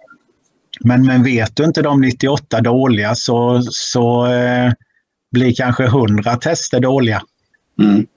[0.80, 4.72] Men, men vet du inte de 98 dåliga så, så eh,
[5.32, 7.22] blir kanske 100 tester dåliga.
[7.82, 8.08] Mm.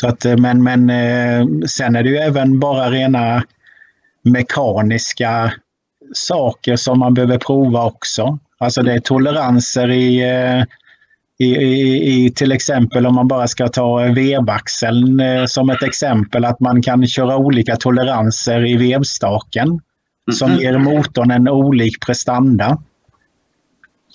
[0.00, 3.42] Så att, eh, men, men eh, sen är det ju även bara rena
[4.22, 5.52] mekaniska
[6.12, 8.38] saker som man behöver prova också.
[8.58, 10.64] Alltså det är toleranser i, eh,
[11.38, 16.60] i, i, i till exempel om man bara ska ta vevaxeln som ett exempel att
[16.60, 19.80] man kan köra olika toleranser i vevstaken
[20.32, 22.82] som ger motorn en olik prestanda.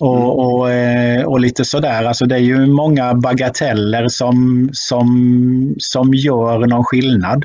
[0.00, 0.28] Och, mm.
[0.28, 6.58] och, eh, och, lite sådär, alltså det är ju många bagateller som, som, som gör
[6.58, 7.44] någon skillnad.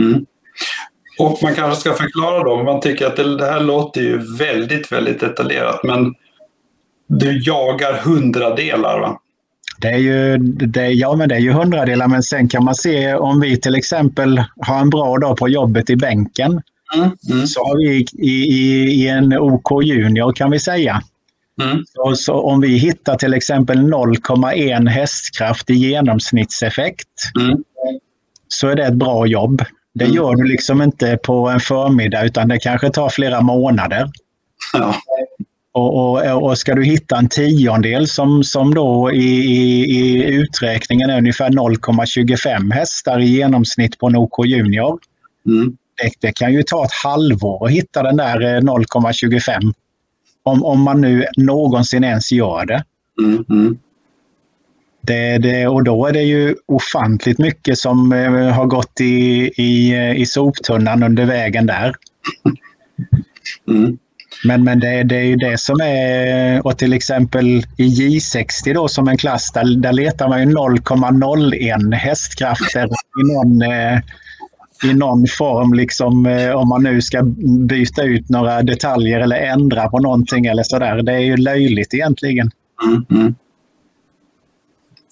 [0.00, 0.26] Mm.
[1.18, 4.92] Och man kanske ska förklara då, man tycker att det, det här låter ju väldigt,
[4.92, 6.14] väldigt detaljerat, men
[7.06, 9.20] du jagar hundradelar va?
[9.80, 13.14] Det är ju, det, ja, men det är ju hundradelar, men sen kan man se
[13.14, 16.62] om vi till exempel har en bra dag på jobbet i bänken.
[16.94, 17.46] Mm, mm.
[17.46, 21.02] Så har vi i, i, i, en OK Junior kan vi säga.
[21.62, 21.84] Mm.
[21.86, 27.08] Så, så, om vi hittar till exempel 0,1 hästkraft i genomsnittseffekt
[27.40, 27.58] mm.
[28.48, 29.64] så är det ett bra jobb.
[29.94, 30.16] Det mm.
[30.16, 34.10] gör du liksom inte på en förmiddag utan det kanske tar flera månader.
[34.72, 34.94] Ja.
[35.72, 41.10] Och, och, och, ska du hitta en tiondel som, som då i, i, i uträkningen
[41.10, 44.98] är ungefär 0,25 hästar i genomsnitt på en OK Junior.
[45.46, 45.76] Mm.
[46.02, 49.72] Det, det, kan ju ta ett halvår att hitta den där 0,25.
[50.50, 52.84] Om, om man nu någonsin ens gör det.
[53.22, 53.44] Mm.
[53.50, 53.78] Mm.
[55.02, 59.96] Det, det, och då är det ju ofantligt mycket som eh, har gått i, i,
[60.16, 61.94] i soptunnan under vägen där.
[63.68, 63.98] Mm.
[64.44, 67.46] Men, men det, det är ju det som är, och till exempel
[67.76, 73.62] i J60 då som en klass, där, där letar man ju 0,01 hästkrafter i någon,
[73.62, 73.98] eh,
[74.84, 77.22] i någon form, liksom, eh, om man nu ska
[77.68, 81.02] byta ut några detaljer eller ändra på någonting eller sådär.
[81.02, 82.50] Det är ju löjligt egentligen.
[82.86, 83.34] Mm, mm.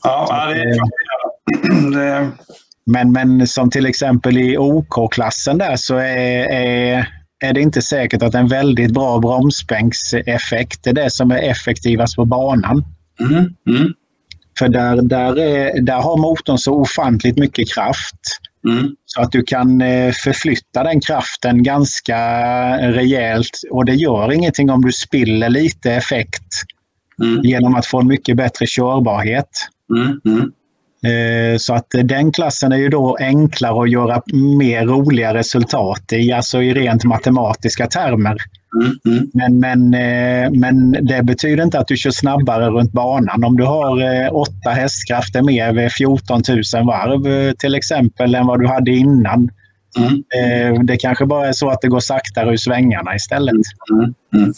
[0.05, 0.67] Ja, det är
[1.91, 2.31] det...
[2.91, 7.09] Men, men som till exempel i OK-klassen där så är, är
[7.41, 12.25] är det inte säkert att en väldigt bra bromsbänkseffekt är det som är effektivast på
[12.25, 12.85] banan.
[13.21, 13.55] Mm.
[13.69, 13.93] Mm.
[14.59, 18.97] För där, där, är, där har motorn så ofantligt mycket kraft mm.
[19.05, 22.19] så att du kan eh, förflytta den kraften ganska
[22.79, 26.63] rejält och det gör ingenting om du spiller lite effekt
[27.23, 27.41] mm.
[27.43, 29.51] genom att få en mycket bättre körbarhet.
[29.97, 30.21] Mm.
[30.25, 30.53] Mm.
[31.05, 34.23] Eh, så att den klassen är ju då enklare att göra
[34.59, 38.37] mer roliga resultat i, alltså i rent matematiska termer.
[38.75, 39.31] Mm, mm.
[39.35, 43.45] Men, men, eh, men det betyder inte att du kör snabbare runt banan.
[43.45, 48.61] Om du har eh, åtta hästkrafter mer vid 14 000 varv till exempel än vad
[48.61, 49.51] du hade innan.
[49.99, 50.87] Mm.
[50.87, 53.55] Det kanske bara är så att det går saktare ur svängarna istället.
[53.93, 54.53] Mm, mm.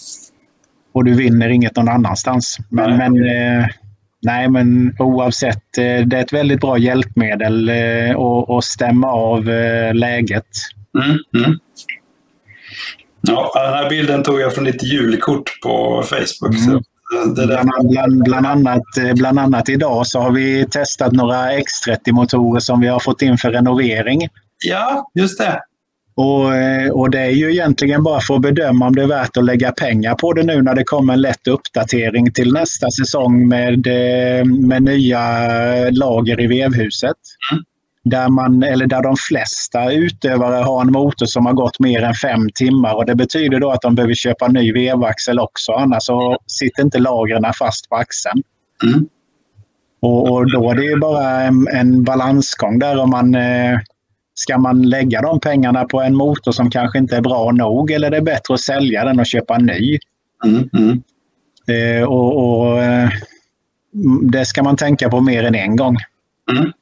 [0.93, 2.59] Och du vinner inget någon annanstans.
[2.69, 3.15] Men, men
[4.23, 9.95] Nej, men oavsett, eh, det är ett väldigt bra hjälpmedel eh, att stämma av eh,
[9.95, 10.47] läget.
[13.23, 16.55] Ja, den här bilden tog jag från ditt julkort på Facebook.
[16.69, 16.83] Mm.
[17.35, 17.65] Det där...
[17.83, 18.83] bland, bland, annat,
[19.15, 23.51] bland annat idag så har vi testat några X30-motorer som vi har fått in för
[23.51, 24.29] renovering.
[24.65, 25.61] Ja, just det.
[26.17, 29.37] Och, eh, och, det är ju egentligen bara för att bedöma om det är värt
[29.37, 33.49] att lägga pengar på det nu när det kommer en lätt uppdatering till nästa säsong
[33.49, 35.21] med, eh, med nya
[35.91, 37.17] lager i vevhuset.
[37.53, 37.65] Mm.
[38.05, 42.15] Där, man, eller där de flesta utövare har en motor som har gått mer än
[42.15, 46.39] fem timmar och det betyder då att de behöver köpa ny vevaxel också annars så
[46.47, 48.43] sitter inte lagren fast på axeln.
[48.85, 49.07] Mm.
[50.03, 53.79] Och, och, då är det ju bara en, en balansgång där om man eh,
[54.41, 58.07] Ska man lägga de pengarna på en motor som kanske inte är bra nog eller
[58.07, 59.99] är det bättre att sälja den och köpa en ny?
[60.45, 61.03] Mm, mm.
[61.69, 63.11] Eh, och, och eh,
[64.33, 65.97] Det ska man tänka på mer än en gång.
[66.53, 66.73] Mm.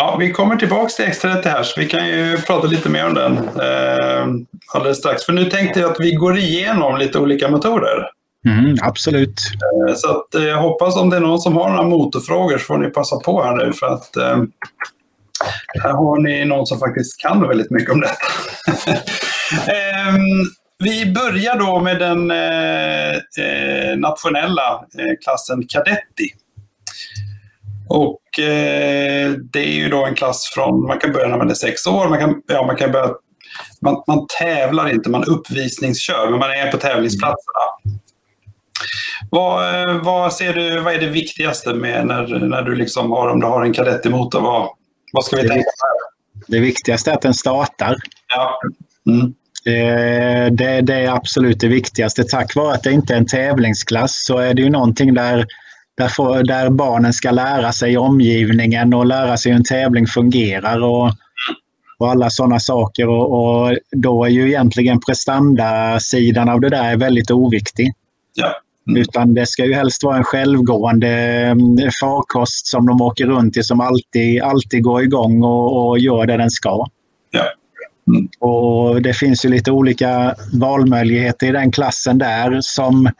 [0.00, 3.14] Ja, vi kommer tillbaka till X30 här så vi kan ju prata lite mer om
[3.14, 4.26] den eh,
[4.74, 5.24] alldeles strax.
[5.24, 8.06] För nu tänkte jag att vi går igenom lite olika motorer.
[8.46, 9.40] Mm, absolut.
[9.88, 12.64] Eh, så att, eh, jag hoppas om det är någon som har några motorfrågor så
[12.64, 14.42] får ni passa på här nu för att eh,
[15.82, 18.14] här har ni någon som faktiskt kan väldigt mycket om detta.
[19.72, 20.18] Ehm,
[20.78, 24.84] vi börjar då med den eh, eh, nationella
[25.24, 26.30] klassen Kadetti.
[27.90, 28.20] Och
[29.52, 32.08] det är ju då en klass från, man kan börja när man är sex år,
[32.08, 33.10] man kan, ja, man kan börja,
[33.80, 37.94] man, man tävlar inte, man uppvisningskör, men man är på tävlingsplatserna.
[39.30, 43.40] Vad, vad, ser du, vad är det viktigaste med när, när du liksom har, om
[43.40, 44.40] du har en Kadetti-motor?
[44.40, 44.68] Vad,
[45.12, 46.10] vad ska vi tänka på?
[46.46, 47.96] Det viktigaste är att den startar.
[48.34, 48.60] Ja.
[49.06, 49.34] Mm.
[50.56, 52.24] Det, det, är absolut det viktigaste.
[52.24, 55.46] Tack vare att det inte är en tävlingsklass så är det ju någonting där,
[56.00, 60.82] där, för, där barnen ska lära sig omgivningen och lära sig hur en tävling fungerar
[60.82, 61.10] och,
[61.98, 63.08] och alla sådana saker.
[63.08, 67.92] Och, och, då är ju egentligen prestandasidan av det där väldigt oviktig.
[68.34, 68.60] Ja.
[68.88, 69.00] Mm.
[69.02, 73.62] Utan det ska ju helst vara en självgående mm, farkost som de åker runt i
[73.62, 76.86] som alltid, alltid går igång och, och gör det den ska.
[77.30, 77.44] Ja.
[78.08, 78.28] Mm.
[78.38, 83.10] Och Det finns ju lite olika valmöjligheter i den klassen där som,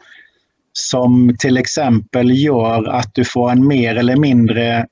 [0.73, 4.85] som till exempel gör att du får en mer eller mindre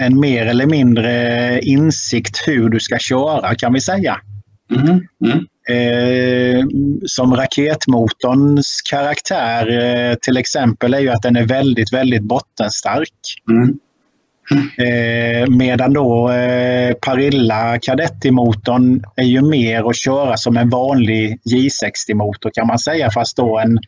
[0.00, 4.16] en mer eller mindre insikt hur du ska köra kan vi säga.
[4.76, 5.00] Mm.
[5.24, 5.46] Mm.
[5.68, 6.66] Eh,
[7.06, 13.14] som raketmotorns karaktär eh, till exempel är ju att den är väldigt, väldigt bottenstark.
[13.50, 13.78] Mm.
[14.78, 22.50] Eh, medan då eh, Parilla Cadetti-motorn är ju mer att köra som en vanlig J60-motor
[22.54, 23.10] kan man säga.
[23.10, 23.78] Fast då en,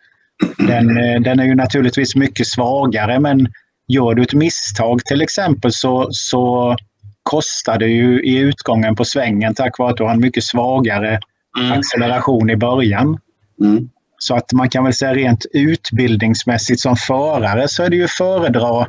[0.58, 3.48] den, eh, den är ju naturligtvis mycket svagare men
[3.88, 6.76] gör du ett misstag till exempel så, så
[7.22, 11.20] kostar det ju i utgången på svängen tack vare att du har en mycket svagare
[11.58, 11.72] mm.
[11.72, 13.18] acceleration i början.
[13.60, 13.88] Mm.
[14.18, 18.86] Så att man kan väl säga rent utbildningsmässigt som förare så är det ju föredra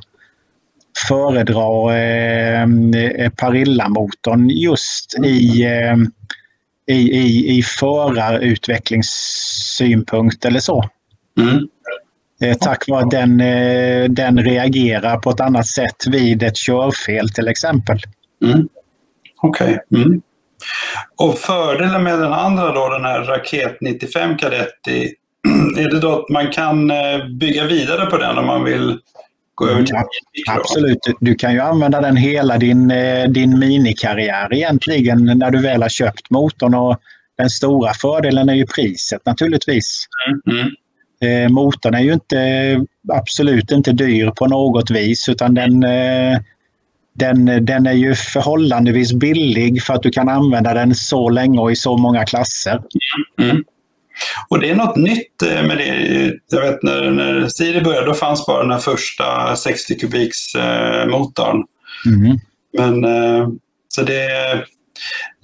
[1.07, 2.67] föredra eh,
[3.29, 5.97] Parilla-motorn just i, eh,
[6.87, 10.89] i, i, i förarutvecklingssynpunkt eller så.
[11.39, 11.67] Mm.
[12.43, 17.29] Eh, tack vare att den, eh, den reagerar på ett annat sätt vid ett körfel
[17.29, 17.99] till exempel.
[18.45, 18.67] Mm.
[19.41, 19.79] Okej.
[19.91, 20.03] Okay.
[20.03, 20.21] Mm.
[21.17, 25.13] Och fördelen med den andra då, den här Raket 95 Cadetti,
[25.77, 28.99] är det då att man kan eh, bygga vidare på den om man vill
[29.55, 30.07] gå över till mm,
[30.59, 32.93] Absolut, du kan ju använda den hela din,
[33.27, 36.73] din minikarriär egentligen när du väl har köpt motorn.
[36.73, 36.97] Och
[37.37, 40.05] den stora fördelen är ju priset naturligtvis.
[40.51, 40.69] Mm.
[41.23, 42.37] Eh, motorn är ju inte,
[43.13, 46.39] absolut inte dyr på något vis utan den, eh,
[47.13, 51.71] den, den är ju förhållandevis billig för att du kan använda den så länge och
[51.71, 52.81] i så många klasser.
[53.41, 53.63] Mm.
[54.49, 56.33] Och det är något nytt eh, med det.
[56.51, 61.07] Jag vet när, när Siri började, då fanns bara den här första 60 kubiks eh,
[61.07, 61.63] motorn.
[62.05, 62.39] Mm.
[62.77, 63.47] Men eh,
[63.87, 64.27] så det,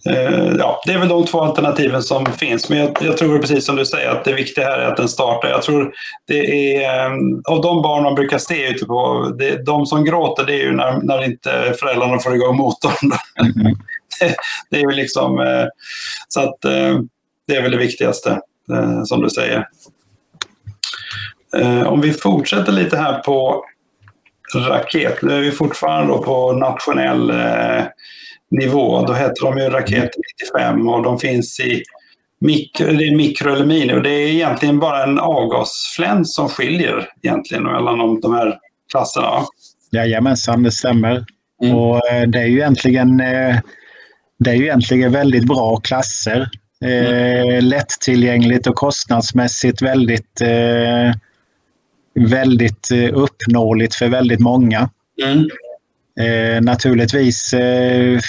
[0.09, 2.69] eh, ja, det är väl de två alternativen som finns.
[2.69, 5.09] Men jag, jag, tror precis som du säger att det viktiga här är att den
[5.09, 5.49] startar.
[5.49, 5.93] Jag tror
[6.27, 7.11] det är eh,
[7.45, 10.75] av de barn man brukar se ute på, det, de som gråter det är ju
[10.75, 13.11] när, när inte föräldrarna får igång motorn.
[13.41, 13.55] Mm.
[14.19, 14.35] det,
[14.69, 15.65] det, är väl liksom, eh,
[16.27, 16.61] så att
[17.47, 18.39] det är väl det viktigaste.
[19.05, 19.67] Som du säger.
[21.85, 23.65] Om vi fortsätter lite här på
[24.55, 25.21] raket.
[25.21, 27.31] Nu är vi fortfarande på nationell
[28.51, 29.05] nivå.
[29.05, 30.09] Då heter de ju Raket
[30.41, 31.83] 95 och de finns i
[32.41, 33.97] mikro, det är mikroaluminium.
[33.97, 38.57] Och det är egentligen bara en avgasfläns som skiljer egentligen mellan de, här
[38.91, 39.31] klasserna.
[39.91, 41.25] Jajamensan, det stämmer.
[41.63, 41.75] Mm.
[41.75, 43.21] Och det är ju egentligen
[44.39, 46.49] det är ju egentligen väldigt bra klasser.
[46.85, 51.13] Eh, lättillgängligt och kostnadsmässigt väldigt, eh,
[52.29, 54.89] väldigt eh, uppnåeligt för väldigt många.
[55.23, 55.49] Mm.
[56.19, 58.19] Eh, naturligtvis eh,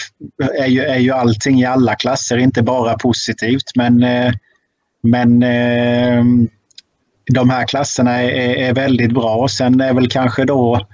[0.59, 4.33] är, ju, är ju allting i alla klasser inte bara positivt men, eh,
[5.03, 6.25] men eh,
[7.33, 9.49] de här klasserna är, är väldigt bra.
[9.49, 10.87] Sen är väl kanske då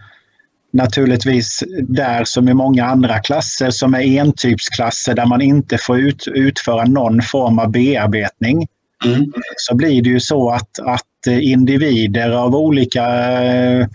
[0.73, 6.29] naturligtvis där som i många andra klasser som är entypsklasser där man inte får ut,
[6.29, 8.67] utföra någon form av bearbetning.
[9.05, 9.33] Mm.
[9.57, 13.87] Så blir det ju så att, att individer av olika eh,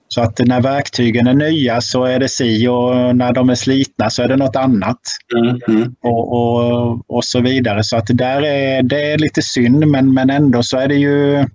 [0.07, 4.09] Så att när verktygen är nya så är det si och när de är slitna
[4.09, 4.99] så är det något annat.
[5.35, 5.95] Mm, mm.
[6.03, 7.83] Och, och, och, så vidare.
[7.83, 11.45] Så att där är det är lite synd men, men ändå så är det ju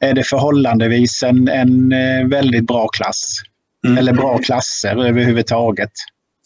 [0.00, 3.42] är det förhållandevis en, en eh, väldigt bra klass.
[3.86, 3.98] Mm.
[3.98, 5.92] Eller bra klasser överhuvudtaget.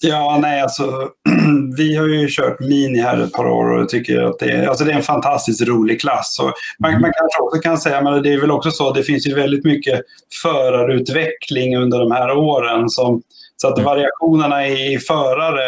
[0.03, 1.09] Ja, nej alltså
[1.77, 4.85] vi har ju kört Mini här ett par år och tycker att det är, alltså
[4.85, 6.39] det är en fantastiskt rolig klass.
[6.41, 7.01] Och man, mm.
[7.01, 9.65] man kanske också kan säga, men det är väl också så, det finns ju väldigt
[9.65, 10.01] mycket
[10.43, 12.91] förarutveckling under de här åren.
[12.91, 13.23] Som,
[13.57, 13.85] så att mm.
[13.85, 15.63] variationerna i förare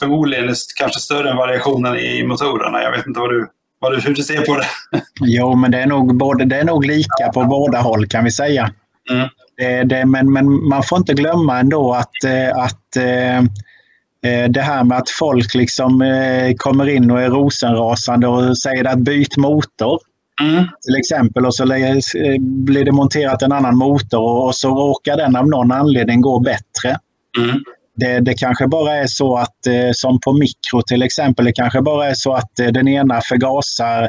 [0.00, 2.82] förmodligen är kanske större än variationen i motorerna.
[2.82, 3.46] Jag vet inte vad du,
[3.80, 4.66] vad du, hur du ser på det.
[5.20, 8.30] Jo, men det är nog, både, det är nog lika på båda håll kan vi
[8.30, 8.70] säga.
[9.10, 9.28] Mm.
[9.58, 13.38] Det, det, men, men man får inte glömma ändå att, eh, att eh,
[14.32, 16.02] eh, det här med att folk liksom
[16.56, 20.00] kommer in och är rosenrasande och säger att byt motor.
[20.40, 20.64] Mm.
[20.86, 21.64] Till exempel och så
[22.40, 26.98] blir det monterat en annan motor och så råkar den av någon anledning gå bättre.
[27.38, 27.64] Mm.
[27.96, 29.56] Det, det, kanske bara är så att,
[29.92, 34.08] som på mikro till exempel, det kanske bara är så att den ena förgasar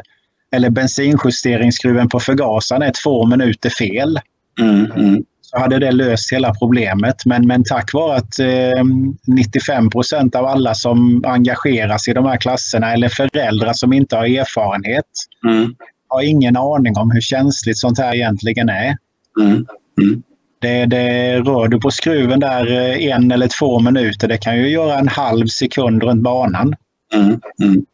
[0.56, 4.20] eller bensinjusteringsskruven på förgasaren är två minuter fel.
[4.60, 5.24] Mm.
[5.50, 7.16] Så hade det löst hela problemet.
[7.26, 8.84] Men, men tack vare att eh,
[9.26, 14.24] 95 procent av alla som engageras i de här klasserna eller föräldrar som inte har
[14.24, 15.04] erfarenhet
[15.48, 15.74] Mm.
[16.08, 18.96] har ingen aning om hur känsligt sånt här egentligen är.
[19.40, 19.66] Mm.
[20.02, 20.22] Mm.
[20.60, 24.68] Det, det rör du på skruven där eh, en eller två minuter, det kan ju
[24.68, 26.74] göra en halv sekund runt banan.
[27.14, 27.40] Mm.
[27.62, 27.84] Mm.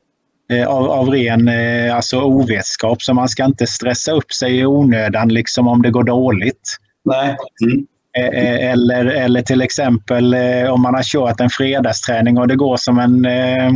[0.53, 3.03] Eh, av, av ren eh, alltså ovetskap.
[3.03, 6.77] Så man ska inte stressa upp sig i onödan liksom om det går dåligt.
[7.07, 7.37] Nej.
[7.65, 7.87] Mm.
[8.19, 12.57] Eh, eh, Eller, eller till exempel eh, om man har kört en fredagsträning och det
[12.57, 13.73] går som en eh,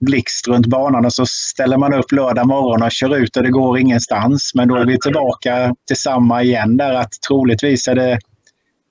[0.00, 3.50] blixt runt banan och så ställer man upp lördag morgon och kör ut och det
[3.50, 4.52] går ingenstans.
[4.54, 8.18] Men då är vi tillbaka till samma igen där att troligtvis är det,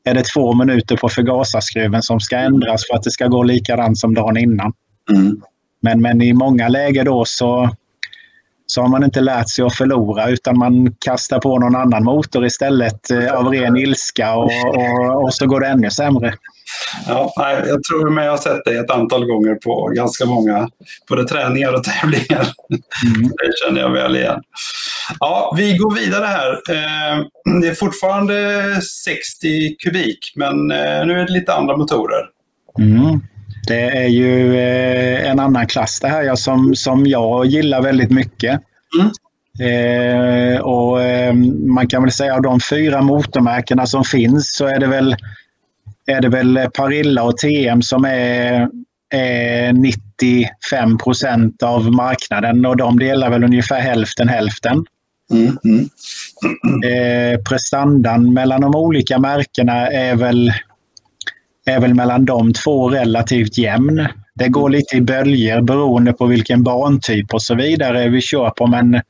[0.03, 3.97] är det två minuter på förgasarskruven som ska ändras för att det ska gå likadant
[3.97, 4.73] som dagen innan.
[5.09, 5.41] Mm.
[5.81, 7.69] Men, men i många lägen då så,
[8.71, 12.45] så har man inte lärt sig att förlora utan man kastar på någon annan motor
[12.45, 16.33] istället eh, av ren ilska och, och, och så går det ännu sämre.
[17.07, 17.33] Ja,
[17.67, 20.69] jag tror mig jag har sett det ett antal gånger på ganska många
[21.09, 22.47] både träningar och tävlingar.
[23.05, 23.21] Mm.
[23.21, 24.41] Det känner jag väl igen.
[25.19, 26.51] Ja, vi går vidare här.
[26.51, 27.25] Eh,
[27.61, 28.35] Det är fortfarande
[29.05, 32.25] 60 kubik, men eh, nu är det lite andra motorer.
[32.79, 33.21] Mm.
[33.67, 38.61] Det är ju eh, en annan klass det här som, som jag gillar väldigt mycket.
[38.99, 39.11] Mm.
[39.59, 41.33] Eh, och eh,
[41.65, 45.15] Man kan väl säga av de fyra motormärkena som finns så är det väl,
[46.05, 48.69] är det väl Parilla och TM som är,
[49.13, 54.85] är 95 procent av marknaden och de delar väl ungefär hälften hälften.
[55.31, 55.57] Mm.
[55.65, 55.89] Mm.
[56.83, 60.53] Eh, prestandan mellan de olika märkena är väl,
[61.65, 64.07] är väl mellan de två relativt jämn.
[64.35, 68.67] Det går lite i böljer beroende på vilken bantyp och så vidare vi kör på
[68.67, 69.01] men,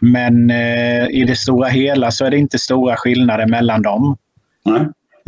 [0.00, 4.16] men eh, i det stora hela så är det inte stora skillnader mellan dem.
[4.64, 4.80] Nej.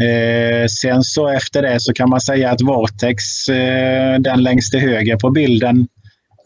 [0.08, 4.80] Eh, sen så efter det så kan man säga att Vortex, eh, den längst till
[4.80, 5.88] höger på bilden,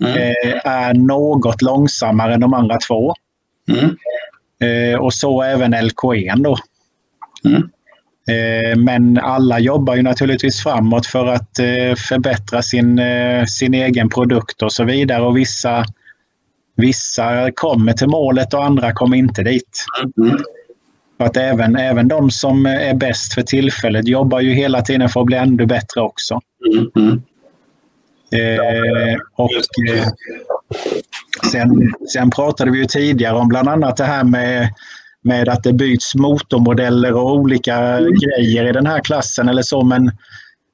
[0.00, 0.16] Mm.
[0.16, 3.14] eh, är något långsammare än de andra två.
[3.70, 3.96] Mm.
[4.60, 6.56] Eh, och så även LK1 då.
[8.28, 14.08] Eh, men alla jobbar ju naturligtvis framåt för att eh, förbättra sin, eh, sin egen
[14.08, 15.22] produkt och så vidare.
[15.22, 15.84] Och vissa,
[16.76, 19.84] vissa kommer till målet och andra kommer inte dit.
[20.16, 20.38] Mm.
[21.18, 25.20] För att även, även de som är bäst för tillfället jobbar ju hela tiden för
[25.20, 26.40] att bli ännu bättre också.
[26.96, 27.22] Mm.
[28.32, 29.50] Eh, och,
[29.90, 30.06] eh,
[31.52, 34.68] sen, sen pratade vi ju tidigare om bland annat det här med,
[35.28, 39.82] med att det byts motormodeller och olika grejer i den här klassen eller så.
[39.82, 40.10] Men,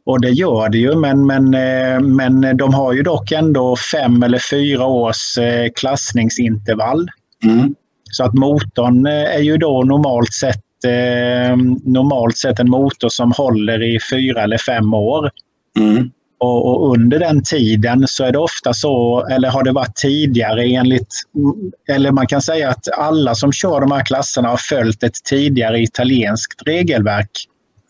[0.06, 4.22] och det gör det ju, men, men, eh, men de har ju dock ändå fem
[4.22, 7.08] eller fyra års eh, klassningsintervall.
[7.44, 7.74] Mm.
[8.10, 10.60] Så att motorn eh, är ju då normalt sett,
[11.84, 15.30] normalt sett en motor som håller i fyra eller fem år.
[15.78, 16.10] Mm.
[16.38, 20.64] Och, och under den tiden så är det ofta så, eller har det varit tidigare
[20.64, 21.14] enligt,
[21.88, 25.80] eller man kan säga att alla som kör de här klasserna har följt ett tidigare
[25.80, 27.30] italienskt regelverk.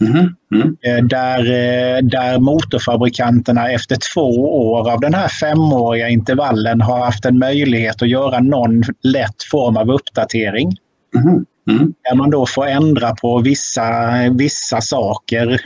[0.00, 0.34] Mm.
[0.54, 1.08] Mm.
[1.08, 4.30] Där, eh, där motorfabrikanterna efter två
[4.70, 9.76] år av den här femåriga intervallen har haft en möjlighet att göra någon lätt form
[9.76, 10.76] av uppdatering.
[11.70, 11.94] Mm.
[12.08, 15.60] Där man då får ändra på vissa, vissa saker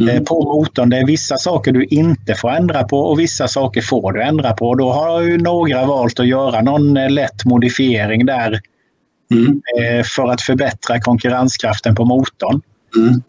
[0.00, 0.24] Mm.
[0.24, 0.90] på motorn.
[0.90, 4.52] Det är vissa saker du inte får ändra på och vissa saker får du ändra
[4.52, 4.74] på.
[4.74, 8.60] Då har ju några valt att göra någon eh, lätt modifiering där
[9.32, 9.62] Mm.
[9.78, 12.60] eh, för att förbättra konkurrenskraften på motorn.
[12.96, 13.22] Mm.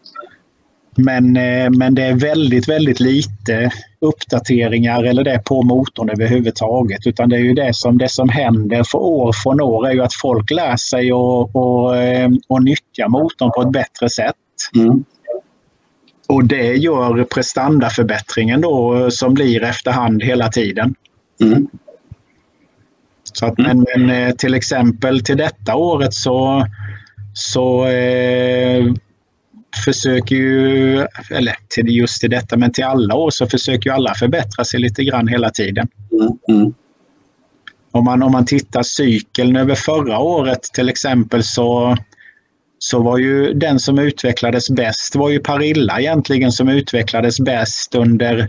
[0.96, 3.70] Men, eh, men det är väldigt, väldigt lite
[4.00, 7.06] uppdateringar eller det på motorn överhuvudtaget.
[7.06, 10.02] Utan det är ju det som, det som händer för år från år är ju
[10.02, 14.34] att folk lär sig och, eh, och nyttja motorn på ett bättre sätt.
[14.76, 15.04] Mm.
[16.32, 20.94] Och det gör prestandaförbättringen då som blir efterhand hela tiden.
[21.40, 21.68] Mm.
[23.32, 26.66] Så att, men, men eh, till exempel till detta året så,
[27.34, 28.92] så eh,
[29.84, 30.98] försöker ju,
[31.30, 34.80] eller till just till detta, men till alla år så försöker ju alla förbättra sig
[34.80, 35.88] lite grann hela tiden.
[36.12, 36.38] Mm.
[36.48, 36.74] Mm.
[37.90, 41.96] Om man, om man tittar cykeln över förra året till exempel så,
[42.84, 48.46] så var ju den som utvecklades bäst var ju Parilla egentligen som utvecklades bäst under,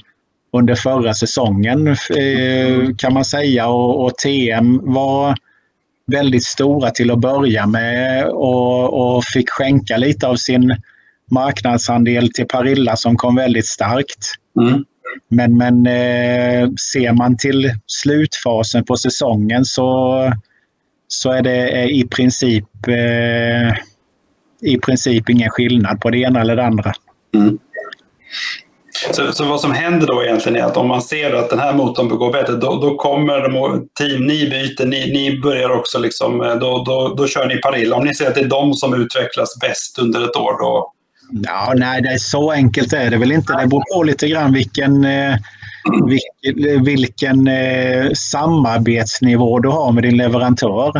[0.53, 5.35] under förra säsongen eh, kan man säga och, och TM var
[6.07, 10.75] väldigt stora till att börja med och, och fick skänka lite av sin
[11.31, 14.33] marknadsandel till Parilla som kom väldigt starkt.
[14.59, 14.85] Mm.
[15.29, 20.31] Men, men eh, ser man till slutfasen på säsongen så,
[21.07, 23.77] så är det i princip eh,
[24.65, 26.93] i princip ingen skillnad på det ena eller det andra.
[27.35, 27.57] Mm.
[29.11, 31.73] Så, så, vad som händer då egentligen är att om man ser att den här
[31.73, 36.57] motorn går bättre, då, då kommer de, team, ni byter, ni, ni börjar också liksom,
[36.61, 37.95] då, då, då kör ni parilla.
[37.95, 40.93] Om ni ser att det är de som utvecklas bäst under ett år, då...
[41.31, 43.53] Ja, nej, det är så enkelt är det väl inte.
[43.53, 45.35] Det beror på lite grann vilken, eh,
[46.07, 50.91] vilken, vilken eh, samarbetsnivå du har med din leverantör.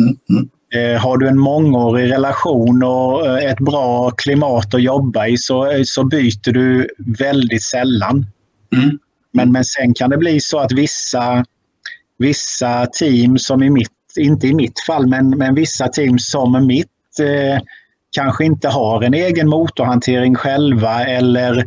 [0.00, 0.42] Mm, mm.
[0.42, 0.59] Eh,
[1.00, 5.82] har du en mångårig relation och eh, ett bra klimat att jobba i så, eh,
[5.84, 6.88] så byter du
[7.18, 8.26] väldigt sällan.
[8.76, 8.98] Mm.
[9.32, 11.44] Men, men sen kan det bli så att vissa,
[12.18, 17.20] vissa team som i mitt, inte i mitt fall, men, men vissa team som mitt
[17.20, 17.62] eh,
[18.16, 21.64] kanske inte har en egen motorhantering själva eller,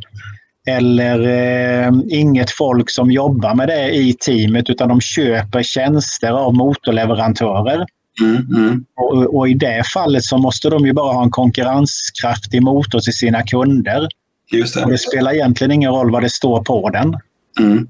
[0.68, 6.54] eller eh, inget folk som jobbar med det i teamet utan de köper tjänster av
[6.54, 7.86] motorleverantörer.
[8.22, 8.86] Mm, mm.
[8.96, 13.14] Och, och, i det fallet så måste de ju bara ha en konkurrenskraftig motor till
[13.14, 14.08] sina kunder.
[14.52, 14.84] Just det.
[14.84, 17.18] Och det spelar egentligen ingen roll vad det står på den.
[17.60, 17.88] Mm.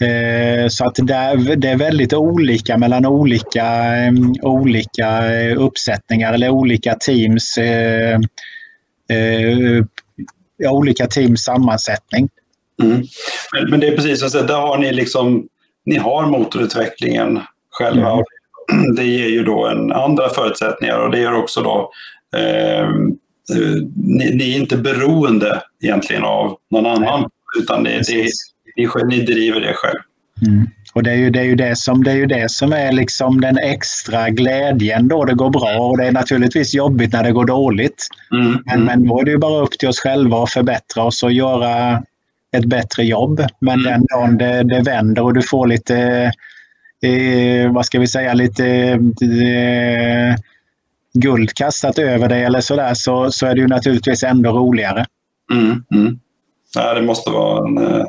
[0.00, 5.22] Eh, så att det är, det är väldigt olika mellan olika, um, olika
[5.54, 8.18] uppsättningar eller olika teams eh,
[9.10, 9.84] eh,
[10.70, 12.28] olika teams sammansättning.
[12.82, 13.02] Mm.
[13.52, 15.48] Men, men, det är precis så att där har ni liksom,
[15.86, 18.24] ni har motorutvecklingen själva mm.
[18.96, 21.90] det ger ju då en andra förutsättningar och det gör också då
[22.36, 22.88] eh,
[23.94, 27.30] ni, ni, är inte beroende egentligen av någon annan
[27.62, 28.26] utan det, det,
[28.76, 29.98] det, ni driver det själv.
[30.46, 30.66] Mm.
[30.94, 32.92] Och det är, ju, det, är ju det, som, det är ju det som är
[32.92, 35.78] liksom den extra glädjen då det går bra.
[35.78, 38.06] Och det är naturligtvis jobbigt när det går dåligt.
[38.32, 38.58] Mm.
[38.66, 38.84] Men, mm.
[38.84, 42.02] men då är det ju bara upp till oss själva att förbättra oss och göra
[42.56, 43.46] ett bättre jobb.
[43.60, 43.84] Men mm.
[43.84, 46.32] den dagen det, det vänder och du får lite
[47.08, 50.36] eh, vad ska vi säga, lite eh,
[51.14, 55.06] guld kastat över dig eller sådär så, så är det ju naturligtvis ändå roligare.
[55.52, 56.18] Mm, mm.
[56.74, 58.06] Ja, det måste vara en, eh,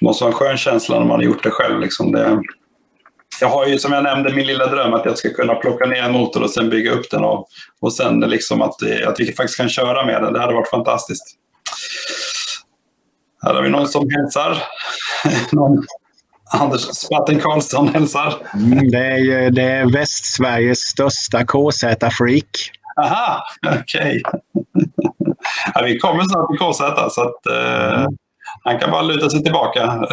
[0.00, 1.80] måste vara en skön känsla när man har gjort det själv.
[1.80, 2.42] Liksom det,
[3.40, 6.02] jag har ju som jag nämnde min lilla dröm att jag ska kunna plocka ner
[6.02, 7.48] en motor och sen bygga upp den och,
[7.80, 10.32] och sen eh, liksom att, eh, att vi faktiskt kan köra med den.
[10.32, 11.34] Det hade varit fantastiskt.
[13.42, 14.62] Här har vi någon som hälsar.
[15.52, 15.84] någon
[16.50, 18.34] Anders Spatten Karlsson hälsar.
[18.54, 22.70] Mm, det, är, det är Västsveriges största KZ-freak.
[23.02, 24.22] Aha, okej.
[24.24, 24.42] Okay.
[25.74, 28.06] ja, vi kommer snart till KZ så att, eh,
[28.64, 30.06] han kan bara luta sig tillbaka.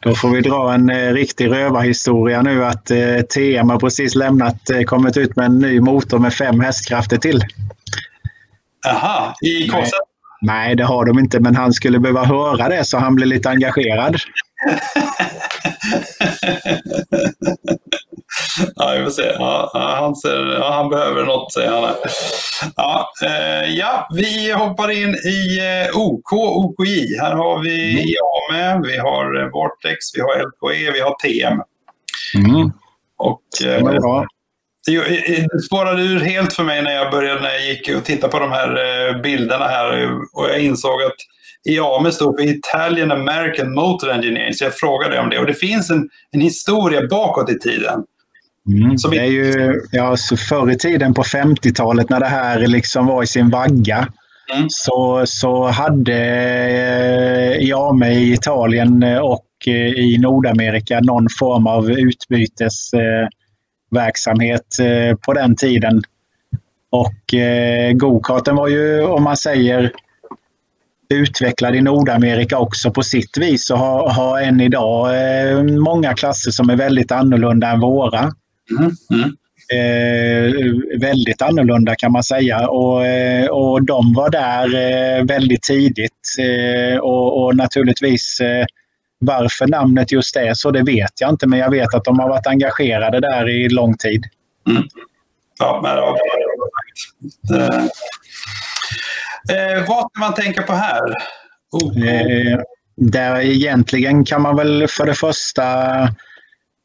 [0.00, 4.70] Då får vi dra en eh, riktig rövarhistoria nu att eh, TM har precis lämnat,
[4.70, 7.44] eh, kommit ut med en ny motor med fem hästkrafter till.
[8.88, 9.92] Aha, i KZ?
[10.42, 13.50] Nej, det har de inte, men han skulle behöva höra det så han blir lite
[13.50, 14.16] engagerad
[18.76, 19.22] ja, vi får se.
[19.22, 21.94] Ja, han, ser, ja, han behöver något, säger han.
[22.76, 27.18] Ja, eh, ja, vi hoppar in i eh, OK, OKJ.
[27.20, 28.04] Här har vi mm.
[28.04, 31.62] IAME, vi har eh, Vortex, vi har LKE, vi har TM.
[32.34, 32.72] Mm.
[33.16, 33.84] Och, eh,
[34.86, 38.38] det spårade ur helt för mig när jag började när jag gick och tittade på
[38.38, 41.16] de här eh, bilderna här och jag insåg att
[41.68, 45.38] IAME stod för Italian American Motor Engineering, så jag frågade om det.
[45.38, 48.04] Och det finns en, en historia bakåt i tiden.
[48.68, 53.06] Mm, det är ju ja, så förr i tiden på 50-talet när det här liksom
[53.06, 54.08] var i sin vagga
[54.54, 54.66] mm.
[54.68, 63.39] så, så hade eh, IAME i Italien och eh, i Nordamerika någon form av utbytesverksamhet
[64.80, 66.02] eh, på den tiden.
[66.90, 69.92] Och eh, go-karten var ju, om man säger,
[71.14, 76.50] utvecklad i Nordamerika också på sitt vis och har, har än idag eh, många klasser
[76.50, 78.32] som är väldigt annorlunda än våra.
[78.78, 78.90] Mm.
[79.12, 79.36] Mm.
[79.72, 80.52] Eh,
[81.00, 86.36] väldigt annorlunda kan man säga och, eh, och de var där eh, väldigt tidigt
[87.00, 88.38] och, och, naturligtvis
[89.20, 92.28] varför namnet just är så det vet jag inte men jag vet att de har
[92.28, 94.24] varit engagerade där i lång tid.
[94.68, 94.82] Mm.
[95.58, 96.16] Ja, men, ja.
[99.52, 101.14] Eh, vad ska man tänka på här?
[101.72, 102.08] Oh.
[102.08, 102.60] Eh,
[102.96, 105.64] där egentligen kan man väl för det första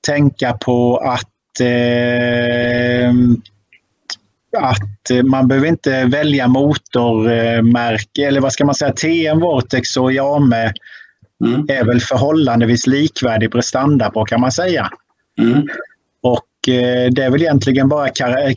[0.08, 3.12] tänka på att eh,
[4.58, 10.74] att man behöver inte välja motormärke eller vad ska man säga, TM, Vortex och Yame
[11.46, 11.66] mm.
[11.70, 14.90] är väl förhållandevis likvärdig prestanda på kan man säga.
[15.40, 15.68] Mm.
[16.22, 18.10] Och Eh, det är väl egentligen bara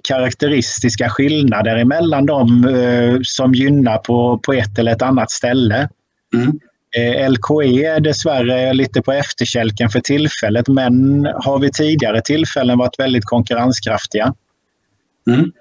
[0.03, 5.89] karaktäristiska skillnader emellan dem eh, som gynnar på, på ett eller ett annat ställe.
[6.35, 6.61] Mm.
[6.97, 12.99] Eh, LKE är dessvärre lite på efterkälken för tillfället men har vid tidigare tillfällen varit
[12.99, 14.35] väldigt konkurrenskraftiga.
[15.31, 15.53] Mm.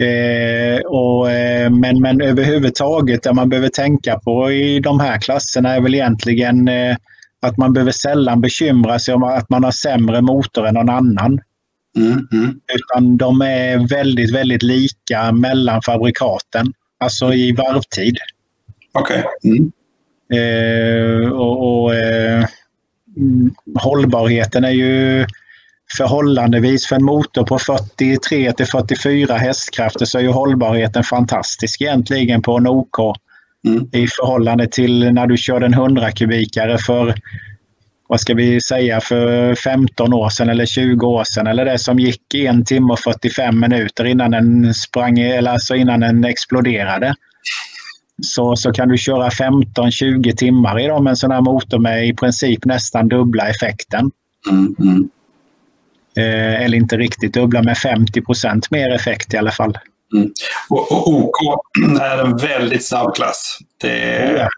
[0.00, 5.74] Eh, och, eh, men, men överhuvudtaget det man behöver tänka på i de här klasserna
[5.74, 6.96] är väl egentligen eh,
[7.42, 11.40] att man behöver sällan bekymra sig om att man har sämre motor än någon annan.
[11.96, 12.60] Mm, mm.
[12.74, 18.16] Utan de är väldigt, väldigt lika mellan fabrikaten, alltså i varvtid.
[18.92, 19.24] Okej.
[19.44, 19.72] Mm.
[20.32, 22.46] Eh, och, och eh,
[23.16, 25.26] mm, hållbarheten är ju
[25.96, 32.42] förhållandevis för en motor på 43 till 44 hästkrafter så är ju hållbarheten fantastisk egentligen
[32.42, 33.16] på en OK
[33.66, 33.88] Mm.
[33.92, 37.14] i förhållande till när du körde en 100 kubikare för
[38.08, 41.98] vad ska vi säga, för 15 år sedan eller 20 år sedan eller det som
[41.98, 47.14] gick en timme och 45 minuter innan den sprang, eller alltså innan den exploderade.
[48.22, 52.14] Så, så kan du köra 15-20 timmar idag med en sån här motor med i
[52.14, 54.10] princip nästan dubbla effekten.
[54.50, 55.08] Mm, mm.
[56.20, 59.78] Eh, eller inte riktigt dubbla, med 50% mer effekt i alla fall.
[60.70, 61.36] Och, och OK
[62.00, 63.58] är en väldigt snabb klass.
[63.80, 63.88] Det,
[64.38, 64.48] Ja.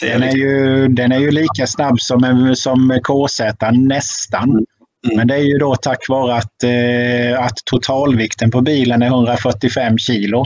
[0.00, 3.40] det är Den är ju, den är ju lika snabb som, en- som KZ
[3.72, 4.50] nästan.
[4.50, 5.16] Mm.
[5.16, 9.98] Men det är ju då tack vare att, eh, att totalvikten på bilen är 145
[9.98, 10.44] kilo.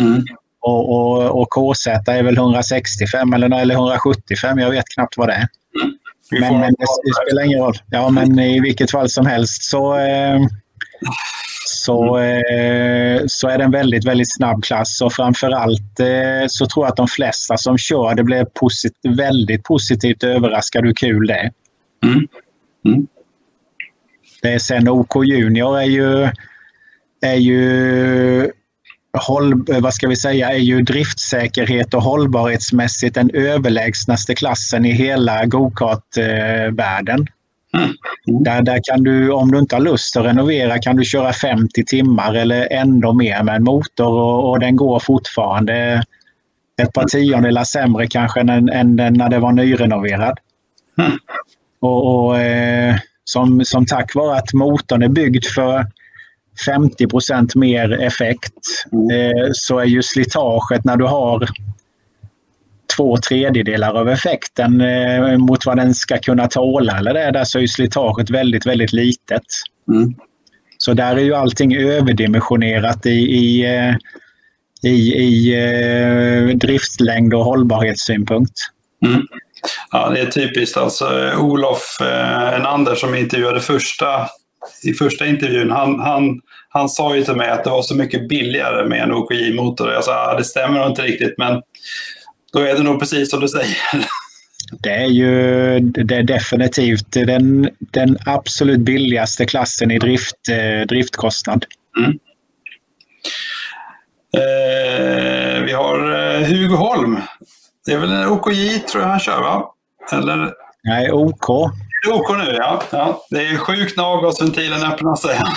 [0.00, 0.24] mm,
[0.60, 5.32] Och, och, och KZ är väl 165 eller, eller 175, jag vet knappt vad det
[5.34, 5.48] är.
[6.30, 6.86] Men, men det,
[7.26, 7.74] spelar ingen roll.
[7.90, 10.40] Ja, men i vilket fall som helst så, eh,
[11.66, 15.00] så, eh, så är det en väldigt, väldigt snabb klass.
[15.00, 19.64] Och framförallt eh, så tror jag att de flesta som kör det blev posit väldigt
[19.64, 21.52] positivt överraskade hur kul det är.
[22.04, 22.28] Mm.
[22.86, 23.06] Mm.
[24.42, 26.28] Det är sen OK Junior är ju,
[27.20, 28.52] är ju
[29.12, 35.46] håll, vad ska vi säga, är ju driftsäkerhet och hållbarhetsmässigt den överlägsnaste klassen i hela
[35.46, 37.26] go-kart-världen.
[37.74, 38.44] Mm.
[38.44, 41.84] Där, där kan du, om du inte har lust att renovera, kan du köra 50
[41.84, 46.02] timmar eller ändå mer med en motor och, och den går fortfarande
[46.82, 50.38] ett par tiondelar sämre kanske än, än när det var nyrenoverad.
[50.98, 51.12] Mm.
[51.80, 55.86] Och, och eh, som, som tack vare att motorn är byggd för
[56.66, 58.52] 50% mer effekt
[59.12, 61.48] eh, så är ju slitaget när du har
[62.96, 67.58] två tredjedelar av effekten eh, mot vad den ska kunna tåla eller det, där så
[67.58, 69.46] är ju slitaget väldigt, väldigt litet.
[69.92, 70.14] Mm.
[70.78, 73.94] Så där är ju allting överdimensionerat i, i, eh,
[74.82, 78.54] i, i eh, driftlängd och hållbarhetssynpunkt.
[79.06, 79.22] Mm.
[79.90, 80.76] Ja, det är typiskt.
[80.76, 84.28] Alltså, Olof eh, Enander som intervjuade första,
[84.84, 88.28] i första intervjun, han, han, han sa ju till mig att det var så mycket
[88.28, 89.92] billigare med en OKJ-motor.
[89.92, 91.62] Jag sa "Ja, det stämmer nog inte riktigt, men
[92.52, 93.76] då är det nog precis som du säger.
[94.82, 101.64] Det är ju det är definitivt den, den absolut billigaste klassen i drift, eh, driftkostnad.
[104.36, 107.20] Eh, vi har eh, Hugo Holm.
[107.86, 109.74] Det är väl en OKJ tror jag han kör va?
[110.12, 110.52] Eller
[110.84, 111.46] Nej, OK.
[112.04, 112.54] Det OK nu?
[112.58, 112.82] Ja.
[112.90, 113.22] ja.
[113.30, 115.40] Det är sjukt när avgasventilen öppnar sig.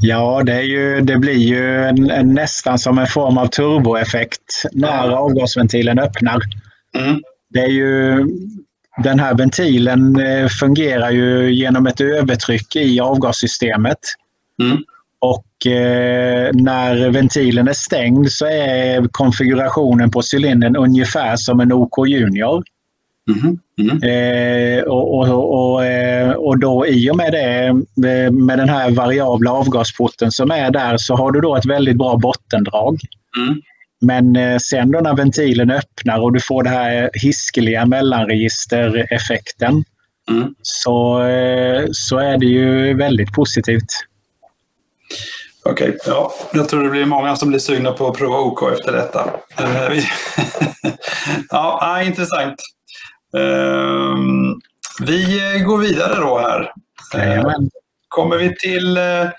[0.00, 4.62] Ja, det, är ju, det blir ju en, en, nästan som en form av turboeffekt
[4.72, 6.40] när avgasventilen öppnar.
[6.98, 7.20] Mm.
[7.50, 8.26] Det är ju,
[9.02, 13.98] den här ventilen eh, fungerar ju genom ett övertryck i avgassystemet.
[14.62, 14.78] Mm.
[15.18, 22.08] Och eh, när ventilen är stängd så är konfigurationen på cylindern ungefär som en OK
[22.08, 22.62] Junior.
[23.30, 23.58] Mhm.
[23.80, 24.02] Mm.
[24.02, 27.66] Eh, och, och, och, eh, och då i och med det,
[28.08, 31.96] eh, med den här variabla avgasporten som är där, så har du då ett väldigt
[31.98, 32.98] bra bottendrag.
[33.38, 33.62] Mm.
[34.00, 39.84] Men sen då när ventilen öppnar och du får det här hiskeliga mellanregistereffekten
[40.30, 40.54] Mm.
[40.62, 41.18] så,
[41.92, 43.90] så är det ju väldigt positivt.
[45.64, 46.32] Okej, ja.
[46.52, 49.30] Jag tror det blir många som blir sugna på att prova OK efter detta.
[51.50, 52.54] Ja, intressant.
[53.36, 54.60] Ehm,
[55.00, 56.72] vi eh, går vidare då här.
[57.14, 57.70] Eh, Jajamän.
[58.08, 59.30] kommer vi till eh,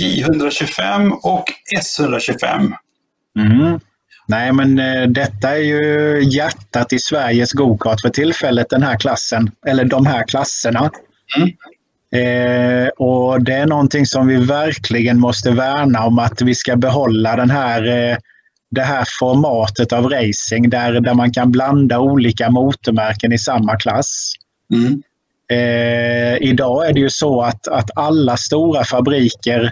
[0.00, 1.44] J125 och
[1.80, 2.72] S125.
[3.38, 3.80] Mm.
[4.26, 9.50] Nej, men eh, detta är ju hjärtat i Sveriges gokart för tillfället, den här klassen,
[9.66, 10.90] eller de här klasserna.
[11.36, 11.48] Mm.
[12.14, 17.36] Eh, och Det är någonting som vi verkligen måste värna om att vi ska behålla
[17.36, 18.16] den här, eh,
[18.72, 24.32] det här formatet av racing där, där man kan blanda olika motormärken i samma klass.
[24.74, 25.02] Mm.
[25.50, 29.70] Eh, idag är det ju så att, att alla stora fabriker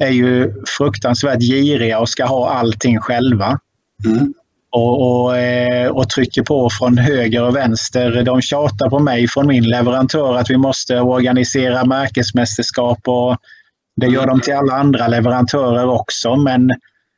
[0.00, 3.58] är ju fruktansvärt giriga och ska ha allting själva.
[4.04, 4.34] Mm.
[4.70, 8.22] Och, och, eh, och trycker på från höger och vänster.
[8.22, 13.36] De tjatar på mig från min leverantör att vi måste organisera märkesmästerskap och
[13.96, 16.70] Det gör de till alla andra leverantörer också, men,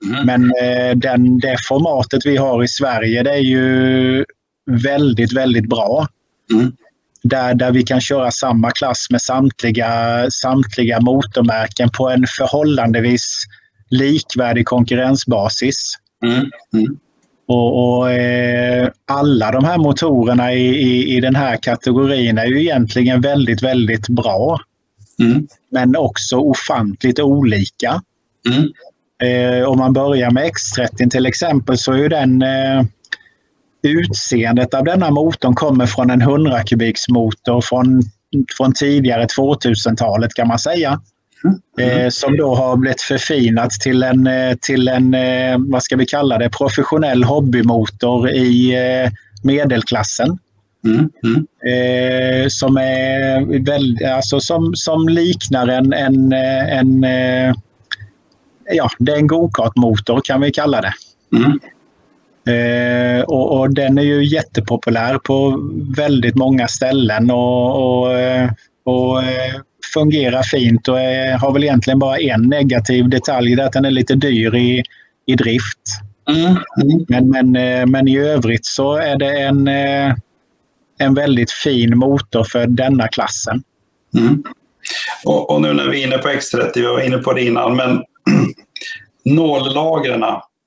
[0.05, 0.27] mm.
[0.27, 4.25] men eh, den, det formatet vi har i Sverige det är ju
[4.71, 6.07] väldigt, väldigt bra.
[6.53, 6.73] Mm.
[7.23, 9.91] Där, där vi kan köra samma klass med samtliga,
[10.31, 13.45] samtliga motormärken på en förhållandevis
[13.91, 15.95] likvärdig konkurrensbasis.
[16.25, 16.51] Mm.
[16.73, 16.99] Mm.
[17.49, 22.61] Och, och eh, Alla de här motorerna i, i, i, den här kategorin är ju
[22.61, 24.61] egentligen väldigt, väldigt bra.
[25.21, 25.47] Mm.
[25.71, 28.03] Men också ofantligt olika.
[28.49, 28.69] Mm.
[29.23, 32.83] Eh, om man börjar med X30 till exempel så är ju den eh,
[33.83, 38.03] utseendet av denna motorn kommer från en 100 kubiksmotor från,
[38.57, 41.01] från tidigare 2000-talet kan man säga.
[41.45, 41.91] Mm.
[41.91, 45.17] Eh, som då har blivit förfinat till en, eh, till en,
[45.71, 48.77] vad ska vi kalla det, professionell hobbymotor i
[49.43, 50.39] medelklassen.
[50.85, 51.11] Mm.
[51.25, 51.47] Mm.
[51.67, 57.05] Eh, som, är väl, alltså som, som liknar en, en, en
[58.71, 60.93] ja, det är en gokartmotor kan vi kalla det.
[61.37, 61.61] Mm.
[62.49, 65.61] Eh, och, och, den är ju jättepopulär på
[65.97, 68.13] väldigt många ställen och, och,
[68.85, 69.23] och
[69.95, 73.85] fungerar fint och är, har väl egentligen bara en negativ detalj, det är att den
[73.85, 74.83] är lite dyr i,
[75.27, 75.81] i drift.
[76.31, 76.57] Mm.
[76.83, 77.05] Mm.
[77.09, 79.69] Men, men, men i övrigt så är det en,
[80.99, 83.63] en väldigt fin motor för denna klassen.
[84.19, 84.43] Mm.
[85.25, 87.77] Och, och, nu när vi är inne på X30, vi var inne på det innan,
[87.77, 88.03] men
[89.25, 90.25] nållagren,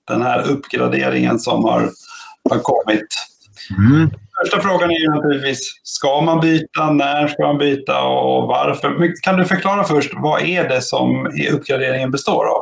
[0.07, 1.89] den här uppgraderingen som har,
[2.49, 3.07] har kommit.
[3.77, 4.09] Mm.
[4.41, 6.91] Första frågan är ju naturligtvis, ska man byta?
[6.91, 9.13] När ska man byta och varför?
[9.21, 12.61] Kan du förklara först, vad är det som uppgraderingen består av?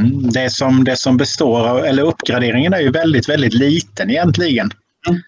[0.00, 4.70] Mm, det, som, det som består av, eller uppgraderingen är ju väldigt, väldigt liten egentligen.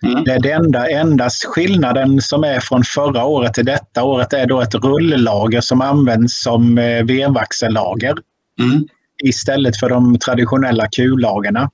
[0.05, 0.24] Mm.
[0.24, 4.61] Det, det enda, endast skillnaden som är från förra året till detta året är då
[4.61, 8.15] ett rulllager som används som eh, vevaxellager
[8.61, 8.86] mm.
[9.23, 11.70] Istället för de traditionella kullagerna.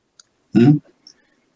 [0.57, 0.81] Mm.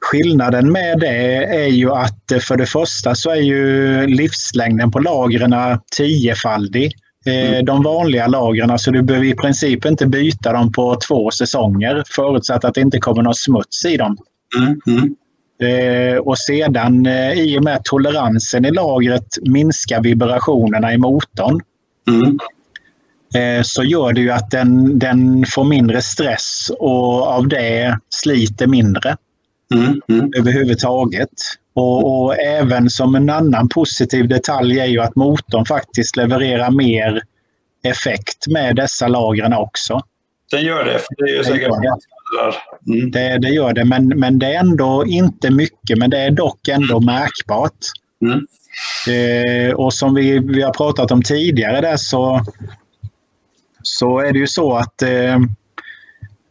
[0.01, 4.99] Skillnaden med det är ju att eh, för det första så är ju livslängden på
[4.99, 5.55] lagren
[5.97, 6.93] tiofaldig.
[7.27, 7.65] Eh, mm.
[7.65, 12.65] De vanliga lagren, så du behöver i princip inte byta dem på två säsonger förutsatt
[12.65, 14.17] att det inte kommer någon smuts i dem.
[14.59, 14.81] Mm.
[14.87, 15.15] Mm.
[15.63, 17.07] Eh, och sedan
[17.37, 21.61] i och med toleransen i lagret minskar vibrationerna i motorn.
[23.35, 23.65] Mm.
[23.65, 29.17] Så gör det ju att den, den får mindre stress och av det sliter mindre.
[29.75, 30.33] Mm, mm.
[30.37, 31.29] överhuvudtaget.
[31.75, 37.23] Och, och, även som en annan positiv detalj är ju att motorn faktiskt levererar mer
[37.85, 40.01] effekt med dessa lagren också.
[40.51, 41.71] Den gör det, för det är ju säkert
[42.89, 43.11] mm.
[43.11, 46.69] det, det gör det, men, men det är ändå inte mycket, men det är dock
[46.69, 47.07] ändå mm.
[47.07, 47.79] märkbart.
[48.23, 48.47] Mm.
[49.09, 52.41] Eh, och som vi, vi har pratat om tidigare där så,
[53.83, 55.39] så är det ju så att eh,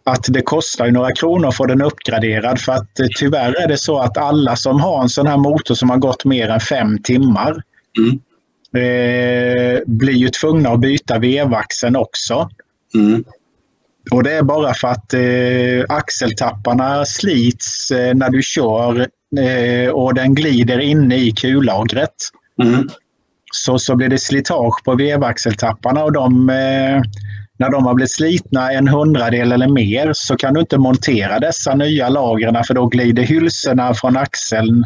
[0.03, 3.77] att det kostar några kronor att få den uppgraderad för att eh, tyvärr är det
[3.77, 7.03] så att alla som har en sån här motor som har gått mer än fem
[7.03, 7.63] timmar
[7.97, 8.19] mm.
[8.75, 12.49] eh, blir ju tvungna att byta vevaxeln också.
[12.95, 13.23] Mm.
[14.11, 19.07] Och det är bara för att eh, axeltapparna slits eh, när du kör
[19.39, 22.15] eh, och den glider inne i kullagret.
[22.63, 22.89] Mm.
[23.51, 27.01] Så, så blir det slitage på vevaxeltapparna och de eh,
[27.59, 31.75] när de har blivit slitna en hundradel eller mer så kan du inte montera dessa
[31.75, 34.85] nya lagren för då glider hylsorna från axeln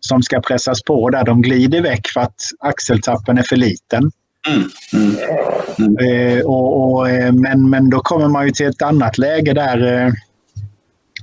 [0.00, 4.10] som ska pressas på där, de glider väck för att axeltappen är för liten.
[4.48, 4.70] Mm.
[4.92, 5.16] Mm.
[5.78, 6.38] Mm.
[6.38, 10.04] Eh, och, och, eh, men, men då kommer man ju till ett annat läge där
[10.06, 10.12] eh,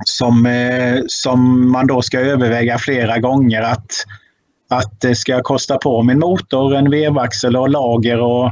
[0.06, 3.92] som, eh, som man då ska överväga flera gånger att,
[4.78, 8.52] att det ska kosta på min motor en vevaxel och lager och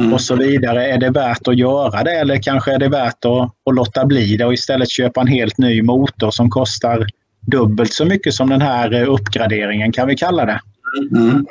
[0.00, 0.12] mm.
[0.12, 0.86] och så vidare.
[0.86, 4.36] Är det värt att göra det eller kanske är det värt att, att låta bli
[4.36, 7.06] det och istället köpa en helt ny motor som kostar
[7.40, 10.60] dubbelt så mycket som den här uppgraderingen kan vi kalla det.
[11.12, 11.46] Mm.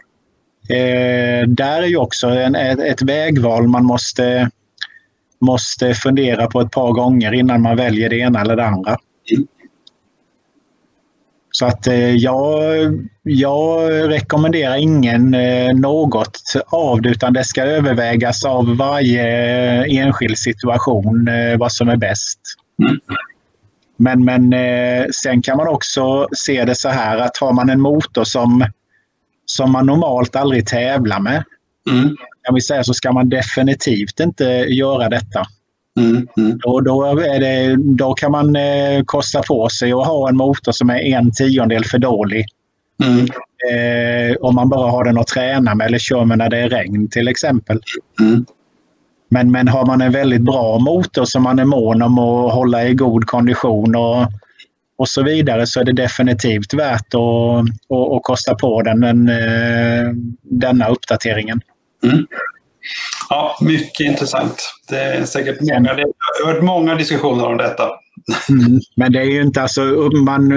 [0.70, 4.50] Eh, där är ju också en, ett, ett vägval man måste,
[5.42, 8.98] måste fundera på ett par gånger innan man väljer det ena eller det andra.
[11.60, 12.74] Så att eh, jag,
[13.24, 19.26] jag rekommenderar ingen eh, något av det utan det ska övervägas av varje
[19.86, 22.40] enskild situation eh, vad som är bäst.
[22.84, 23.00] Mm.
[23.98, 24.54] Men, men
[25.14, 28.66] sen kan man också se det så här att har man en motor som,
[29.46, 31.44] som man normalt aldrig tävlar med
[31.90, 32.16] mm.
[32.44, 35.46] kan vi säga, så ska man definitivt inte göra detta.
[36.00, 36.60] Mm, mm.
[36.64, 40.90] Då, är det, då kan man eh, kosta på sig att ha en motor som
[40.90, 42.46] är en tiondel för dålig.
[43.04, 43.26] Mm.
[43.70, 46.70] Eh, om man bara har den att träna med eller kör med när det är
[46.70, 47.80] regn till exempel.
[48.20, 48.46] Mm.
[49.30, 52.88] Men, men har man en väldigt bra motor som man är mån om att hålla
[52.88, 54.28] i god kondition och,
[54.98, 57.60] och så vidare så är det definitivt värt att,
[57.96, 59.30] att, att kosta på den, den
[60.42, 61.62] denna uppdateringen.
[62.04, 62.28] Mm.
[63.30, 64.72] Ja, mycket intressant.
[64.90, 67.90] Det är säkert många, det har hört många diskussioner om detta.
[68.50, 68.80] Mm.
[68.96, 69.82] Men det är ju inte alltså,
[70.26, 70.48] man,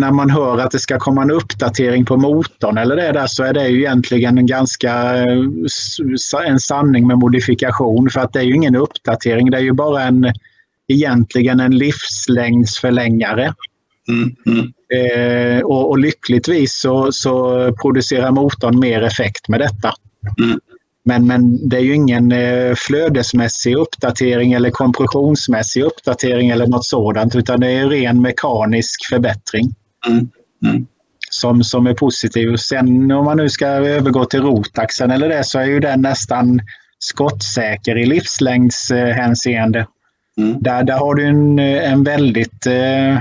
[0.00, 3.44] när man hör att det ska komma en uppdatering på motorn eller det där så
[3.44, 4.92] är det ju egentligen en ganska
[6.46, 9.50] en sanning med modifikation för att det är ju ingen uppdatering.
[9.50, 10.32] Det är ju bara en
[10.88, 13.54] egentligen en livslängdsförlängare.
[14.08, 14.72] Mm, mm.
[14.94, 19.92] Eh, och, och, lyckligtvis så, så producerar motorn mer effekt med detta.
[21.04, 27.34] Men, men det är ju ingen eh, flödesmässig uppdatering eller kompressionsmässig uppdatering eller något sådant
[27.34, 29.74] utan det är ren mekanisk förbättring.
[30.08, 30.30] Mm.
[30.64, 30.86] Mm.
[31.30, 32.56] Som, som är positiv.
[32.56, 36.60] Sen om man nu ska övergå till rotaxen eller det så är ju den nästan
[36.98, 39.86] skottsäker i livslängdshänseende.
[40.38, 40.56] Mm.
[40.60, 43.18] Där, där har du en, en väldigt eh,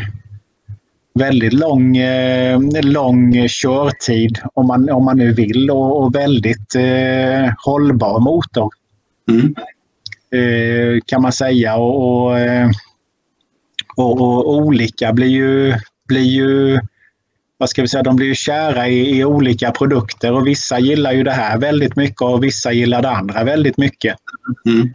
[1.13, 7.53] väldigt lång, eh, lång körtid om man, om man nu vill och, och väldigt eh,
[7.65, 8.69] hållbar motor.
[9.29, 9.55] Mm.
[10.33, 11.75] Eh, kan man säga.
[11.75, 12.69] Och, och, eh,
[13.95, 15.73] och, och, olika blir ju,
[16.07, 16.79] blir ju
[17.57, 21.11] vad ska vi säga, de blir ju kära i, i, olika produkter och vissa gillar
[21.11, 24.15] ju det här väldigt mycket och vissa gillar det andra väldigt mycket.
[24.65, 24.93] Mm.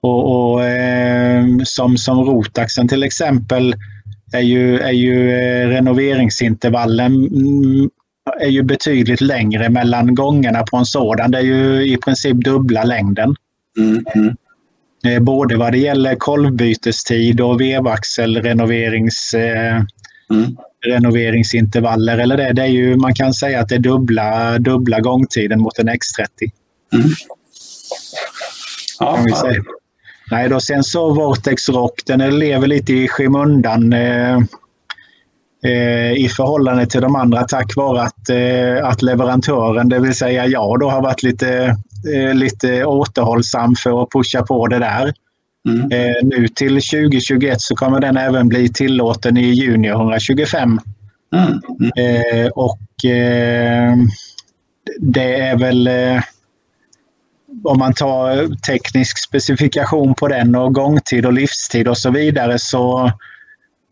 [0.00, 3.74] Och, och eh, som, som Rotaxen till exempel
[4.32, 7.90] är ju, är ju eh, renoveringsintervallen mm,
[8.40, 11.30] är ju betydligt längre mellan gångerna på en sådan.
[11.30, 13.34] Det är ju i princip dubbla längden.
[13.78, 14.04] Mm.
[14.14, 14.36] Mm.
[15.04, 20.56] Eh, både vad det gäller kolvbytestid och vevaxelrenoverings mm.
[20.86, 22.18] renoveringsintervaller.
[22.18, 25.78] Eller det, det är ju, man kan säga att det är dubbla, dubbla gångtiden mot
[25.78, 26.50] en X30.
[26.94, 27.08] Mm.
[29.00, 29.62] Ja, kan vi säga.
[30.30, 34.36] Nej, då sen så Vortex Rock, den lever lite i skymundan eh,
[35.64, 40.46] eh, i förhållande till de andra tack vare att, eh, att leverantören, det vill säga
[40.46, 41.76] jag, då har varit lite,
[42.14, 45.12] eh, lite återhållsam för att pusha på det där.
[45.68, 45.92] Mm.
[45.92, 50.80] Eh, nu till 2021 så kommer den även bli tillåten i Junior 125.
[51.34, 51.60] Mm.
[51.80, 51.92] Mm.
[51.96, 52.78] Eh, och
[55.00, 55.88] det är väl
[57.64, 63.12] om man tar teknisk specifikation på den och gångtid och livstid och så vidare så,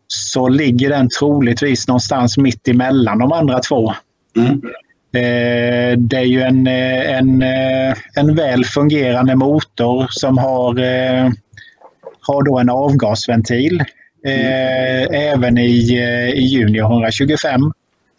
[0.07, 3.93] så ligger den troligtvis någonstans mitt emellan de andra två.
[4.37, 4.61] Mm.
[5.13, 7.43] Eh, det är ju en, en,
[8.15, 11.29] en väl fungerande motor som har, eh,
[12.21, 13.83] har då en avgasventil
[14.25, 15.13] mm.
[15.13, 15.97] även i,
[16.35, 17.61] i Junior 125.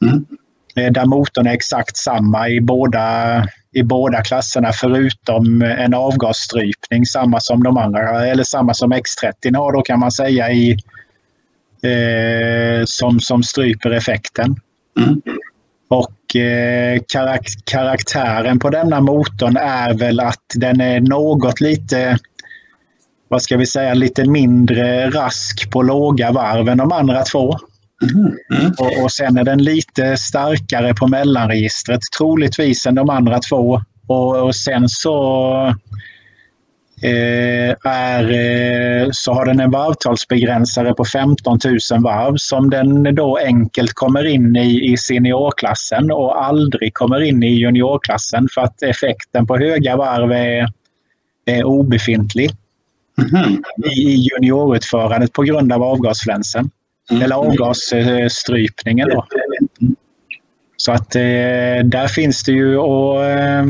[0.03, 0.25] Mm.
[0.93, 7.63] Där motorn är exakt samma i båda i båda klasserna förutom en avgasstrypning, samma som
[7.63, 10.71] de andra, eller samma som X30 har då kan man säga i,
[11.83, 14.57] eh, som, som stryper effekten.
[14.99, 15.23] Mm.
[15.89, 22.19] Och eh, karak karaktären på denna motorn är väl att den är något lite
[23.29, 27.59] vad ska vi säga, lite mindre rask på låga varv än de andra två.
[28.03, 28.73] Mm.
[28.79, 33.81] Och, och, sen är den lite starkare på mellanregistret troligtvis än de andra två.
[34.07, 35.75] Och, och sen så,
[37.03, 43.39] eh, är, eh, så har den en varvtalsbegränsare på 15 000 varv som den då
[43.39, 49.47] enkelt kommer in i, i seniorklassen och aldrig kommer in i juniorklassen för att effekten
[49.47, 50.69] på höga varv är,
[51.45, 52.51] är obefintlig
[53.33, 53.63] mm.
[53.85, 56.71] i, i juniorutförandet på grund av avgasflänsen.
[57.11, 57.23] Mm.
[57.23, 59.09] Eller avgasstrypningen.
[59.09, 59.27] Då.
[60.81, 63.61] Så att eh, där finns det ju att, eh,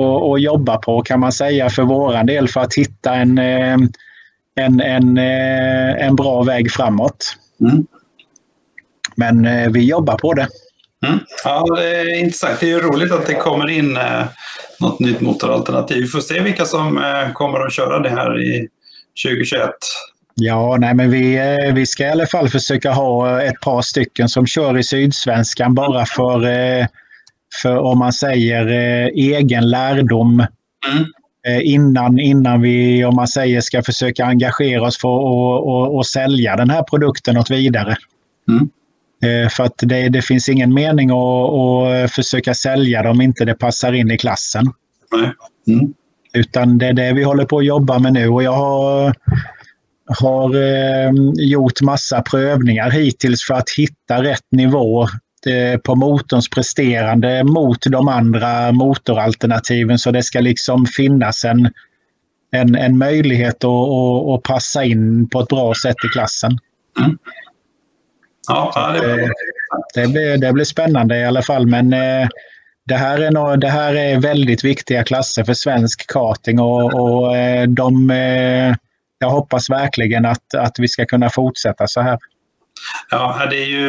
[0.00, 3.76] att, att jobba på kan man säga för våran del för att hitta en, eh,
[4.54, 7.36] en, en, eh, en bra väg framåt.
[7.60, 7.86] Mm.
[9.16, 10.48] Men vi jobbar på det.
[11.06, 11.18] Mm.
[11.44, 12.60] Ja, det är intressant.
[12.60, 13.98] Det är roligt att det kommer in
[14.80, 15.96] något nytt motoralternativ.
[15.96, 17.00] Vi får se vilka som
[17.34, 18.68] kommer att köra det här i
[19.24, 19.70] 2021.
[20.34, 24.28] Ja, nej, men vi, eh, vi ska i alla fall försöka ha ett par stycken
[24.28, 26.86] som kör i Sydsvenskan bara för, eh,
[27.62, 30.46] för om man säger eh, egen lärdom.
[30.92, 31.04] Mm.
[31.62, 36.56] Innan, innan vi, om man säger, ska försöka engagera oss för att och, och sälja
[36.56, 37.96] den här produkten åt vidare.
[38.48, 38.70] Mm.
[39.50, 43.54] För att det, det, finns ingen mening att, att försöka sälja dem om inte det
[43.54, 44.72] passar in i klassen.
[45.66, 45.94] Mm.
[46.32, 49.14] Utan det är det vi håller på att jobba med nu och jag har
[50.18, 55.02] har eh, gjort massa prövningar hittills för att hitta rätt nivå
[55.46, 61.70] eh, på motorns presterande mot de andra motoralternativen så det ska liksom finnas en,
[62.52, 66.58] en, en möjlighet att, att, att passa in på ett bra sätt i klassen.
[66.98, 67.18] Mm.
[68.48, 69.30] Ja, det, det,
[69.94, 71.66] det, blir, det blir spännande i alla fall.
[71.66, 72.28] Men eh,
[72.84, 77.36] det, här är no, det här är väldigt viktiga klasser för svensk karting och, och
[77.36, 78.74] eh, de, eh,
[79.22, 82.18] jag hoppas verkligen att, att vi ska kunna fortsätta så här.
[83.10, 83.86] Ja, det är ju,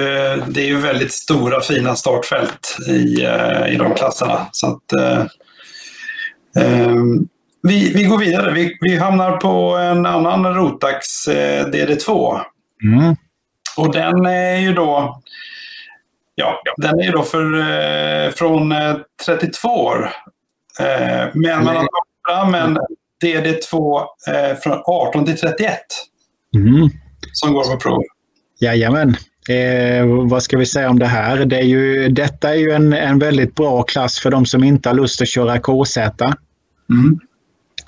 [0.47, 3.21] det är ju väldigt stora fina startfält i,
[3.69, 4.47] i de klasserna.
[4.51, 5.25] Så att, eh,
[7.63, 8.51] vi, vi går vidare.
[8.51, 12.39] Vi, vi hamnar på en annan Rotax eh, DD2.
[12.83, 13.15] Mm.
[13.77, 15.21] Och den är ju då
[16.35, 18.73] Ja, den är ju då för, eh, från
[19.25, 20.09] 32 eh, år.
[20.79, 22.79] Eh, men man har tagit fram en
[23.23, 25.79] DD2 eh, från 18 till 31.
[26.55, 26.89] Mm.
[27.31, 28.01] Som går på prov.
[28.59, 29.15] Jajamän.
[29.49, 31.45] Eh, vad ska vi säga om det här?
[31.45, 34.89] Det är ju, detta är ju en, en väldigt bra klass för de som inte
[34.89, 35.99] har lust att köra KZ.
[36.89, 37.19] Mm.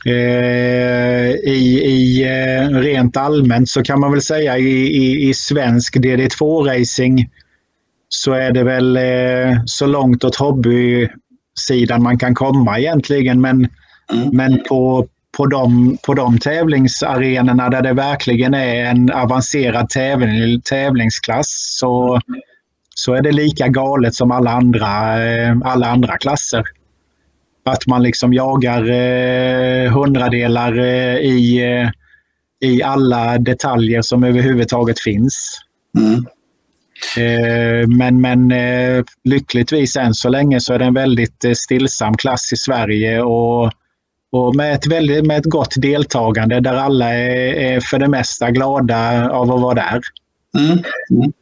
[0.06, 5.96] Eh, I, i eh, rent allmänt så kan man väl säga i, i, i svensk
[5.96, 7.30] DD2-racing
[8.10, 13.42] så är det väl eh, så långt åt hobbysidan man kan komma egentligen.
[13.42, 13.68] Men,
[14.14, 14.30] mm.
[14.34, 15.08] men på,
[15.38, 22.20] på, de, på de tävlingsarenorna där det verkligen är en avancerad tävling, tävlingsklass så,
[22.96, 24.88] så är det lika galet som alla andra,
[25.64, 26.64] alla andra klasser
[27.66, 31.90] att man liksom jagar eh, hundradelar eh, i, eh,
[32.70, 35.60] i alla detaljer som överhuvudtaget finns.
[35.98, 36.26] Mm.
[37.18, 42.18] Eh, men, men eh, lyckligtvis än så länge så är det en väldigt eh, stillsam
[42.18, 43.72] klass i Sverige och,
[44.36, 48.52] och med, ett väldigt, med ett gott deltagande där alla är, är för det mesta
[48.52, 50.02] glada av att vara där.
[50.58, 50.80] Mm.
[51.12, 51.34] Mm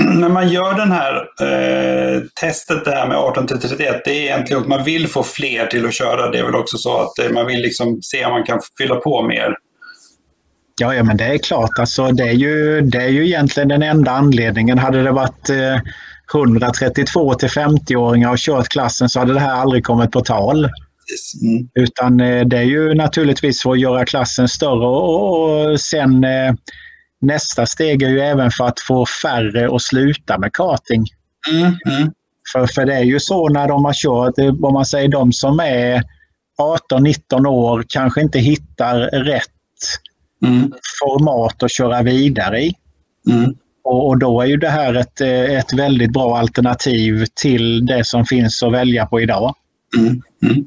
[0.20, 4.22] när man gör den här eh, testet det här med 18 till 31, det är
[4.22, 6.30] egentligen att man vill få fler till att köra.
[6.30, 8.96] Det är väl också så att eh, man vill liksom se om man kan fylla
[8.96, 9.56] på mer.
[10.80, 11.78] Ja, ja men det är klart.
[11.78, 14.78] Alltså, det, är ju, det är ju egentligen den enda anledningen.
[14.78, 15.80] Hade det varit eh,
[16.34, 20.68] 132 till 50-åringar och kört klassen så hade det här aldrig kommit på tal.
[21.42, 21.68] Mm.
[21.74, 26.54] Utan eh, det är ju naturligtvis för att göra klassen större och, sen eh,
[27.20, 31.06] nästa steg är ju även för att få färre att sluta med karting.
[31.50, 32.12] Mm, mm.
[32.52, 35.60] För, för det är ju så när de har kört, om man säger de som
[35.60, 36.02] är
[36.92, 39.44] 18-19 år kanske inte hittar rätt
[40.46, 40.72] mm.
[41.00, 42.74] format att köra vidare i.
[43.30, 43.54] Mm.
[43.84, 48.24] Och, och, då är ju det här ett, ett väldigt bra alternativ till det som
[48.24, 49.54] finns att välja på idag.
[49.98, 50.22] Mm.
[50.42, 50.66] mm.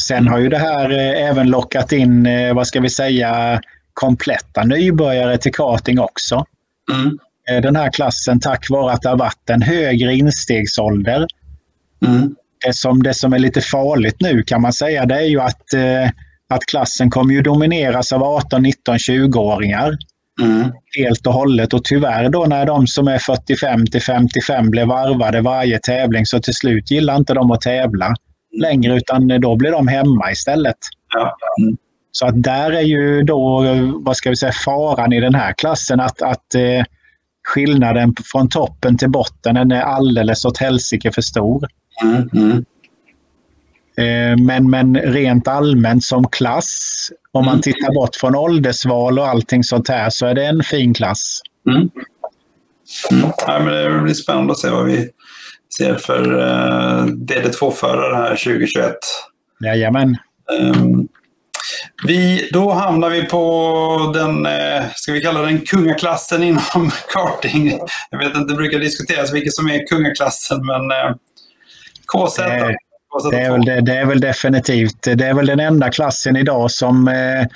[0.00, 3.60] Sen har ju det här eh, även lockat in, eh, vad ska vi säga,
[3.92, 6.44] kompletta nybörjare till karting också.
[6.92, 7.18] Mm.
[7.50, 11.26] Eh, den här klassen tack vare att det har varit en högre instegsålder.
[12.06, 12.34] Mm.
[12.66, 15.62] Det, som, det som är lite farligt nu kan man säga det är ju att,
[16.48, 19.96] att klassen kommer ju domineras av 18, 19, 20-åringar.
[20.42, 20.72] Mm.
[20.98, 25.40] Helt och hållet och tyvärr då när de som är 45 till 55 blir varvade
[25.40, 28.14] varje tävling så till slut gillar inte de att tävla
[28.60, 30.76] längre utan då blir de hemma istället.
[31.14, 31.36] Ja.
[31.60, 31.76] Mm.
[32.12, 33.64] Så att där är ju då,
[34.04, 36.84] vad ska vi säga, faran i den här klassen att, att eh,
[37.48, 41.68] skillnaden från toppen till botten den är alldeles åt helsike för stor.
[42.02, 42.64] Mm, mm.
[43.98, 46.98] Eh, men, men rent allmänt som klass,
[47.32, 47.62] om man mm.
[47.62, 51.40] tittar bort från åldersval och allting sånt här, så är det en fin klass.
[51.68, 51.90] Mm.
[53.46, 55.08] Ja, men det blir spännande att se vad vi
[55.76, 58.94] ser för eh, DD2-förare här 2021.
[59.64, 60.16] Jajamän.
[60.60, 61.08] Um,
[62.06, 67.78] vi, då hamnar vi på den, eh, ska vi kalla den kungaklassen inom karting.
[68.10, 71.14] Jag vet inte, det brukar diskuteras vilket som är kungaklassen, men eh,
[72.06, 72.42] KZ.
[72.42, 72.76] Det,
[73.30, 77.08] det, är väl, det, är väl definitivt, det är väl den enda klassen idag som
[77.08, 77.46] eh,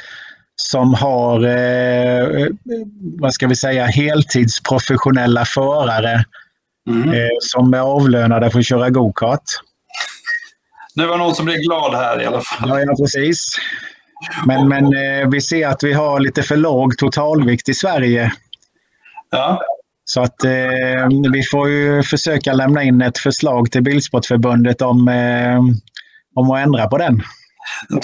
[0.56, 1.40] som har,
[3.20, 6.24] vad ska vi säga, heltidsprofessionella förare
[6.93, 7.09] mm.
[7.12, 9.45] eh, som är avlönade för att köra gokart.
[10.95, 12.69] Nu var någon som blev glad här i alla fall.
[12.69, 13.57] Ja, ja precis.
[14.47, 18.33] Men, men eh, vi ser att vi har lite för låg totalvikt i Sverige.
[19.31, 19.62] Ja.
[20.05, 25.59] Så att eh, vi får ju försöka lämna in ett förslag till Bilsportförbundet om, eh,
[26.35, 27.23] om att ändra på den.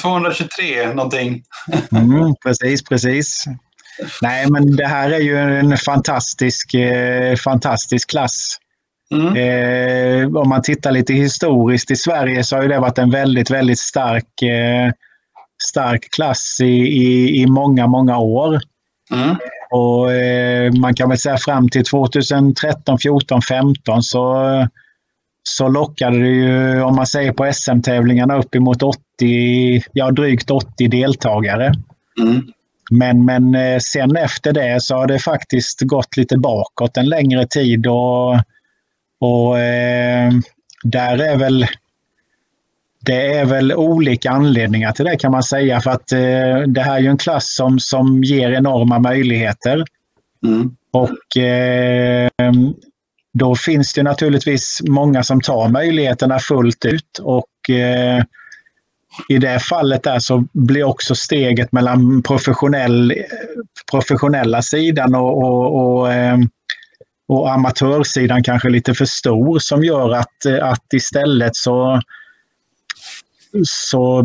[0.02, 1.42] 223 någonting.
[1.92, 3.44] mm, precis, precis.
[4.22, 8.58] Nej, men det här är ju en fantastisk, eh, fantastisk klass.
[9.10, 9.36] Mm.
[9.36, 13.78] Eh, om man tittar lite historiskt i Sverige så har det varit en väldigt, väldigt
[13.78, 14.92] stark eh,
[15.62, 18.60] stark klass i, i, i många, många år.
[19.12, 19.36] Mm.
[19.70, 24.44] Och eh, Man kan väl säga fram till 2013, 14, 15 så,
[25.42, 28.82] så lockade det ju, om man säger på SM-tävlingarna, uppemot
[29.92, 31.74] ja, drygt 80 deltagare.
[32.20, 32.42] Mm.
[32.90, 37.86] Men, men sen efter det så har det faktiskt gått lite bakåt en längre tid
[37.86, 38.34] och,
[39.20, 40.32] och eh,
[40.82, 41.66] där är väl
[43.00, 46.96] det är väl olika anledningar till det kan man säga för att eh, det här
[46.96, 49.84] är ju en klass som, som ger enorma möjligheter.
[50.46, 50.76] Mm.
[50.92, 52.28] Och eh,
[53.32, 58.22] då finns det naturligtvis många som tar möjligheterna fullt ut och eh,
[59.28, 63.14] i det fallet där så blir också steget mellan professionell,
[63.90, 66.38] professionella sidan och, och, och, eh,
[67.28, 72.00] och amatörsidan kanske lite för stor som gör att, att istället så
[73.64, 74.22] så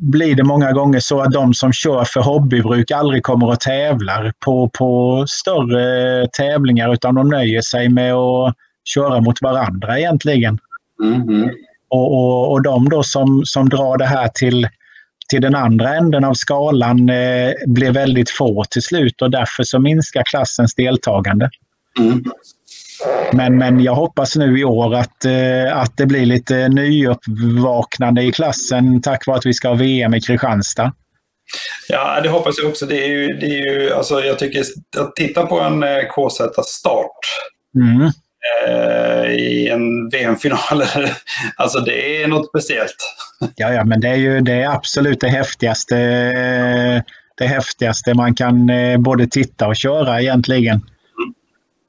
[0.00, 4.32] blir det många gånger så att de som kör för hobbybruk aldrig kommer och tävlar
[4.44, 8.54] på, på större tävlingar utan de nöjer sig med att
[8.84, 10.58] köra mot varandra egentligen.
[11.02, 11.50] Mm.
[11.88, 14.68] Och, och, och de då som, som drar det här till,
[15.28, 19.78] till den andra änden av skalan eh, blir väldigt få till slut och därför så
[19.78, 21.50] minskar klassens deltagande.
[21.98, 22.24] Mm.
[23.32, 28.32] Men, men jag hoppas nu i år att, eh, att det blir lite nyuppvaknande i
[28.32, 30.92] klassen tack vare att vi ska ha VM i Kristianstad.
[31.88, 32.86] Ja, det hoppas jag också.
[32.86, 34.60] Det är ju, det är ju, alltså jag tycker
[34.98, 37.18] att titta på en eh, KZ-start
[37.76, 38.10] mm.
[38.66, 40.84] eh, i en VM-final,
[41.56, 42.96] alltså det är något speciellt.
[43.56, 45.96] Ja, ja men det är ju det är absolut det häftigaste,
[47.38, 50.80] det häftigaste man kan eh, både titta och köra egentligen.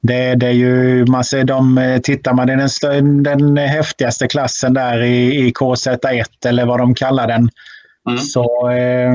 [0.06, 4.74] Det, det är ju, man ser de, eh, tittar man i den, den häftigaste klassen
[4.74, 7.48] där i, i KZ1 eller vad de kallar den,
[8.08, 8.18] mm.
[8.18, 9.14] så, eh,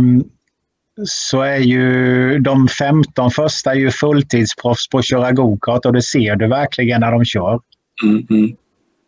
[1.06, 6.36] så är ju de 15 första ju fulltidsproffs på att köra gokart och det ser
[6.36, 7.60] du verkligen när de kör.
[8.04, 8.28] Mm.
[8.30, 8.56] mm.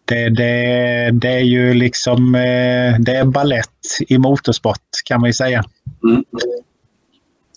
[0.05, 3.67] Det, det, det, är ju liksom eh, det är ballett
[4.07, 5.63] i motorsport kan man ju säga.
[6.09, 6.23] Mm.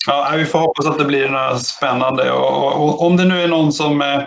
[0.06, 2.32] Ja, vi får hoppas att det blir något spännande.
[2.32, 4.02] Och, och, och om det nu är någon som...
[4.02, 4.22] Eh,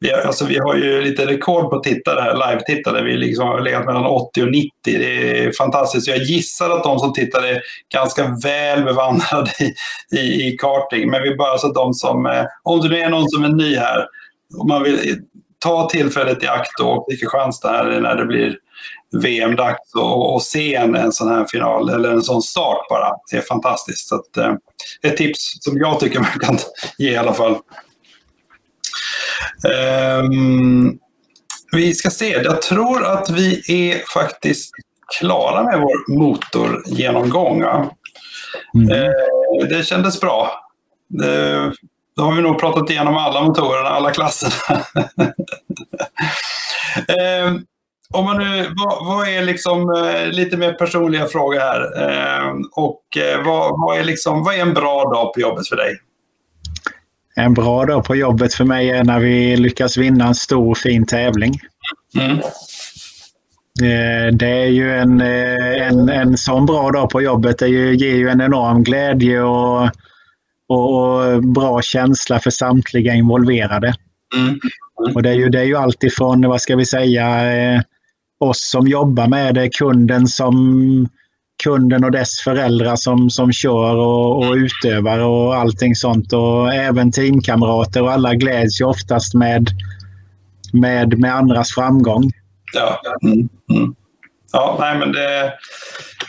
[0.00, 3.04] vi, har, alltså, vi har ju lite rekord på tittare här, live-tittare.
[3.04, 4.70] Vi liksom har legat mellan 80 och 90.
[4.84, 6.08] Det är fantastiskt.
[6.08, 7.62] Jag gissar att de som tittar är
[7.94, 9.74] ganska väl bevandrade i,
[10.18, 11.10] i, i karting.
[11.10, 12.26] Men vi bara så att de som...
[12.26, 14.06] Eh, om det nu är någon som är ny här,
[14.58, 15.18] om man vill
[15.64, 18.56] ta tillfället i akt och vilken chans det här när det blir
[19.22, 23.10] VM-dags och, och se en, en sån här final eller en sån start bara.
[23.30, 24.08] Det är fantastiskt.
[24.08, 24.54] Så att, eh,
[25.02, 26.58] ett tips som jag tycker man kan
[26.98, 27.56] ge i alla fall.
[30.22, 30.98] Um,
[31.72, 34.70] vi ska se, jag tror att vi är faktiskt
[35.18, 37.62] klara med vår motorgenomgång.
[38.74, 38.90] Mm.
[38.92, 40.50] Uh, det kändes bra.
[41.08, 41.72] Det,
[42.16, 44.80] då har vi nog pratat igenom alla motorerna, alla klasserna.
[46.98, 47.60] uh,
[48.14, 51.80] om man nu, vad, vad är liksom, eh, lite mer personliga frågor här.
[52.02, 55.76] Eh, och eh, vad, vad, är liksom, vad är en bra dag på jobbet för
[55.76, 55.98] dig?
[57.36, 61.06] En bra dag på jobbet för mig är när vi lyckas vinna en stor fin
[61.06, 61.60] tävling.
[62.16, 62.38] Mm.
[64.32, 67.58] Det är ju en, en, en sån bra dag på jobbet.
[67.58, 69.90] Det ger ju en enorm glädje och,
[70.68, 73.94] och, bra känsla för samtliga involverade.
[74.36, 74.58] Mm.
[75.14, 77.26] Och det är ju, det är ju alltifrån, vad ska vi säga,
[78.40, 81.08] oss som jobbar med det, kunden som
[81.62, 86.32] kunden och dess föräldrar som, som kör och, och utövar och allting sånt.
[86.32, 89.68] Och även teamkamrater och alla gläds ju oftast med,
[90.72, 92.30] med, med andras framgång.
[92.74, 93.94] Ja, mm, mm.
[94.54, 95.52] Ja nej, men det,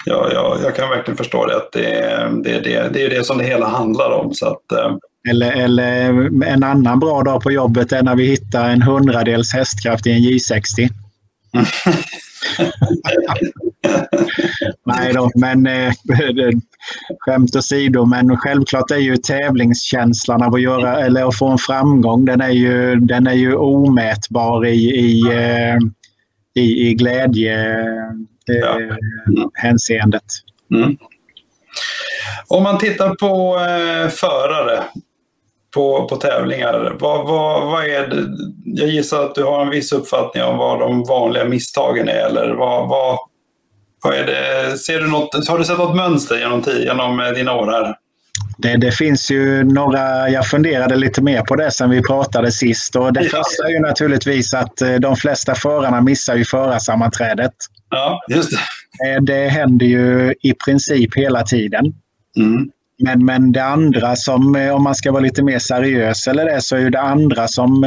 [0.06, 1.56] ja, ja, jag kan verkligen förstå det.
[1.56, 4.34] Att det, det, det, det är det som det hela handlar om.
[4.34, 4.96] Så att, eh.
[5.30, 6.10] eller, eller
[6.46, 10.20] en annan bra dag på jobbet är när vi hittar en hundradels hästkraft i en
[10.20, 10.90] J60.
[14.86, 15.94] Nej då, men eh,
[17.20, 22.26] skämt åsido, men självklart är ju tävlingskänslan av att, göra, eller att få en framgång,
[22.26, 25.78] den är ju, den är ju omätbar i, i, eh,
[26.56, 27.82] i, i glädje
[28.50, 28.96] eh,
[29.54, 30.24] hänseendet.
[30.74, 30.98] Mm.
[32.48, 34.84] Om man tittar på eh, förare,
[35.74, 36.98] på, på tävlingar.
[37.00, 38.26] Vad, vad, vad är det?
[38.66, 42.26] Jag gissar att du har en viss uppfattning om vad de vanliga misstagen är.
[42.26, 43.20] Eller vad, vad,
[44.04, 44.78] vad är det?
[44.78, 47.96] Ser du något, har du sett något mönster genom, genom eh, dina år här?
[48.58, 52.96] Det, det, finns ju några, jag funderade lite mer på det sen vi pratade sist.
[52.96, 53.30] Och det ja.
[53.30, 57.54] första är ju naturligtvis att eh, de flesta förarna missar ju förarsammanträdet.
[57.90, 59.10] Ja, just det.
[59.10, 61.86] Eh, det händer ju i princip hela tiden.
[62.38, 62.70] Mm.
[63.04, 66.62] Men, men det andra som, eh, om man ska vara lite mer seriös eller det,
[66.62, 67.86] så är ju det andra som,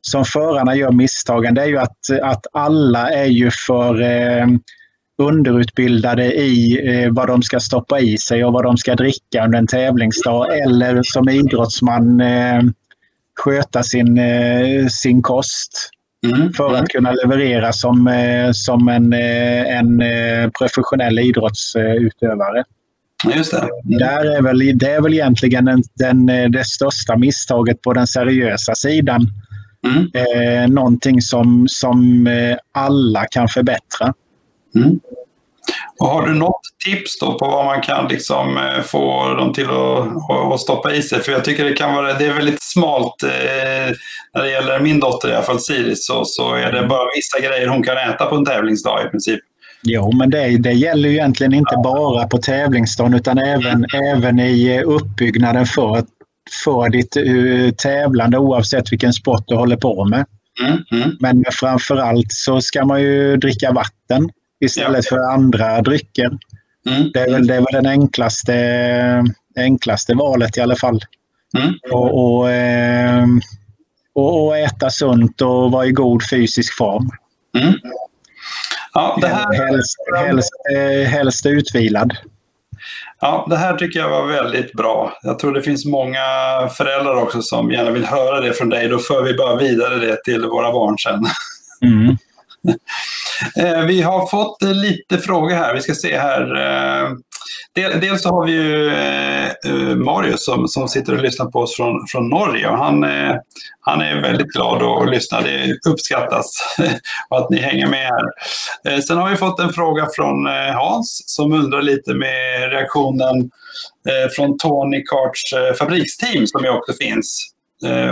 [0.00, 4.02] som förarna gör misstagen, det är ju att, att alla är ju för,
[5.18, 9.58] underutbildade i eh, vad de ska stoppa i sig och vad de ska dricka under
[9.58, 12.62] en tävlingsdag eller som idrottsman eh,
[13.38, 15.90] sköta sin, eh, sin kost
[16.26, 16.52] mm.
[16.52, 22.64] för att kunna leverera som, eh, som en, eh, en eh, professionell idrottsutövare.
[23.36, 23.58] Just det.
[23.58, 23.98] Mm.
[23.98, 28.74] Där är väl, det är väl egentligen den, den, det största misstaget på den seriösa
[28.74, 29.26] sidan.
[29.86, 30.74] Mm.
[30.74, 32.28] Någonting som, som
[32.72, 34.14] alla kan förbättra.
[34.74, 35.00] Mm.
[35.98, 39.66] Och har du något tips då på vad man kan liksom eh, få dem till
[39.70, 41.20] att, att stoppa i sig?
[41.20, 43.94] För jag tycker det kan vara, det är väldigt smalt eh,
[44.34, 47.48] när det gäller min dotter i alla fall Siris så, så är det bara vissa
[47.48, 49.40] grejer hon kan äta på en tävlingsdag i princip.
[49.82, 54.82] Jo, men det, det gäller ju egentligen inte bara på tävlingsdagen utan även, även i
[54.82, 56.04] uppbyggnaden för,
[56.64, 60.24] för ditt uh, tävlande oavsett vilken sport du håller på med.
[60.60, 61.16] Mm, mm.
[61.20, 64.30] Men framförallt så ska man ju dricka vatten
[64.60, 65.16] istället ja.
[65.16, 66.38] för andra drycker.
[66.88, 67.10] Mm.
[67.14, 69.24] Det, är väl, det väl den enklaste,
[69.56, 71.00] enklaste valet i alla fall.
[71.58, 71.74] Mm.
[71.90, 73.40] Och, och, ehm,
[74.14, 77.10] och, och, äta sunt och vara i god fysisk form.
[77.58, 77.74] Mm.
[78.94, 79.66] Ja, det här...
[79.66, 82.16] helst, helst, eh, helst utvilad.
[83.20, 85.18] Ja, det här tycker jag var väldigt bra.
[85.22, 86.18] Jag tror det finns många
[86.76, 88.88] föräldrar också som gärna vill höra det från dig.
[88.88, 91.26] Då för vi bara vidare det till våra barn sen.
[91.90, 92.16] Mm.
[93.56, 95.74] Eh, vi har fått eh, lite frågor här.
[95.74, 96.56] Vi ska se här.
[96.56, 97.10] Eh,
[98.00, 102.28] dels så har vi ju Marius som, som sitter och lyssnar på oss från, från
[102.28, 102.68] Norge.
[102.68, 103.04] Och han,
[103.80, 105.40] han är väldigt glad att lyssna.
[105.40, 106.76] Det uppskattas
[107.30, 108.10] att ni hänger med
[108.84, 109.00] här.
[109.00, 113.50] Sen har vi fått en fråga från Hans som undrar lite med reaktionen
[114.36, 117.50] från Tony Karts fabriksteam som ju också finns.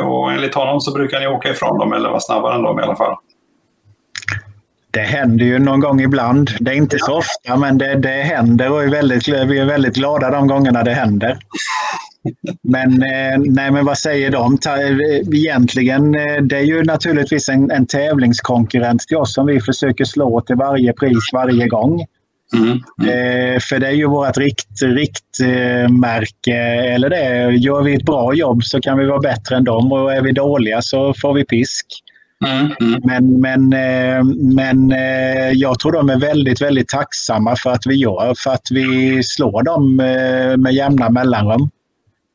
[0.05, 2.83] Och enligt honom så brukar ni åka ifrån dem eller vara snabbare än dem i
[2.83, 3.17] alla fall.
[4.97, 6.51] Det händer ju någon gång ibland.
[6.61, 9.95] Det är inte så ofta, men det, det händer och är väldigt, vi är väldigt
[9.95, 11.39] glada de gångerna det händer.
[12.63, 14.59] Men, eh, nej, men vad säger de?
[15.35, 20.41] Egentligen, eh, det är ju naturligtvis en, en tävlingskonkurrent till oss som vi försöker slå
[20.41, 22.05] till varje pris varje gång.
[22.55, 23.55] Mm, mm.
[23.55, 26.57] Eh, för det är ju vårt rikt, riktmärke.
[26.95, 30.15] Eller det, gör vi ett bra jobb så kan vi vara bättre än dem och
[30.15, 31.87] är vi dåliga så får vi pisk.
[32.45, 33.01] Mm, mm.
[33.05, 37.95] Men, men, eh, men eh, jag tror de är väldigt, väldigt tacksamma för att vi
[37.95, 41.71] gör, för att vi slår dem eh, med jämna mellanrum.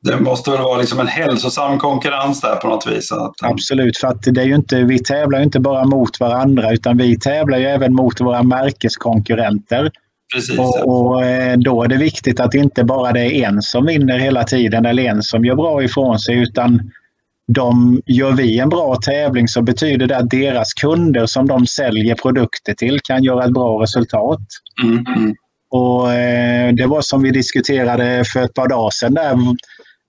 [0.03, 3.11] Det måste väl vara liksom en hälsosam konkurrens där på något vis?
[3.11, 3.34] Att...
[3.44, 7.19] Absolut, för att det är ju inte, vi tävlar inte bara mot varandra utan vi
[7.19, 9.91] tävlar ju även mot våra märkeskonkurrenter.
[10.34, 11.22] Precis, och, och,
[11.57, 15.03] då är det viktigt att inte bara det är en som vinner hela tiden eller
[15.03, 16.91] en som gör bra ifrån sig utan
[17.53, 22.15] de, gör vi en bra tävling så betyder det att deras kunder som de säljer
[22.15, 24.40] produkter till kan göra ett bra resultat.
[24.84, 25.36] Mm, mm.
[25.69, 29.38] Och eh, Det var som vi diskuterade för ett par dagar sedan där,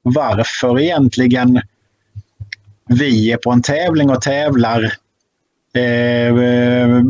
[0.02, 1.60] varför egentligen
[2.88, 4.82] vi är på en tävling och tävlar
[5.74, 7.02] eh,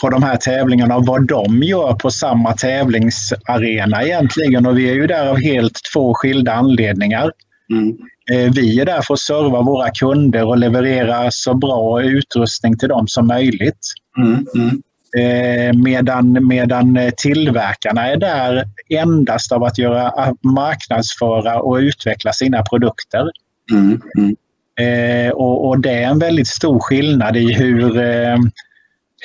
[0.00, 4.66] på de här tävlingarna och vad de gör på samma tävlingsarena egentligen.
[4.66, 7.32] Och vi är ju där av helt två skilda anledningar.
[7.72, 7.96] Mm.
[8.30, 12.88] Eh, vi är där för att serva våra kunder och leverera så bra utrustning till
[12.88, 13.78] dem som möjligt.
[14.18, 14.82] Mm, mm.
[15.16, 23.30] Eh, medan, medan tillverkarna är där endast av att göra, marknadsföra och utveckla sina produkter.
[23.72, 24.36] Mm, mm.
[24.80, 27.94] Eh, och, och, det är en väldigt stor skillnad i hur,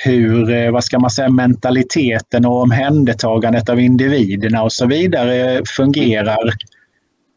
[0.04, 6.52] hur vad ska man säga, mentaliteten och omhändertagandet av individerna och så vidare fungerar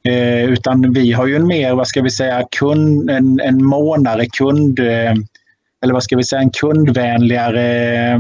[0.10, 4.26] Eh, utan vi har ju en mer, vad ska vi säga, kund, en, en månare
[4.26, 5.14] kund, eh,
[5.84, 8.20] eller vad ska vi säga, en kundvänligare eh,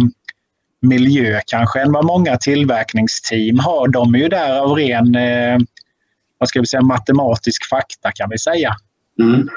[0.82, 3.88] miljö kanske än vad många tillverkningsteam har.
[3.88, 5.57] De är ju där av ren, eh,
[6.38, 8.76] vad ska vi säga, matematisk fakta kan vi säga.
[9.22, 9.49] Mm.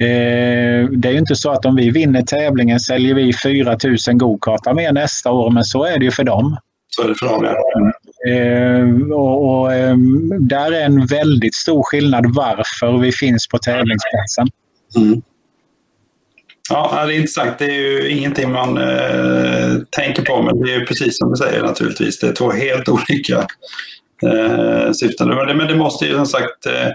[0.00, 3.78] Eh, det är ju inte så att om vi vinner tävlingen säljer vi 4
[4.08, 6.56] 000 gokartar mer nästa år, men så är det ju för dem.
[6.88, 7.92] Så är det för dem, ja.
[8.28, 14.48] Eh, och, och ehm, där är en väldigt stor skillnad varför vi finns på tävlingsplatsen.
[14.96, 15.22] Mm.
[16.70, 17.58] Ja, det är intressant.
[17.58, 21.62] Det är ju ingenting man eh, tänker på, men det är precis som du säger
[21.62, 22.18] naturligtvis.
[22.18, 23.46] Det är två helt olika
[24.22, 25.28] eh, syften.
[25.28, 26.86] Men det måste ju som sagt, eh,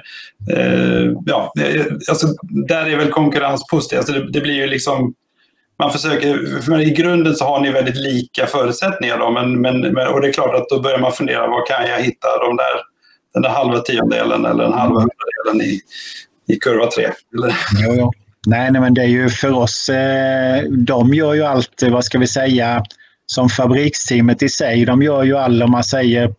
[0.58, 2.28] eh ja, eh, alltså,
[2.68, 4.00] där är väl konkurrens positivt.
[4.00, 5.14] Alltså, det, det, blir ju liksom
[5.82, 9.18] man försöker, för I grunden så har ni väldigt lika förutsättningar.
[9.18, 12.00] Då, men, men, och det är klart att då börjar man fundera, var kan jag
[12.00, 12.76] hitta de där,
[13.34, 15.80] den där halva tiondelen eller den halva hundradelen i,
[16.54, 17.10] i kurva 3?
[17.86, 18.12] Jo, jo.
[18.48, 22.20] Nej, nej, men det är ju för oss, eh, de gör ju allt, vad ska
[22.20, 22.84] vi säga,
[23.26, 26.34] som fabriksteamet i sig, de gör ju all, om man säger,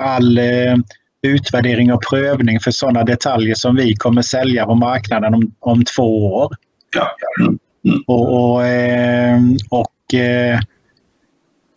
[0.00, 0.76] all eh,
[1.22, 6.34] utvärdering och prövning för sådana detaljer som vi kommer sälja på marknaden om, om två
[6.34, 6.56] år.
[6.96, 7.16] Ja.
[7.40, 7.58] Mm.
[7.84, 8.02] Mm.
[8.06, 9.40] Och, och, eh,
[9.70, 10.60] och eh,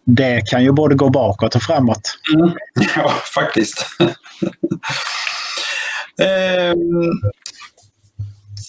[0.05, 2.17] det kan ju både gå bakåt och framåt.
[2.35, 2.51] Mm.
[2.95, 3.85] Ja, faktiskt.
[6.21, 7.11] ehm,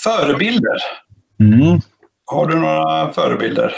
[0.04, 0.76] förebilder.
[1.40, 1.80] Mm.
[2.26, 3.72] Har du några förebilder?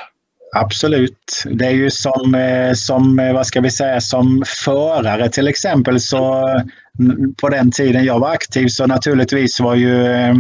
[0.57, 1.45] Absolut.
[1.51, 6.01] Det är ju som, eh, som, eh, vad ska vi säga, som förare till exempel
[6.01, 6.49] så
[6.99, 10.35] mm, på den tiden jag var aktiv så naturligtvis var ju, eh,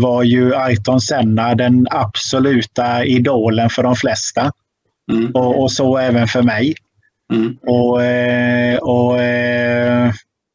[0.00, 4.52] var ju Ayrton Senna den absoluta idolen för de flesta.
[5.12, 5.30] Mm.
[5.34, 6.74] Och, och, så även för mig.
[7.32, 7.56] Mm.
[7.62, 7.94] Och,
[8.94, 9.18] och,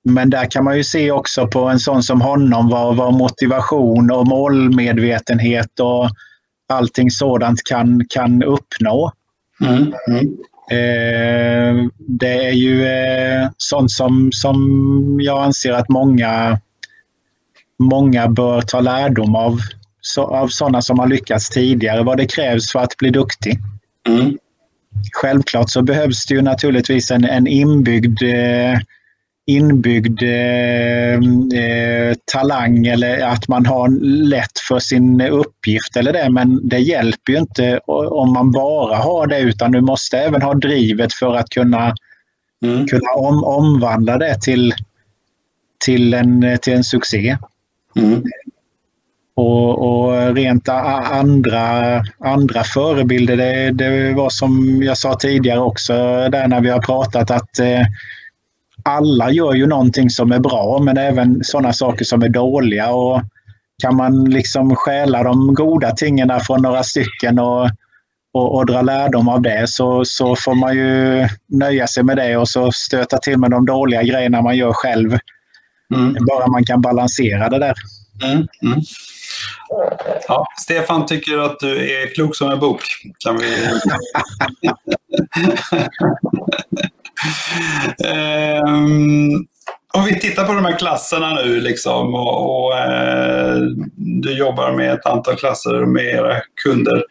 [0.09, 4.11] men där kan man ju se också på en sån som honom vad, vad motivation
[4.11, 6.09] och målmedvetenhet och
[6.69, 9.11] allting sådant kan, kan uppnå.
[9.61, 9.93] Mm.
[10.07, 10.37] Mm.
[10.71, 16.59] Eh, det är ju eh, sånt som, som jag anser att många,
[17.79, 19.59] många bör ta lärdom av.
[20.01, 23.59] Så, av sådana som har lyckats tidigare, vad det krävs för att bli duktig.
[24.07, 24.37] Mm.
[25.13, 28.79] Självklart så behövs det ju naturligtvis en, en inbyggd eh,
[29.45, 31.13] inbyggd eh,
[31.63, 33.89] eh, talang eller att man har
[34.29, 36.29] lätt för sin uppgift eller det.
[36.29, 40.53] Men det hjälper ju inte om man bara har det utan du måste även ha
[40.53, 41.95] drivet för att kunna,
[42.65, 42.87] mm.
[42.87, 44.73] kunna om, omvandla det till,
[45.85, 47.37] till, en, till en succé.
[47.95, 48.23] Mm.
[49.35, 55.93] Och, och, rent andra, andra förebilder, det, det var som jag sa tidigare också
[56.29, 57.81] där när vi har pratat att eh,
[58.83, 62.91] alla gör ju någonting som är bra, men även sådana saker som är dåliga.
[62.91, 63.21] Och
[63.83, 67.69] kan man liksom stjäla de goda tingen från några stycken och,
[68.33, 72.37] och, och, dra lärdom av det så, så får man ju nöja sig med det
[72.37, 75.17] och så stöta till med de dåliga grejerna man gör själv.
[75.95, 76.25] Mm.
[76.25, 77.73] Bara man kan balansera det där.
[78.23, 78.47] Mm.
[78.63, 78.81] Mm.
[80.27, 82.83] Ja, Stefan tycker att du är klok som en bok.
[83.19, 83.67] Kan vi...
[88.67, 89.47] um,
[89.93, 93.57] om vi tittar på de här klasserna nu liksom, och, och eh,
[93.95, 97.03] du jobbar med ett antal klasser med era kunder.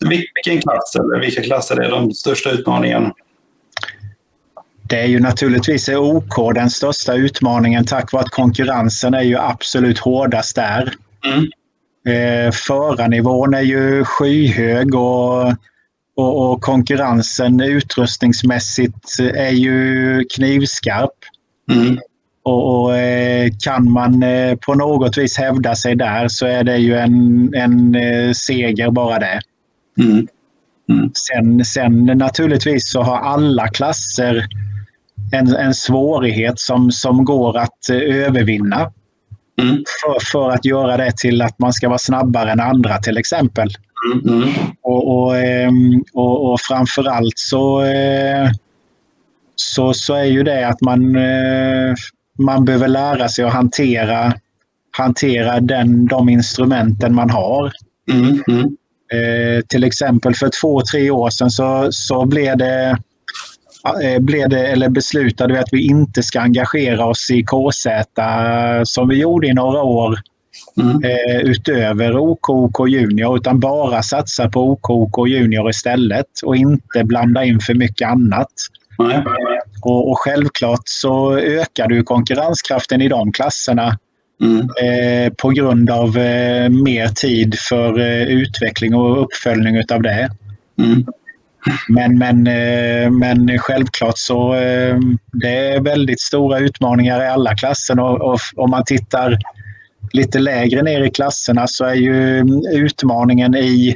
[0.00, 3.12] Vilken klass eller vilka klasser är de största utmaningen?
[4.88, 9.98] Det är ju naturligtvis OK den största utmaningen tack vare att konkurrensen är ju absolut
[9.98, 10.92] hårdast där.
[11.26, 11.44] Mm.
[12.06, 15.46] Eh, förarnivån är ju skyhög och,
[16.16, 21.10] och, och, konkurrensen utrustningsmässigt är ju knivskarp.
[21.72, 21.98] Mm.
[22.42, 26.76] Och, och eh, kan man eh, på något vis hävda sig där så är det
[26.76, 29.40] ju en, en eh, seger bara det.
[29.98, 30.26] Mm.
[30.88, 31.10] Mm.
[31.14, 34.46] Sen, sen naturligtvis så har alla klasser
[35.32, 38.92] en, en svårighet som, som går att övervinna.
[39.62, 39.84] Mm.
[40.02, 43.68] För, för att göra det till att man ska vara snabbare än andra till exempel.
[44.12, 44.42] Mm.
[44.42, 44.54] mm.
[44.82, 48.50] Och, och, ehm, och, och framförallt så, eh,
[49.56, 51.94] så, så är ju det att man, eh,
[52.38, 54.32] man behöver lära sig att hantera,
[54.98, 57.72] hantera den, de instrumenten man har.
[58.12, 58.42] Mm.
[58.48, 58.76] mm.
[59.12, 62.96] Eh, till exempel för två, tre år sedan så, så blev det Eh,
[64.20, 67.86] blev det, eller beslutade vi att vi inte ska engagera oss i KZ
[68.84, 70.18] som vi gjorde i några år
[70.80, 71.04] mm.
[71.04, 77.60] eh, utöver OK Junior utan bara satsa på OK Junior istället och inte blanda in
[77.60, 78.52] för mycket annat.
[78.98, 79.22] Mm.
[79.82, 83.98] Och, och, självklart så ökar du konkurrenskraften i de klasserna
[84.42, 84.60] mm.
[84.60, 90.30] eh, på grund av eh, mer tid för eh, utveckling och uppföljning av det.
[91.66, 91.78] Mm.
[91.88, 94.98] Men, men, eh, men självklart så eh,
[95.32, 99.38] det är väldigt stora utmaningar i alla klasser och, och om man tittar
[100.12, 103.94] lite lägre ner i klasserna så är ju utmaningen i,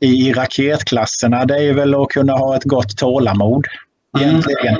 [0.00, 3.66] i raketklasserna det är väl att kunna ha ett gott tålamod
[4.18, 4.76] egentligen.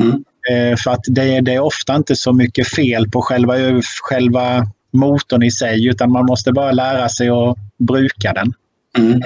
[0.00, 0.24] Mm.
[0.50, 0.76] Mm.
[0.76, 3.54] För att det, det, är ofta inte så mycket fel på själva,
[4.02, 8.52] själva motorn i sig utan man måste bara lära sig att bruka den.
[8.98, 9.22] Mm.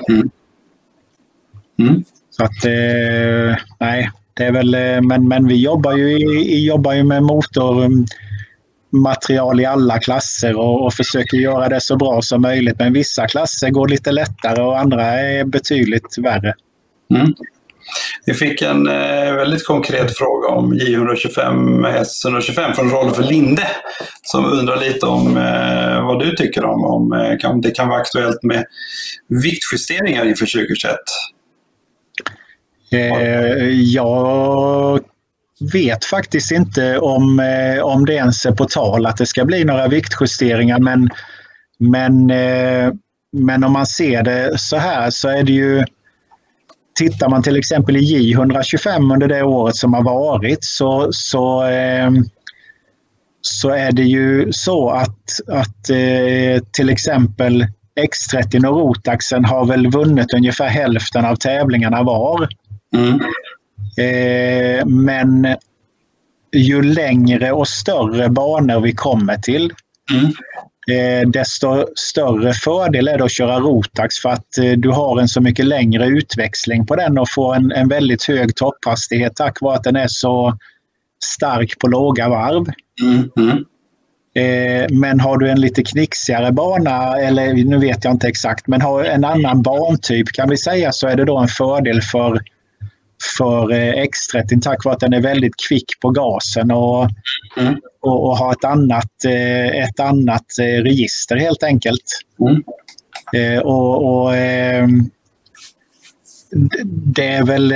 [1.78, 2.04] mm.
[2.36, 6.18] Så att, eh, nej, det är väl, eh, men, men vi jobbar ju,
[6.66, 12.22] jobbar ju med motormaterial mm, i alla klasser och, och, försöker göra det så bra
[12.22, 12.76] som möjligt.
[12.78, 16.54] Men vissa klasser går lite lättare och andra är betydligt värre.
[17.14, 17.34] Mm.
[18.26, 23.66] Vi fick en eh, väldigt konkret fråga om J125 S125 från Rolf Linde
[24.22, 28.42] som undrar lite om eh, vad du tycker om, om eh, det kan vara aktuellt
[28.42, 28.64] med
[29.28, 30.96] viktjusteringar inför 2021.
[32.94, 35.00] Eh, jag
[35.72, 39.64] vet faktiskt inte om, eh, om det ens är på tal att det ska bli
[39.64, 41.10] några viktjusteringar men,
[41.78, 42.92] men, eh,
[43.32, 45.84] men om man ser det så här så är det ju
[46.98, 52.10] Tittar man till exempel i J125 under det året som har varit så, så, eh,
[53.40, 57.66] så är det ju så att, att eh, till exempel
[58.00, 62.48] X30 och Rotaxen har väl vunnit ungefär hälften av tävlingarna var.
[62.94, 63.20] Mm.
[63.96, 65.46] Eh, men
[66.56, 69.72] ju längre och större banor vi kommer till
[70.12, 70.24] mm.
[70.90, 75.28] eh, desto större fördel är det att köra Rotax för att eh, du har en
[75.28, 79.76] så mycket längre utväxling på den och får en, en väldigt hög topphastighet tack vare
[79.76, 80.58] att den är så
[81.24, 82.72] stark på låga varv.
[83.02, 83.30] Mm.
[83.36, 83.64] mm.
[84.36, 88.80] Eh, men har du en lite knixigare bana, eller nu vet jag inte exakt, men
[88.80, 92.42] har en annan bantyp kan vi säga så är det då en fördel för,
[93.38, 97.08] för eh, X30 tack vare att den är väldigt kvick på gasen och,
[97.56, 97.74] mm.
[98.00, 102.04] och, och har ett annat, eh, ett annat register helt enkelt.
[102.40, 102.62] Mm.
[103.62, 104.32] Och, och,
[106.86, 107.74] det är väl,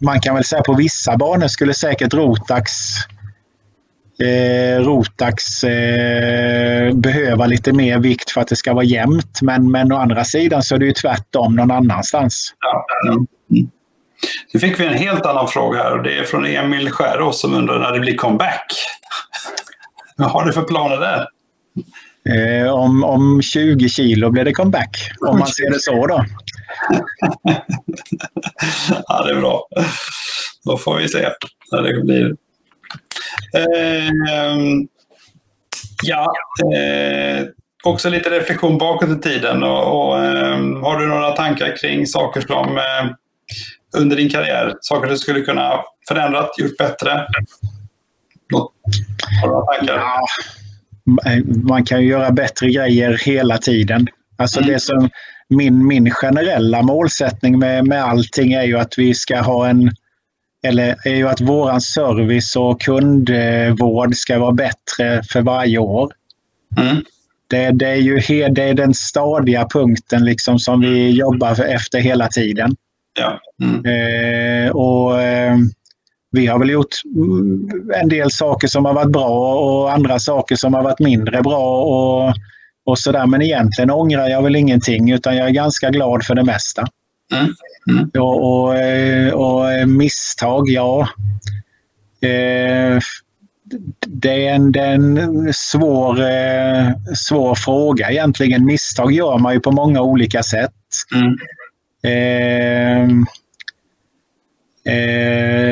[0.00, 2.72] man kan väl säga på vissa banor skulle säkert Rotax
[4.20, 9.42] eh, Rotax eh, behöva lite mer vikt för att det ska vara jämnt.
[9.42, 12.54] Men, men å andra sidan så är det ju tvärtom någon annanstans.
[13.08, 13.26] Mm.
[14.52, 17.54] Nu fick vi en helt annan fråga här och det är från Emil Skärås som
[17.54, 18.66] undrar när det blir comeback.
[20.16, 21.26] Vad har du för planer där?
[22.28, 26.24] Eh, om, om 20 kilo blir det comeback, om man ser det så då.
[29.06, 29.66] ja, det är bra.
[30.64, 31.28] Då får vi se
[31.72, 32.34] när det blir
[33.56, 34.10] Eh,
[36.02, 36.32] ja,
[36.74, 37.46] eh,
[37.84, 39.62] också lite reflektion bakåt i tiden.
[39.62, 43.10] Och, och eh, har du några tankar kring saker som eh,
[43.96, 45.72] under din karriär, saker du skulle kunna
[46.08, 47.26] förändrat, gjort bättre?
[48.52, 48.72] Något,
[49.44, 49.94] några tankar?
[49.94, 50.26] Ja,
[51.68, 54.06] man kan ju göra bättre grejer hela tiden.
[54.36, 54.72] Alltså mm.
[54.72, 55.10] det som
[55.48, 59.90] min, min generella målsättning med, med allting är ju att vi ska ha en
[60.62, 66.12] eller är ju att våran service och kundvård ska vara bättre för varje år.
[66.76, 66.96] Mm.
[67.46, 72.28] Det, det, är ju det är den stadiga punkten liksom som vi jobbar efter hela
[72.28, 72.76] tiden.
[73.18, 73.40] Ja.
[73.62, 73.84] Mm.
[73.84, 75.56] Eh, och eh,
[76.30, 76.94] Vi har väl gjort
[78.02, 81.82] en del saker som har varit bra och andra saker som har varit mindre bra.
[81.82, 82.34] och,
[82.86, 83.26] och sådär.
[83.26, 86.86] Men egentligen ångrar jag väl ingenting utan jag är ganska glad för det mesta.
[87.34, 87.54] Mm.
[87.90, 88.10] Mm.
[88.18, 91.08] Och, och, eh, och, misstag, ja.
[92.22, 92.98] Eh,
[94.06, 98.64] det är en, det är en svår, eh, svår fråga egentligen.
[98.64, 100.72] Misstag gör man ju på många olika sätt.
[101.14, 101.36] Mm.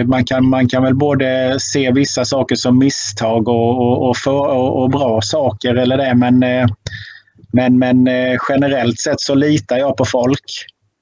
[0.06, 4.46] Man, kan, man kan väl både se vissa saker som misstag och, och, och, för,
[4.52, 6.38] och bra saker eller det men,
[7.52, 8.08] men, men
[8.48, 10.44] generellt sett så litar jag på folk.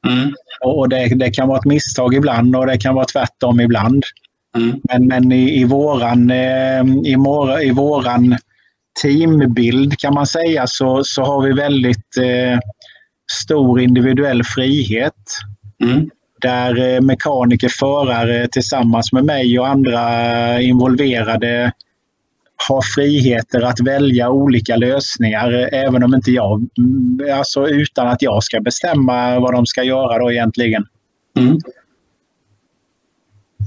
[0.07, 0.35] Mm.
[0.61, 4.05] Och det, det, kan vara ett misstag ibland och det kan vara tvärtom ibland.
[4.57, 4.81] Mm.
[4.83, 8.37] Men, men i, i, våran, eh, i, mor, i våran
[9.03, 12.59] teambild kan man säga så, så har vi väldigt eh,
[13.33, 15.15] stor individuell frihet.
[15.85, 16.11] Mm.
[16.41, 21.73] Där eh, mekaniker, förare tillsammans med mig och andra involverade
[22.69, 26.69] har friheter att välja olika lösningar även om inte jag,
[27.35, 30.87] alltså utan att jag ska bestämma vad de ska göra då egentligen.
[31.39, 31.59] Mm.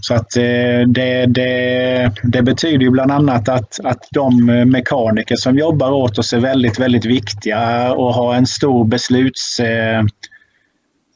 [0.02, 5.58] Så att eh, det, det, det, betyder ju bland annat att, att de mekaniker som
[5.58, 9.60] jobbar åt oss är väldigt, väldigt viktiga och har en stor besluts...
[9.60, 10.00] Eh,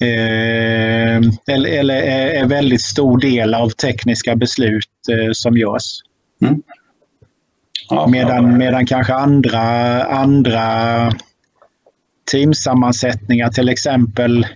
[0.01, 2.01] eh, eller, eller
[2.33, 5.99] är väldigt stor del av tekniska beslut eh, som görs.
[6.41, 6.61] Mm.
[8.11, 11.11] Medan, medan kanske andra, andra
[12.31, 14.49] teamsammansättningar till exempel eh,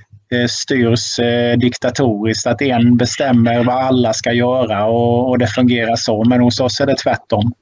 [0.49, 2.47] styrs eh, diktatoriskt.
[2.47, 6.23] Att en bestämmer vad alla ska göra och, och det fungerar så.
[6.23, 7.53] Men hos oss är det tvärtom.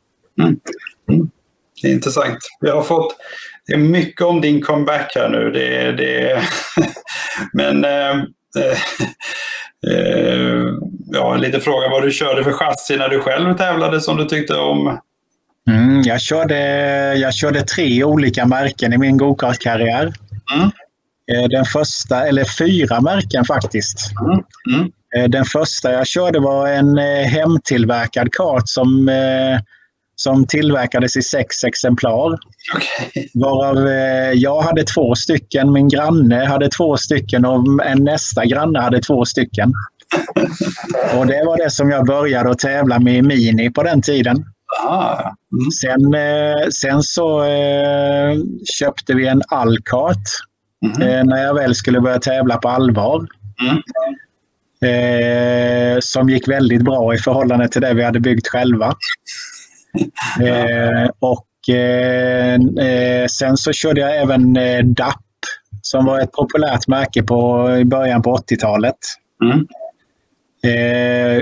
[0.41, 0.59] Mm.
[1.11, 1.29] Mm.
[1.81, 2.37] Det är intressant.
[2.61, 3.15] Vi har fått
[3.67, 5.51] det är mycket om din comeback här nu.
[5.51, 6.41] Det, det,
[7.53, 8.15] men eh,
[9.87, 10.63] eh,
[11.11, 14.55] ja, lite fråga vad du körde för chassi när du själv tävlade som du tyckte
[14.55, 14.99] om
[15.69, 16.57] Mm, jag, körde,
[17.15, 20.13] jag körde tre olika märken i min gokartkarriär.
[20.55, 20.71] Mm.
[21.33, 24.11] Eh, den första, eller fyra märken faktiskt.
[24.21, 24.43] Mm.
[24.75, 24.91] Mm.
[25.15, 29.09] Eh, den första jag körde var en eh, hemtillverkad kart som,
[30.15, 32.37] som tillverkades i sex exemplar.
[32.75, 33.27] Okay.
[33.33, 33.87] Varav
[34.33, 39.25] jag hade två stycken, min granne hade två stycken och en nästa granne hade två
[39.25, 39.73] stycken.
[41.17, 44.45] Och det var det som jag började att tävla med i Mini på den tiden.
[44.83, 45.71] Ah, mm.
[45.71, 46.15] Sen,
[46.71, 47.45] sen så
[48.79, 50.29] köpte vi en Alcart
[50.85, 53.27] Eh, när jag väl skulle börja tävla på allvar.
[53.61, 53.81] Mm.
[54.85, 58.93] Eh, som gick väldigt bra i förhållande till det vi hade byggt själva.
[60.41, 62.53] Eh, och eh,
[62.87, 65.21] eh, sen så körde jag även eh, DAP
[65.81, 68.95] som var ett populärt märke på, i början på 80-talet.
[69.43, 69.67] Mm.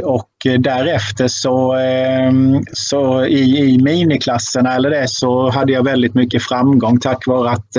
[0.03, 0.29] Och
[0.59, 2.31] därefter så, eh,
[2.73, 7.77] så i, i miniklasserna eller det så hade jag väldigt mycket framgång tack vare att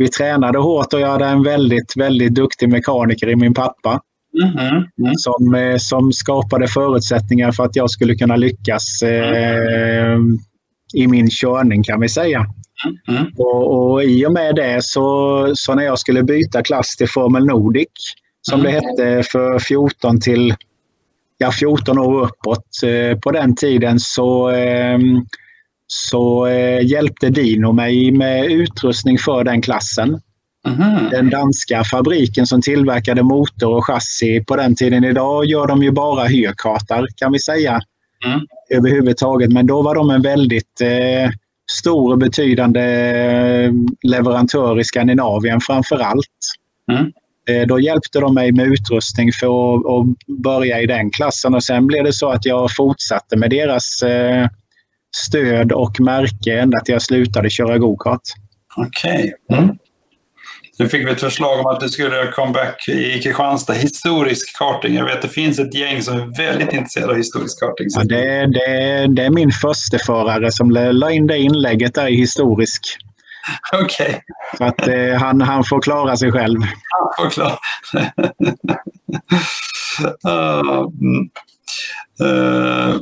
[0.00, 4.00] vi tränade hårt och jag hade en väldigt, väldigt duktig mekaniker i min pappa
[4.42, 4.84] Mhm.
[4.98, 5.14] Mm.
[5.16, 10.18] som, eh, som skapade förutsättningar för att jag skulle kunna lyckas eh,
[10.94, 12.46] i min körning kan vi säga.
[13.08, 13.26] Mm.
[13.38, 17.46] Och, och I och med det så, så när jag skulle byta klass till Formel
[17.46, 17.88] Nordic
[18.42, 20.54] som det hette för 14 till
[21.38, 22.66] ja, 14 år uppåt.
[22.84, 24.98] Eh, på den tiden så, eh,
[25.92, 30.20] så eh, hjälpte Dino mig med utrustning för den klassen.
[30.66, 31.08] Mhm.
[31.10, 35.04] Den danska fabriken som tillverkade motor och chassi på den tiden.
[35.04, 37.80] Idag gör de ju bara hyrkartar kan vi säga
[38.24, 38.40] Mm.
[38.70, 39.52] överhuvudtaget.
[39.52, 41.30] Men då var de en väldigt eh,
[41.72, 43.72] stor och betydande eh,
[44.02, 46.26] leverantör i Skandinavien framför allt.
[46.92, 47.12] Mm.
[47.48, 51.64] Eh, Då hjälpte de mig med utrustning för att, att börja i den klassen och
[51.64, 54.48] sen blev det så att jag fortsatte med deras eh,
[55.16, 58.22] stöd och märke ända till jag slutade köra gokart.
[58.76, 59.34] Okej.
[59.52, 59.70] Mm.
[60.78, 63.72] Nu fick vi ett förslag om att du skulle göra comeback i Kristianstad.
[63.72, 64.94] Historisk karting.
[64.94, 67.86] Jag vet att det finns ett gäng som är väldigt intresserade av historisk karting.
[67.90, 72.82] Ja, det, det, det är min försteförare som la in det inlägget där i historisk.
[73.72, 74.22] Okej,
[74.58, 76.60] Så att eh, han, han får klara sig själv.
[77.20, 77.58] förklara.
[80.22, 81.30] Ah, mm.
[82.20, 82.96] Eh,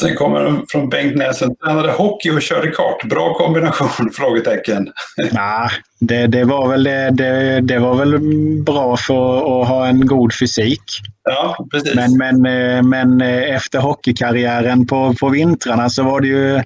[0.00, 1.56] Sen kommer från Bengt Näsen.
[1.56, 3.04] Tränade hockey och körde kart.
[3.04, 4.10] Bra kombination?
[4.12, 4.88] Frågetecken.
[5.32, 5.70] Ja,
[6.00, 8.18] det, det, var väl, det, det, var väl
[8.62, 10.82] bra för att ha en god fysik.
[11.24, 11.94] Ja, precis.
[11.94, 16.62] Men, men, eh, men eh, efter hockeykarriären på, på vintrarna så var det, ju,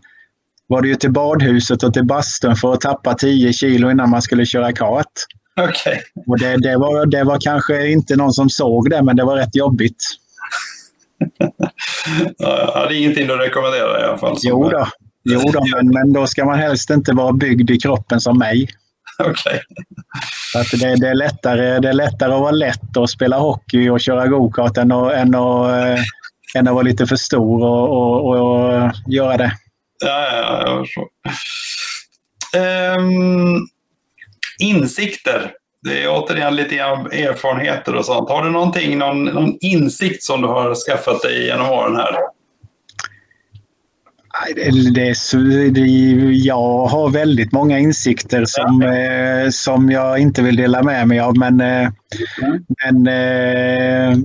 [0.66, 4.22] var det ju till badhuset och till bastun för att tappa 10 kilo innan man
[4.22, 5.12] skulle köra kart.
[5.60, 6.00] Okej.
[6.26, 9.36] Och det, det, var, det var kanske inte någon som såg det, men det var
[9.36, 10.04] rätt jobbigt.
[12.38, 14.36] Ja, det är ingenting du rekommenderar i alla fall.
[14.42, 14.88] Jo då,
[15.24, 18.68] jo då men, men då ska man helst inte vara byggd i kroppen som mig.
[20.52, 23.88] Så Att det, det, är lättare, det är lättare att vara lätt och spela hockey
[23.88, 26.04] och köra gokart än att, än, att, eh,
[26.56, 29.52] än att vara lite för stor och, och, och göra det.
[30.04, 31.08] Ja, ja, jag förstår.
[32.56, 33.58] Ehm,
[34.58, 35.52] insikter.
[35.82, 38.30] Det är återigen lite erfarenheter och sånt.
[38.30, 42.16] Har du någonting, någon, någon insikt som du har skaffat dig genom åren här?
[44.54, 45.80] Det, det
[46.30, 51.38] jag har väldigt många insikter som, eh, som jag inte vill dela med mig av.
[51.38, 51.90] Men, eh,
[52.84, 54.18] men eh,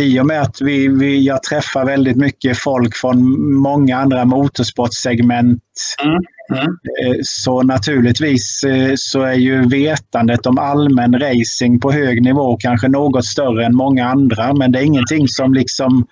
[0.00, 5.62] i och med att vi, vi, jag träffar väldigt mycket folk från många andra motorsportsegment
[6.04, 6.22] Mm,
[6.54, 6.76] mm.
[7.02, 12.88] eh, så naturligtvis eh, så är ju vetandet om allmän racing på hög nivå kanske
[12.88, 14.54] något större än många andra.
[14.54, 16.06] Men det är ingenting som liksom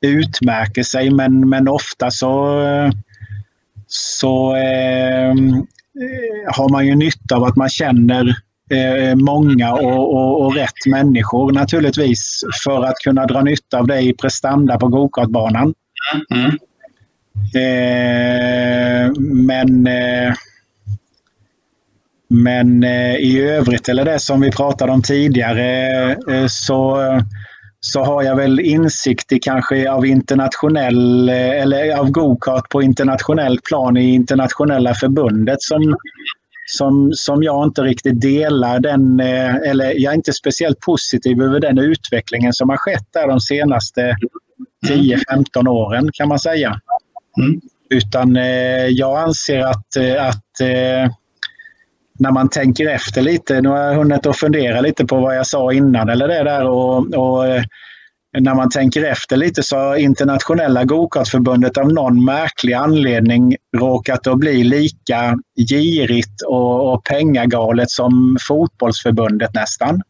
[0.00, 1.10] utmärker sig.
[1.10, 2.62] Men, men ofta så,
[3.86, 5.34] så eh, eh,
[6.46, 8.34] har man ju nytta av att man känner
[8.70, 14.00] eh, många och, och, och rätt människor naturligtvis för att kunna dra nytta av det
[14.00, 15.74] i prestanda på gokartbanan.
[16.34, 16.58] Mm.
[17.54, 20.34] Eh, men eh,
[22.30, 26.98] men eh, i övrigt, eller det som vi pratade om tidigare, eh, så,
[27.80, 33.58] så har jag väl insikt i kanske av internationell eh, eller av gokart på internationell
[33.60, 35.96] plan i internationella förbundet som,
[36.66, 41.60] som, som jag inte riktigt delar den, eh, eller jag är inte speciellt positiv över
[41.60, 44.16] den utvecklingen som har skett där de senaste
[44.86, 46.80] 10-15 åren kan man säga.
[47.40, 47.60] Mm.
[47.90, 51.12] Utan eh, jag anser att, eh, att eh,
[52.18, 55.46] när man tänker efter lite, nu har jag hunnit att fundera lite på vad jag
[55.46, 57.44] sa innan eller det där och, och
[58.38, 64.38] när man tänker efter lite så har internationella gokartförbundet av någon märklig anledning råkat att
[64.38, 65.38] bli lika
[65.68, 70.02] girigt och, och pengagalet som fotbollsförbundet nästan.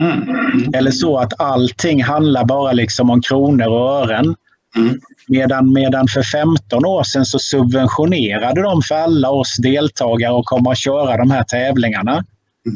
[0.00, 0.74] Mm.
[0.74, 4.34] Eller så att allting handlar bara liksom om kronor och ören.
[4.76, 5.00] Mm.
[5.28, 10.70] Medan, medan för 15 år sedan så subventionerade de för alla oss deltagare att komma
[10.70, 12.24] och köra de här tävlingarna.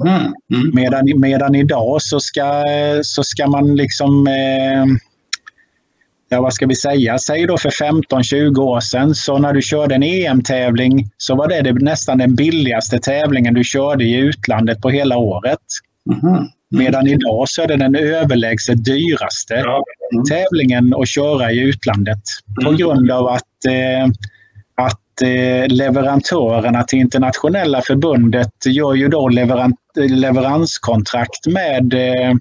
[0.05, 0.35] Mm.
[0.55, 0.71] Mm.
[0.75, 2.65] Medan, medan idag så ska,
[3.03, 4.85] så ska man liksom eh,
[6.29, 9.95] ja vad ska vi säga, säg då för 15-20 år sedan så när du körde
[9.95, 14.91] en EM-tävling så var det, det nästan den billigaste tävlingen du körde i utlandet på
[14.91, 15.59] hela året.
[16.23, 16.45] Mm.
[16.71, 20.25] Medan idag så är det den överlägset dyraste mm.
[20.31, 22.23] tävlingen att köra i utlandet.
[22.63, 22.79] På mm.
[22.79, 24.07] grund av att, eh,
[24.75, 32.35] att eh, leverantörerna till internationella förbundet gör ju då leverant, leveranskontrakt med eh,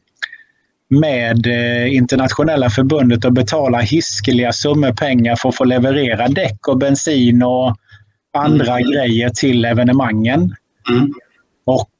[0.89, 6.77] med eh, internationella förbundet och betala hiskeliga summor pengar för att få leverera däck och
[6.77, 7.75] bensin och
[8.37, 8.91] andra mm.
[8.91, 10.55] grejer till evenemangen.
[10.89, 11.13] Mm.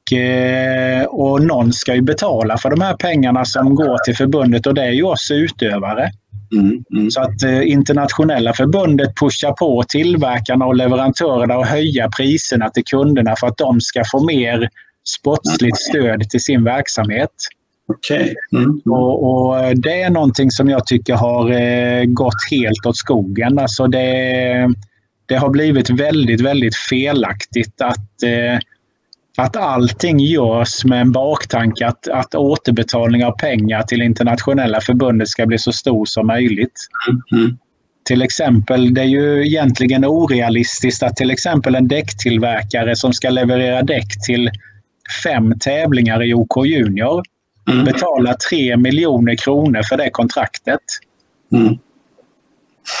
[0.08, 4.66] Och, eh, och någon ska ju betala för de här pengarna som går till förbundet
[4.66, 6.10] och det är ju oss utövare.
[6.52, 7.10] Mm, mm.
[7.10, 13.34] Så att eh, internationella förbundet pushar på tillverkarna och leverantörerna att höja priserna till kunderna
[13.40, 14.68] för att de ska få mer
[15.18, 17.30] sportsligt stöd till sin verksamhet.
[17.88, 18.34] Okay.
[18.52, 18.80] Mm.
[18.84, 23.58] Och, och, Det är någonting som jag tycker har eh, gått helt åt skogen.
[23.58, 24.74] Alltså det,
[25.26, 28.58] det har blivit väldigt, väldigt felaktigt att, eh,
[29.36, 35.46] att allting görs med en baktanke att, att återbetalning av pengar till internationella förbundet ska
[35.46, 36.88] bli så stor som möjligt.
[37.32, 37.58] Mm.
[38.04, 43.82] Till exempel, det är ju egentligen orealistiskt att till exempel en däcktillverkare som ska leverera
[43.82, 44.50] däck till
[45.24, 47.22] fem tävlingar i OK Junior
[47.70, 47.84] mm.
[47.84, 50.80] betala 3 miljoner kronor för det kontraktet.
[51.52, 51.78] Mm.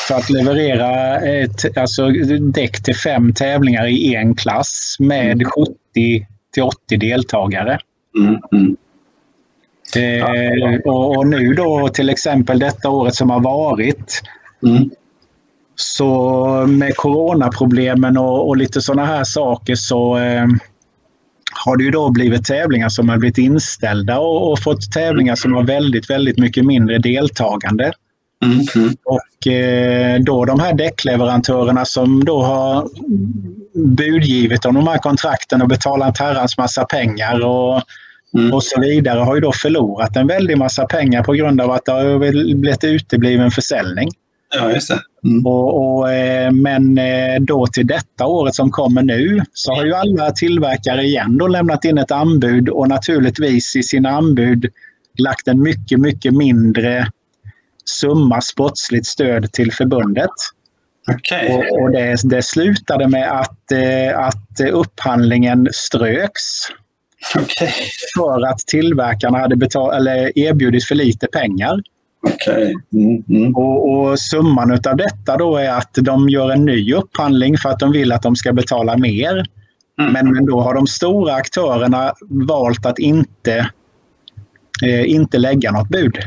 [0.08, 2.08] För att leverera ett, alltså,
[2.54, 5.42] däck till fem tävlingar i en klass med
[5.98, 6.26] 70 mm.
[6.52, 7.78] till 80 deltagare.
[8.18, 8.40] Mm.
[8.52, 8.76] mm.
[9.96, 14.22] Eh, och, och, nu då till exempel detta året som har varit
[14.66, 14.90] mm.
[15.74, 20.46] så med coronaproblemen och, och lite sådana här saker så eh,
[21.64, 25.52] har det ju då blivit tävlingar som har blivit inställda och, och fått tävlingar som
[25.52, 27.92] har väldigt, väldigt mycket mindre deltagande.
[28.44, 28.94] Mm.
[29.04, 32.88] Och eh, då de här däckleverantörerna som då har
[33.74, 37.82] budgivit om de här kontrakten och betalat herrans massa pengar och,
[38.38, 38.52] mm.
[38.52, 41.84] och så vidare har ju då förlorat en väldig massa pengar på grund av att
[41.84, 42.18] det har
[42.54, 44.08] blivit utebliven försäljning.
[44.54, 45.00] Ja, just det.
[45.24, 45.46] Mm.
[45.46, 49.94] Och, och, eh, men eh, då till detta året som kommer nu så har ju
[49.94, 54.66] alla tillverkare igen då lämnat in ett anbud och naturligtvis i sina anbud
[55.18, 57.06] lagt en mycket, mycket mindre
[57.88, 60.30] summa sportsligt stöd till förbundet.
[61.14, 61.48] Okay.
[61.52, 66.42] Och, och det, det, slutade med att, eh, att upphandlingen ströks.
[67.34, 67.68] Okay.
[68.16, 71.82] För att tillverkarna hade betal, eller erbjudit för lite pengar.
[72.22, 72.74] Okay.
[72.92, 73.56] Mm, mm.
[73.56, 77.78] Och, och, summan av detta då är att de gör en ny upphandling för att
[77.78, 79.46] de vill att de ska betala mer.
[80.00, 80.12] Mm.
[80.12, 83.70] Men, men då har de stora aktörerna valt att inte,
[84.82, 86.18] eh, inte lägga något bud.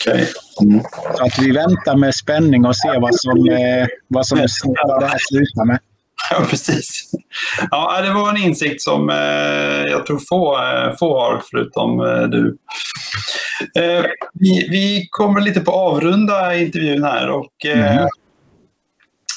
[0.00, 0.26] Okay.
[0.62, 0.84] Mm.
[1.16, 4.38] Så att vi väntar med spänning och ser vad som, eh, vad som
[4.84, 5.78] vad det här slutar med.
[6.30, 7.10] Ja, precis.
[7.70, 11.98] Ja, det var en insikt som eh, jag tror få, eh, få har, förutom
[12.30, 12.56] du.
[14.32, 18.08] Vi, vi, kommer lite på avrunda intervjun här och mm.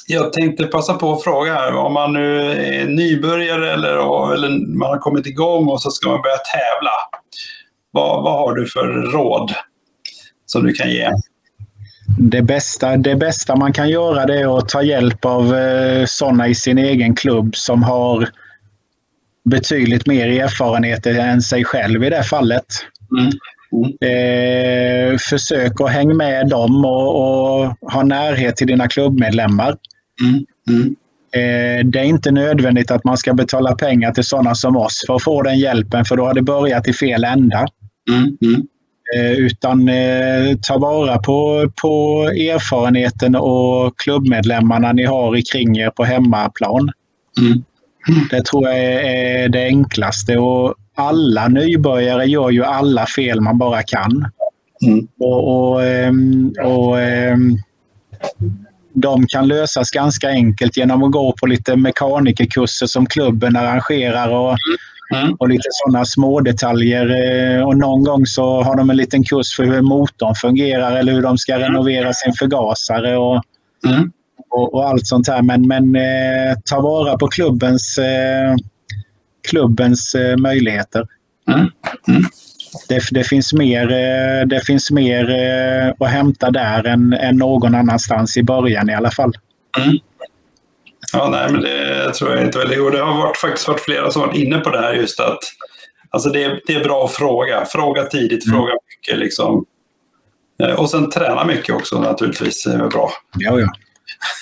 [0.07, 4.89] jag tänkte passa på att fråga här om man nu är nybörjare eller, eller man
[4.89, 6.91] har kommit igång och så ska man börja tävla.
[7.91, 9.53] Vad, vad har du för råd
[10.47, 11.09] som du kan ge?
[12.07, 16.47] det bästa, det bästa man kan göra det är att ta hjälp av eh, sådana
[16.47, 18.29] i sin egen klubb som har
[19.45, 22.65] betydligt mer erfarenheter än sig själv i det fallet.
[23.17, 23.31] Mm.
[23.71, 23.91] Mm.
[24.01, 29.75] Eh, försök att hänga med dem och, och, ha närhet till dina klubbmedlemmar.
[30.21, 30.45] Mm.
[30.69, 30.95] mm.
[31.31, 35.15] Eh, det är inte nödvändigt att man ska betala pengar till sådana som oss för
[35.15, 37.67] att få den hjälpen, för då har det börjat i fel ända.
[38.09, 38.67] Mm.
[39.15, 39.25] Mm.
[39.25, 46.03] Eh, utan eh, ta vara på, på erfarenheten och klubbmedlemmarna ni har kring er på
[46.03, 46.91] hemmaplan.
[47.39, 47.63] Mm.
[48.31, 50.37] Det tror jag är det enklaste.
[50.37, 54.25] Och alla nybörjare gör ju alla fel man bara kan.
[54.85, 55.07] Mm.
[55.19, 57.57] Och, och, ehm, och, ehm,
[58.93, 64.57] de kan lösas ganska enkelt genom att gå på lite mekanikerkurser som klubben arrangerar och
[65.15, 65.35] Mm.
[65.39, 67.05] Och lite sådana små detaljer.
[67.09, 71.13] Eh, och någon gång så har de en liten kurs för hur motorn fungerar eller
[71.13, 73.43] hur de ska renovera sin förgasare och,
[73.85, 74.11] mm.
[74.49, 75.41] och, och, allt sånt här.
[75.41, 78.55] Men, men eh, ta vara på klubbens, eh,
[79.49, 81.05] klubbens eh, möjligheter.
[81.47, 81.59] Mm.
[82.07, 82.23] mm.
[82.89, 87.75] Det, det, finns mer, eh, det finns mer eh, att hämta där än, än någon
[87.75, 89.33] annanstans i början i alla fall.
[89.77, 89.97] Mm.
[91.13, 92.79] Ja, nej, men det tror jag inte väl.
[92.79, 95.39] Och det har varit, faktiskt varit flera som varit inne på det här just att
[96.09, 97.65] Alltså det, det är bra att fråga.
[97.65, 98.57] Fråga tidigt, Mm.
[98.59, 99.19] fråga mycket.
[99.19, 99.65] Liksom.
[100.63, 102.65] Eh, Och sen träna mycket också naturligtvis.
[102.67, 103.11] Är bra.
[103.37, 103.67] Ja, ja.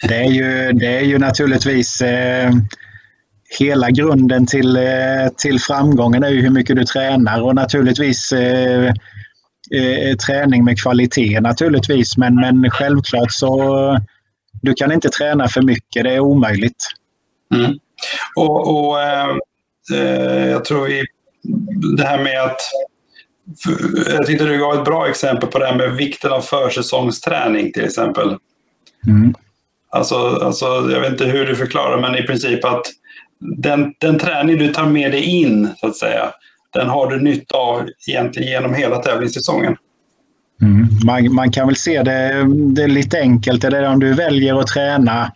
[0.07, 2.51] Det, är ju, det är ju naturligtvis eh,
[3.59, 8.85] hela grunden till, eh, till framgången är ju hur mycket du tränar och naturligtvis eh,
[9.75, 12.17] eh, träning med kvalitet naturligtvis.
[12.17, 13.99] Men, men självklart så
[14.65, 16.03] du kan inte träna för mycket.
[16.03, 16.91] Det är omöjligt.
[17.55, 17.71] Mm.
[18.35, 19.29] Och, och eh,
[19.93, 21.05] eh, jag tror vi,
[21.97, 22.59] det här med att
[24.07, 27.85] jag tyckte du gav ett bra exempel på det här med vikten av försäsongsträning till
[27.85, 28.37] exempel.
[29.07, 29.33] Mm.
[29.89, 32.85] Alltså, alltså, jag vet inte hur du förklarar, men i princip att
[33.39, 36.33] den, den träning du tar med dig in, så att säga,
[36.73, 39.75] den har du nytta av egentligen genom hela tävlingssäsongen.
[40.61, 40.87] Mm.
[41.05, 42.45] Man, man kan väl se det,
[42.75, 43.61] det är lite enkelt.
[43.61, 45.31] Det är om du väljer att träna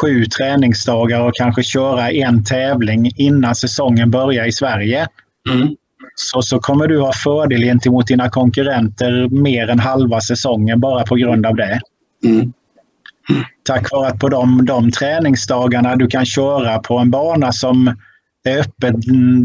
[0.00, 5.06] sju träningsdagar och kanske köra en tävling innan säsongen börjar i Sverige.
[5.50, 5.76] Mm.
[6.14, 11.14] Så, så kommer du ha fördel gentemot dina konkurrenter mer än halva säsongen bara på
[11.14, 11.80] grund av det.
[12.24, 12.52] Mm.
[13.62, 17.96] Tack vare att på de, de träningsdagarna du kan köra på en bana som
[18.44, 18.94] är öppet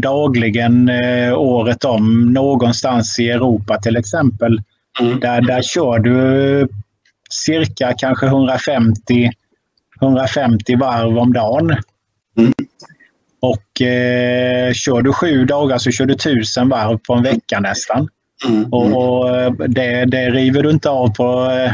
[0.02, 4.62] dagligen eh, året om någonstans i Europa till exempel.
[5.00, 5.20] Mm.
[5.20, 6.68] Där, där kör du
[7.30, 9.30] cirka kanske 150,
[10.02, 11.76] 150 varv om dagen.
[12.38, 12.52] Mm.
[13.40, 18.08] Och eh, kör du sju dagar så kör du tusen varv på en vecka nästan.
[18.48, 18.72] Mm.
[18.72, 21.72] Och, och det, det river du inte av på, eh,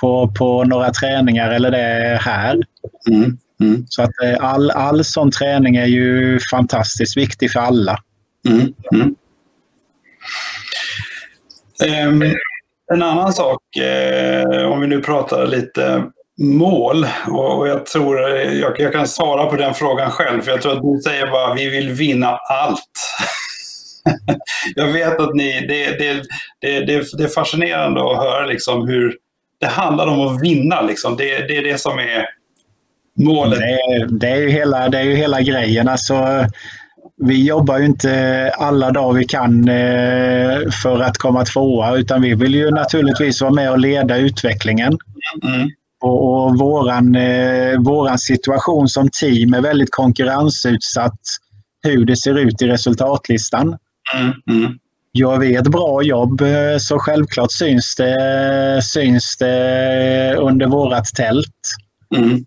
[0.00, 2.60] på, på några träningar eller det här.
[3.62, 3.84] Mm.
[3.88, 7.98] Så att eh, all, all sån träning är ju fantastiskt viktig för alla.
[8.48, 8.74] Mm.
[8.94, 9.14] Mm.
[11.84, 12.22] Ehm,
[12.92, 16.04] en annan sak, eh, om vi nu pratar lite
[16.40, 20.62] mål, och, och jag tror jag, jag kan svara på den frågan själv, för jag
[20.62, 22.90] tror att du säger bara vi vill vinna allt.
[24.74, 26.22] jag vet att ni, det, det,
[26.60, 29.16] det, det, det är fascinerande att höra liksom hur
[29.60, 30.82] det handlar om att vinna.
[30.82, 31.16] Liksom.
[31.16, 32.26] Det, det är det som är
[33.18, 33.58] målet.
[33.58, 35.88] Det är, det, är ju hela, det är ju hela grejen.
[35.88, 36.46] Alltså,
[37.16, 42.34] vi jobbar ju inte alla dagar vi kan eh, för att komma tvåa utan vi
[42.34, 44.98] vill ju naturligtvis vara med och leda utvecklingen.
[45.44, 45.70] Mm.
[46.00, 51.20] Och, och våran, eh, våran situation som team är väldigt konkurrensutsatt
[51.82, 53.76] hur det ser ut i resultatlistan.
[54.14, 54.32] Mm.
[54.50, 54.78] Mm.
[55.12, 61.60] Gör vi ett bra jobb eh, så självklart syns det, syns det under vårat tält.
[62.16, 62.44] Mm.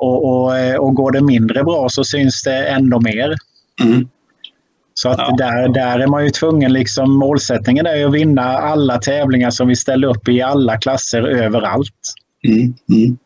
[0.00, 3.34] Och, och, eh, och går det mindre bra så syns det ändå mer.
[3.82, 4.08] Mm.
[4.94, 5.34] Så att Ja.
[5.38, 9.68] där, där är man ju tvungen, liksom, målsättningen är ju att vinna alla tävlingar som
[9.68, 12.14] vi ställer upp i alla klasser överallt.
[12.48, 12.74] Mm.
[12.88, 13.18] Mm.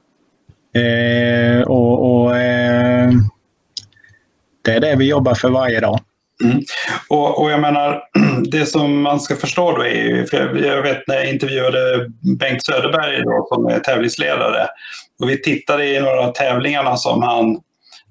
[0.76, 3.10] Eh, och, och eh,
[4.64, 6.00] Det är det vi jobbar för varje dag.
[6.44, 6.60] Mm.
[7.08, 8.02] Och, och jag menar,
[8.50, 12.10] det som man ska förstå då är ju, för jag, jag vet när jag intervjuade
[12.38, 14.66] Bengt Söderberg då, som är tävlingsledare
[15.20, 17.60] och vi tittade i några av tävlingarna som han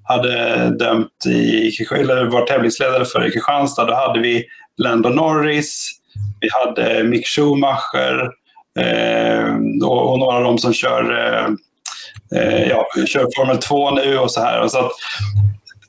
[0.04, 3.84] hade dömt i, eller var tävlingsledare för i Kristianstad.
[3.84, 4.44] Då hade vi
[4.76, 5.90] Lando Norris,
[6.40, 8.30] vi hade Mick Schumacher
[8.78, 11.46] eh, och, och några av dem som kör, eh,
[12.40, 14.60] eh ja, kör Formel 2 nu och så här.
[14.60, 14.92] Och så att,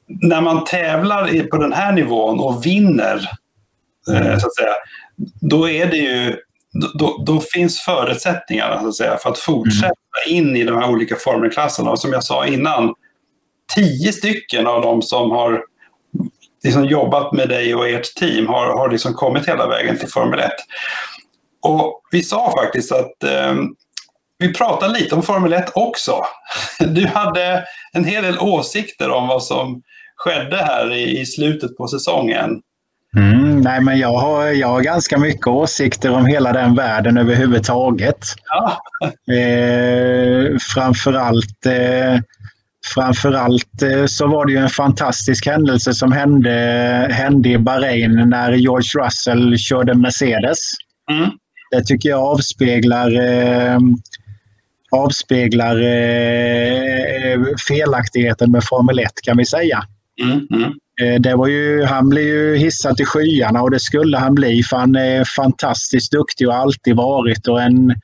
[0.07, 3.29] när man tävlar på den här nivån och vinner,
[4.13, 4.75] eh, så att säga,
[5.41, 6.35] då är det ju
[6.93, 9.93] då, då finns förutsättningarna så att säga, för att fortsätta
[10.27, 11.91] in i de här olika formelklasserna.
[11.91, 12.93] Och som jag sa innan,
[13.75, 15.63] tio stycken av de som har
[16.63, 20.39] liksom jobbat med dig och ert team har, har liksom kommit hela vägen till Formel
[20.39, 20.51] 1.
[21.61, 23.55] Och vi sa faktiskt att eh,
[24.37, 26.25] vi pratade lite om Formel 1 också.
[26.79, 29.81] Du hade en hel del åsikter om vad som
[30.15, 32.61] skedde här i, i slutet på säsongen.
[33.15, 38.25] Mm, nej, men jag har, jag har ganska mycket åsikter om hela den världen överhuvudtaget.
[38.49, 38.81] Ja.
[39.33, 42.21] Eh, framförallt, eh,
[42.93, 46.51] framförallt eh, så var det ju en fantastisk händelse som hände,
[47.11, 50.59] hände i Bahrain när George Russell körde Mercedes.
[51.11, 51.29] Mm.
[51.71, 53.79] Det tycker jag avspeglar, eh,
[54.91, 59.83] avspeglar eh, felaktigheten med Formel 1 kan vi säga.
[60.23, 60.47] Mm.
[60.51, 60.73] Mm.
[61.01, 64.63] Eh, Det var ju, han blev ju hissad till skyarna och det skulle han bli
[64.63, 67.95] för han är fantastiskt duktig och har alltid varit och en,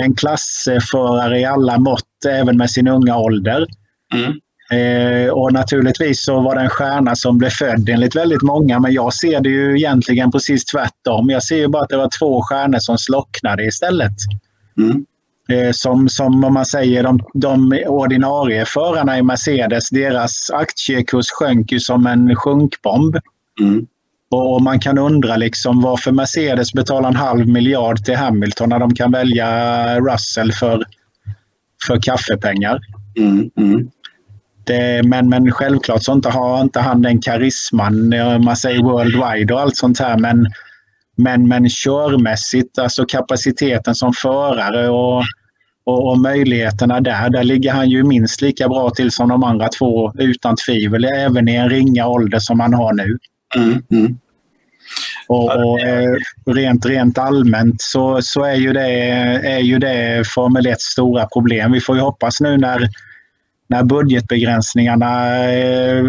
[0.00, 3.66] en klassförare i alla mått även med sin unga ålder.
[4.14, 4.32] Mm.
[4.70, 8.92] Eh, och naturligtvis så var det en stjärna som blev född enligt väldigt många men
[8.92, 11.30] jag ser det ju egentligen precis tvärtom.
[11.30, 14.12] Jag ser ju bara att det var två stjärnor som slocknade istället.
[14.78, 15.04] Mm.
[15.48, 21.72] Eh, som, som om man säger de, de ordinarie förarna i Mercedes, deras aktiekurs sjönk
[21.72, 23.16] ju som en sjunkbomb.
[23.60, 23.86] Mm.
[24.30, 28.94] Och man kan undra liksom varför Mercedes betalar en halv miljard till Hamilton när de
[28.94, 30.84] kan välja Russell för,
[31.86, 32.80] för kaffepengar.
[33.18, 33.90] Mm, mm.
[34.64, 38.08] Det, men, men självklart så inte har inte han den karisman,
[38.44, 40.18] man säger worldwide och allt sånt här.
[40.18, 40.46] Men,
[41.16, 45.24] men, men körmässigt, alltså kapaciteten som förare och,
[45.84, 49.68] och, och, möjligheterna där, där ligger han ju minst lika bra till som de andra
[49.68, 53.18] två utan tvivel, även i en ringa ålder som han har nu.
[53.56, 54.18] Mm, mm.
[55.28, 56.14] Och, och, eh,
[56.46, 58.90] rent, rent allmänt så, så är, ju det,
[59.44, 61.72] är ju det Formel 1 stora problem.
[61.72, 62.88] Vi får ju hoppas nu när,
[63.68, 66.04] när budgetbegränsningarna eh,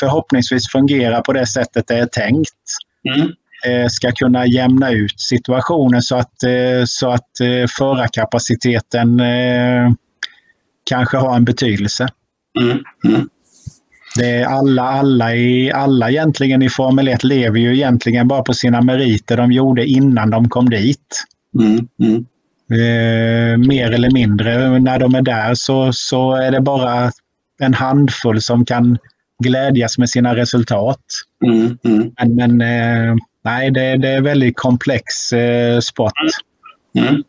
[0.00, 2.54] förhoppningsvis fungerar på det sättet det är tänkt.
[3.14, 3.28] Mm.
[3.64, 6.34] Eh, ska kunna jämna ut situationen så att,
[6.86, 7.30] så att
[7.78, 9.20] förarkapaciteten
[10.90, 12.08] kanske har en betydelse.
[12.60, 12.78] Mm.
[13.04, 13.28] Mm.
[14.16, 18.54] Det är alla, alla, i, alla egentligen i Formel 1 lever ju egentligen bara på
[18.54, 21.24] sina meriter de gjorde innan de kom dit.
[21.58, 22.26] Mm, mm.
[22.70, 24.78] Eh, mer eller mindre.
[24.78, 27.10] När de är där så, så är det bara
[27.58, 28.98] en handfull som kan
[29.44, 31.04] glädjas med sina resultat.
[31.44, 32.10] Mm, mm.
[32.18, 36.12] men, men eh, nej, det, det, är väldigt komplex eh, sport.
[36.98, 37.22] Mm.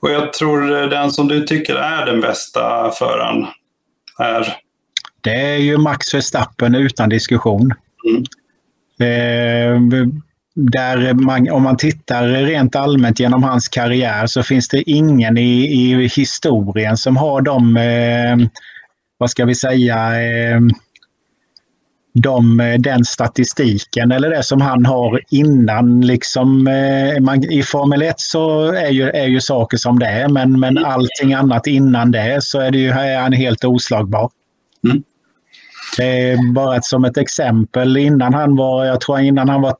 [0.00, 3.46] Och jag tror den som du tycker är den bästa föraren
[4.18, 4.56] är
[5.24, 7.74] det är ju Max Verstappen utan diskussion.
[8.08, 8.22] Mm.
[9.00, 10.06] Eh,
[10.54, 15.64] där man, om man tittar rent allmänt genom hans karriär så finns det ingen i,
[15.64, 18.48] i historien som har de, eh,
[19.18, 20.60] vad ska vi säga, eh,
[22.14, 26.00] de, den statistiken eller det som han har innan.
[26.00, 30.28] Liksom, eh, man, I Formel 1 så är ju, är ju saker som det är
[30.28, 30.90] men, men mm.
[30.90, 34.30] allting annat innan det så är, det ju, är han helt oslagbar.
[34.84, 35.02] Mm.
[36.54, 39.76] Bara som ett exempel, innan han var, jag tror innan han var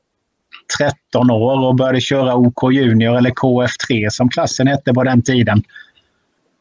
[0.79, 5.63] 13 år och började köra OK Junior eller KF3 som klassen hette på den tiden.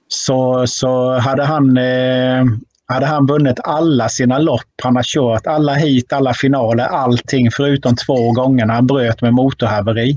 [0.08, 2.44] Så, så hade, han, eh,
[2.86, 7.96] hade han vunnit alla sina lopp han har kört, alla hit, alla finaler, allting förutom
[7.96, 10.16] två gånger när han bröt med motorhaveri.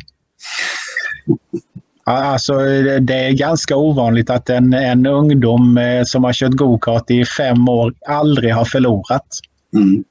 [2.04, 2.54] Alltså,
[3.00, 7.70] det är ganska ovanligt att en, en ungdom eh, som har kört gokart i fem
[7.70, 9.28] år aldrig har förlorat.
[9.76, 10.04] Mm.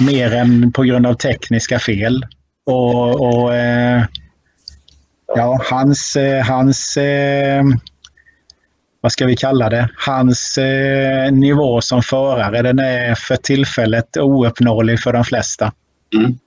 [0.00, 2.26] Mer än på grund av tekniska fel.
[2.66, 4.04] Och, och eh,
[5.36, 6.96] ja, hans, eh, hans
[9.00, 10.58] vad ska vi kalla det, hans
[11.30, 15.72] nivå som förare den är för tillfället ouppnåelig för de flesta.
[16.14, 16.38] Mm.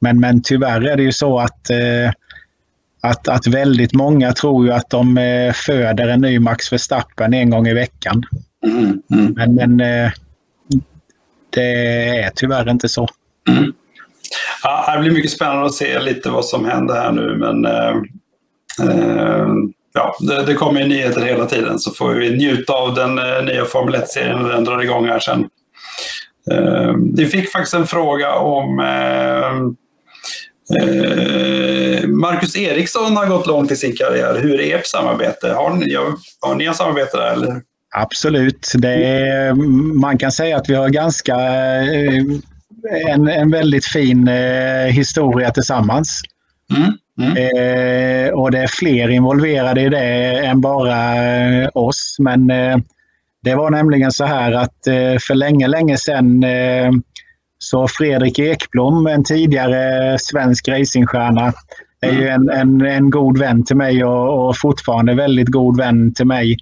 [0.00, 1.70] Men, men tyvärr är det ju så att
[3.04, 7.50] att, att väldigt många tror ju att de eh, föder en ny Max Verstappen en
[7.50, 8.22] gång i veckan.
[8.66, 9.32] Mm, mm.
[9.36, 10.12] Men, men eh,
[11.50, 13.08] det är tyvärr inte så.
[13.48, 13.72] Mm.
[14.62, 17.36] Ja, det blir mycket spännande att se lite vad som händer här nu.
[17.36, 17.96] Men eh,
[18.90, 19.48] eh,
[19.94, 23.64] ja, det, det kommer nyheter hela tiden så får vi njuta av den eh, nya
[23.64, 25.48] Formel 1-serien när den drar igång här sen.
[26.50, 28.80] Eh, vi fick faktiskt en fråga om
[30.80, 34.40] Eh, Marcus Eriksson har gått långt i sin karriär.
[34.42, 35.48] Hur är ert samarbete?
[35.48, 35.94] Har ni,
[36.40, 37.32] har ni samarbete där?
[37.32, 37.62] Eller?
[37.96, 38.72] Absolut.
[38.84, 39.52] Är,
[40.00, 42.22] man kan säga att vi har ganska eh,
[43.08, 44.28] en, en väldigt fin
[44.88, 46.20] historia tillsammans.
[46.76, 46.92] Mm.
[47.20, 47.36] Mm.
[47.36, 52.16] Eh, och det är fler involverade i det än bara eh, oss.
[52.18, 52.76] Men eh,
[53.42, 54.78] det var nämligen så här att
[55.26, 56.44] för länge, länge sedan
[57.58, 61.52] så Fredrik Ekblom, en tidigare svensk racingstjärna,
[62.00, 66.14] är ju en, en, en god vän till mig och, och fortfarande väldigt god vän
[66.14, 66.56] till mig.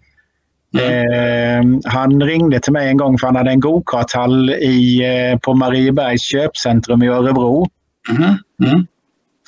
[0.78, 1.74] Mm.
[1.74, 6.22] Eh, han ringde till mig en gång för han hade en gokarthall eh, på Mariebergs
[6.22, 7.66] köpcentrum i Örebro.
[8.10, 8.34] Mm.
[8.64, 8.86] Mm.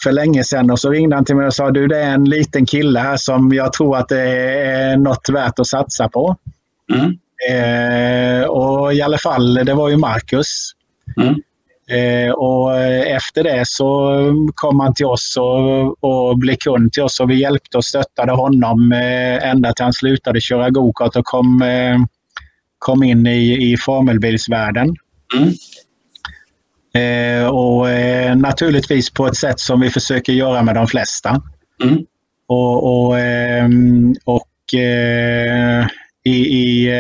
[0.05, 2.25] För länge sedan och så ringde han till mig och sa du det är en
[2.25, 6.37] liten kille här som jag tror att det är något värt att satsa på.
[6.93, 7.19] Mm.
[7.51, 10.73] Eh, och i alla fall, det var ju Marcus.
[11.17, 11.35] Mm.
[11.91, 12.77] Eh, och
[13.07, 14.13] efter det så
[14.55, 18.33] kom han till oss och, och blev kund till oss och vi hjälpte och stöttade
[18.33, 21.99] honom eh, ända till han slutade köra gokart och kom, eh,
[22.79, 24.97] kom in i, i formelbilsvärlden.
[25.37, 25.53] Mm.
[26.95, 31.43] Eh, och eh, naturligtvis på ett sätt som vi försöker göra med de flesta.
[31.83, 31.99] Mm.
[32.49, 33.69] Och, och, eh,
[34.25, 34.49] och
[36.25, 36.91] i, i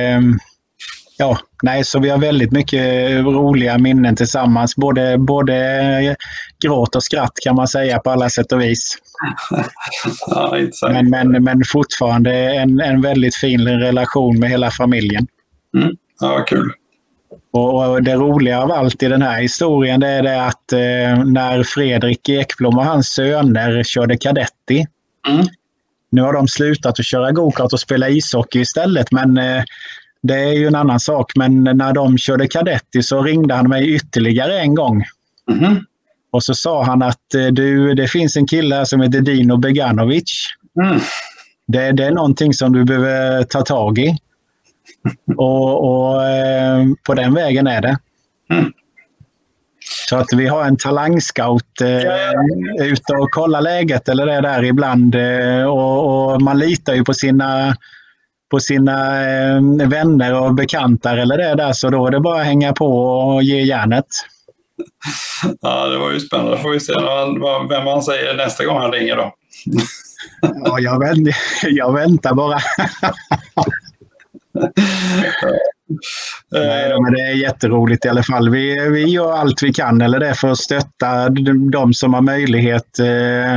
[1.18, 4.76] ja, nej, så vi har väldigt mycket roliga minnen tillsammans.
[4.76, 6.16] Både, både
[6.64, 8.98] gråt och skratt kan man säga på alla sätt och vis.
[10.26, 15.26] ja, men, men, men fortfarande en, en väldigt fin relation med hela familjen.
[15.76, 15.96] Mm.
[16.20, 16.72] Ja, kul.
[17.56, 21.62] Och Det roliga av allt i den här historien det är det att eh, när
[21.62, 24.86] Fredrik Ekblom och hans söner körde kadetti.
[25.28, 25.46] Mm.
[26.10, 29.62] Nu har de slutat att köra gokart och spela ishockey istället men eh,
[30.22, 31.32] det är ju en annan sak.
[31.36, 35.04] Men när de körde kadetti så ringde han mig ytterligare en gång.
[35.50, 35.84] Mm.
[36.30, 39.56] Och så sa han att eh, du, det finns en kille här som heter Dino
[39.56, 40.46] Beganovic.
[40.82, 41.00] Mm.
[41.66, 44.18] Det, det, är någonting som du behöver ta tag i.
[45.36, 47.98] Och, och eh, på den vägen är det.
[48.52, 48.72] Mm.
[50.08, 55.14] Så att vi har en talangscout eh, ute och kollar läget eller det där ibland.
[55.14, 57.76] Eh, och, och, man litar ju på sina,
[58.50, 61.72] på sina eh, vänner och bekantar eller det där.
[61.72, 64.06] Så då är det bara att hänga på och ge järnet.
[65.60, 66.58] Ja, det var ju spännande.
[66.58, 66.92] Får vi se
[67.70, 69.34] vem han säger nästa gång han ringer då.
[70.64, 71.28] Ja, jag, vänt,
[71.62, 72.58] jag väntar bara.
[76.50, 78.50] Nej, men det är jätteroligt i alla fall.
[78.50, 81.28] Vi, vi gör allt vi kan eller det för att stötta
[81.72, 83.52] de som har möjlighet, eh,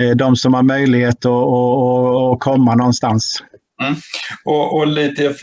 [0.00, 0.16] mm.
[0.16, 3.42] de som har möjlighet att, att, att komma någonstans.
[3.82, 3.94] Mm.
[4.44, 5.34] Och, och, lite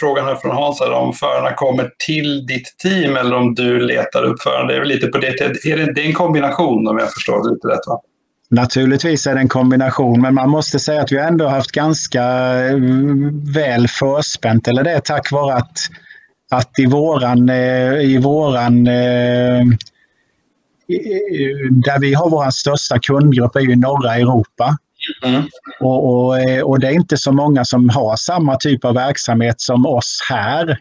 [0.00, 4.22] frågan här från Hans här, om förarna kommer till ditt team eller om du letar
[4.22, 4.66] upp förarna.
[4.66, 5.40] Det är lite på det.
[5.40, 8.00] Är det, det är en kombination om jag förstår det lite rätt va?
[8.54, 12.24] Naturligtvis är det en kombination, men man måste säga att vi ändå haft ganska
[12.66, 12.76] eh,
[13.54, 15.78] väl förspänt, eller det är tack vare att,
[16.50, 19.64] att i våran, eh, i våran eh,
[21.70, 24.76] där vi har vår största kundgrupp är ju norra Europa.
[25.24, 25.42] Mm.
[25.80, 29.86] Och, och, och, det är inte så många som har samma typ av verksamhet som
[29.86, 30.78] oss här.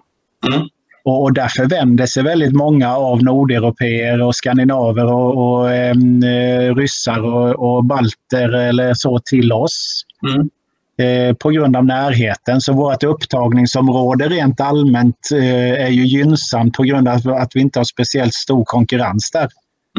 [0.48, 0.68] Mm.
[1.05, 7.75] Och, därför vänder sig väldigt många av nordeuropeer och skandinaver och, och eh, ryssar och,
[7.75, 10.03] och, balter eller så till oss.
[10.27, 10.49] Mm.
[10.97, 12.61] Eh, på grund av närheten.
[12.61, 17.80] Så vårt upptagningsområde rent allmänt eh, är ju gynnsamt på grund av att vi inte
[17.80, 19.47] har speciellt stor konkurrens där.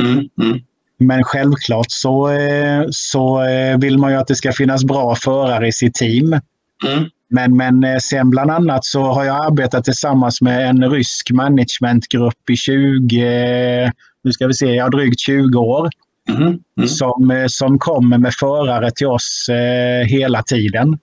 [0.00, 0.28] Mm.
[0.42, 0.60] Mm.
[0.98, 5.68] Men självklart så, eh, så eh, vill man ju att det ska finnas bra förare
[5.68, 6.40] i sitt team.
[6.86, 7.04] Mm.
[7.34, 12.50] Men, men eh, sen bland annat så har jag arbetat tillsammans med en rysk managementgrupp
[12.50, 13.92] i 20,
[14.24, 15.88] nu ska vi se, ja, drygt 20 år.
[16.28, 16.42] Mm.
[16.42, 16.88] Mm.
[16.88, 20.98] Som, eh, som kommer med förare till oss eh, hela tiden.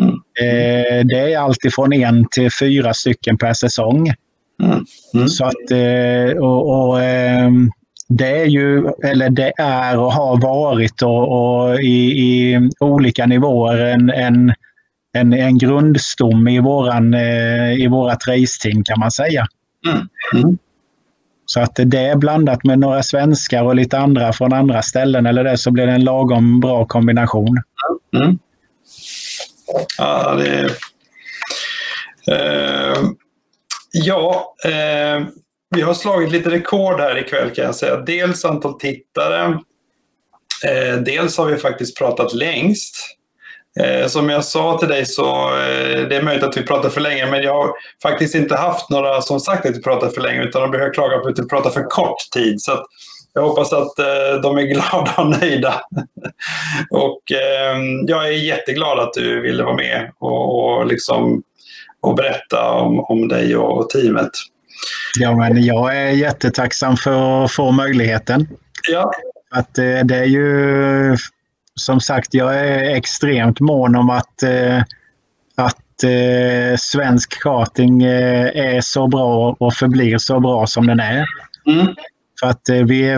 [0.00, 0.14] Mm.
[0.40, 4.12] Eh, det är alltifrån en till fyra stycken per säsong.
[4.62, 4.84] Mm.
[5.14, 5.28] Mm.
[5.28, 7.70] Så att, eh, och, och ehm,
[8.08, 13.78] det är ju, eller det är och har varit och, och i, i, olika nivåer
[13.78, 14.52] en, en
[15.12, 19.46] en, en grundstomme i, våran, eh, i vårat raceteam kan man säga.
[19.86, 20.08] Mm.
[20.34, 20.58] Mm.
[21.46, 25.44] Så att det är blandat med några svenskar och lite andra från andra ställen eller
[25.44, 27.62] det så blir det en lagom bra kombination.
[28.22, 28.38] Mm.
[29.98, 30.70] Ja, det är...
[32.30, 32.98] Eh,
[33.92, 35.26] ja, eh,
[35.70, 37.96] vi har slagit lite rekord här ikväll kan jag säga.
[37.96, 39.58] Dels antal tittare.
[40.64, 42.96] Eh, dels har vi faktiskt pratat längst.
[43.78, 47.00] Eh, som jag sa till dig så eh, det är möjligt att vi pratar för
[47.00, 50.42] länge men jag har faktiskt inte haft några som sagt att vi pratar för länge
[50.42, 52.60] utan de behöver klaga på att vi pratar för kort tid.
[52.60, 52.84] Så
[53.32, 55.74] jag hoppas att eh, de är glada och nöjda.
[56.90, 57.22] och
[58.06, 61.42] jag är jätteglad att du ville vara med och, och, liksom,
[62.00, 64.30] och berätta om, om dig och teamet.
[65.18, 68.48] Ja, men jag är jättetacksam för att få möjligheten.
[68.90, 69.12] Ja.
[69.50, 71.16] Att det är ju
[71.80, 74.82] som sagt, jag är extremt mån om att, eh,
[75.54, 81.26] att eh, svensk karting eh, är så bra och förblir så bra som den är.
[81.66, 81.86] Mm.
[82.40, 83.16] För att vi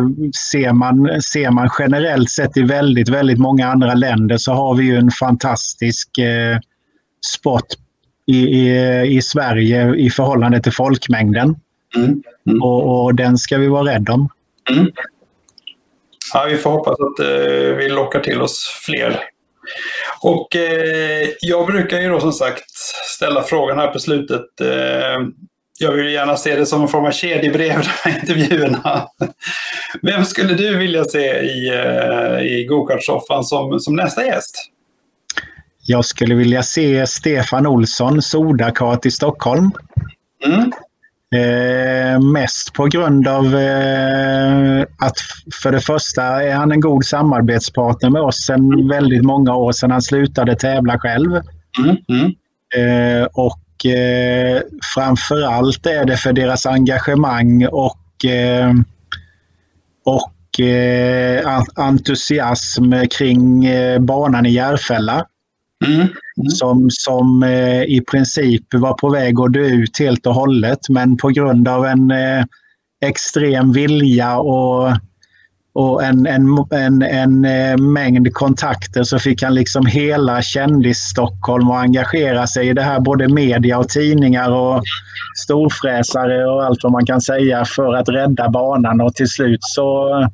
[0.51, 4.85] ser man, ser man generellt sett i väldigt, väldigt många andra länder så har vi
[4.85, 6.59] ju en fantastisk eh,
[7.27, 7.67] sport
[8.27, 11.57] i, i, i, Sverige i förhållande till folkmängden.
[11.97, 12.23] Mm.
[12.47, 12.63] Mm.
[12.63, 14.29] Och, och, den ska vi vara rädda om.
[14.71, 14.87] Mm.
[16.33, 19.25] Ja, vi får hoppas att eh, vi lockar till oss fler.
[20.21, 22.71] Och eh, jag brukar ju då som sagt
[23.17, 24.61] ställa frågan här på slutet.
[24.61, 25.27] Eh,
[25.79, 29.09] jag vill gärna se det som en form av kedjebrev, de här intervjuerna.
[30.03, 34.69] Vem skulle du vilja se i, eh, i gokartsoffan som, som nästa gäst?
[35.87, 39.71] Jag skulle vilja se Stefan Olsson, Sodakart i Stockholm.
[40.45, 40.73] Mm.
[41.33, 45.17] Eh, mest på grund av eh, att
[45.63, 49.91] för det första är han en god samarbetspartner med oss sedan väldigt många år sedan
[49.91, 51.31] han slutade tävla själv.
[51.79, 52.33] Mm, mm.
[52.77, 54.63] Eh, och eh,
[54.95, 58.75] framförallt är det för deras engagemang och, eh,
[60.05, 60.33] och
[61.77, 63.67] entusiasm kring
[64.01, 65.27] banan i Järfälla.
[65.85, 66.01] Mm.
[66.01, 66.49] Mm.
[66.49, 70.89] Som, som eh, i princip var på väg att dö ut helt och hållet.
[70.89, 72.45] Men på grund av en eh,
[73.05, 74.93] extrem vilja och
[75.75, 81.83] och en, en, en, en eh, mängd kontakter så fick han liksom hela kändis-Stockholm att
[81.83, 84.83] engagera sig i det här, både media och tidningar och
[85.45, 90.29] storfräsare och allt vad man kan säga för att rädda banan och till slut så,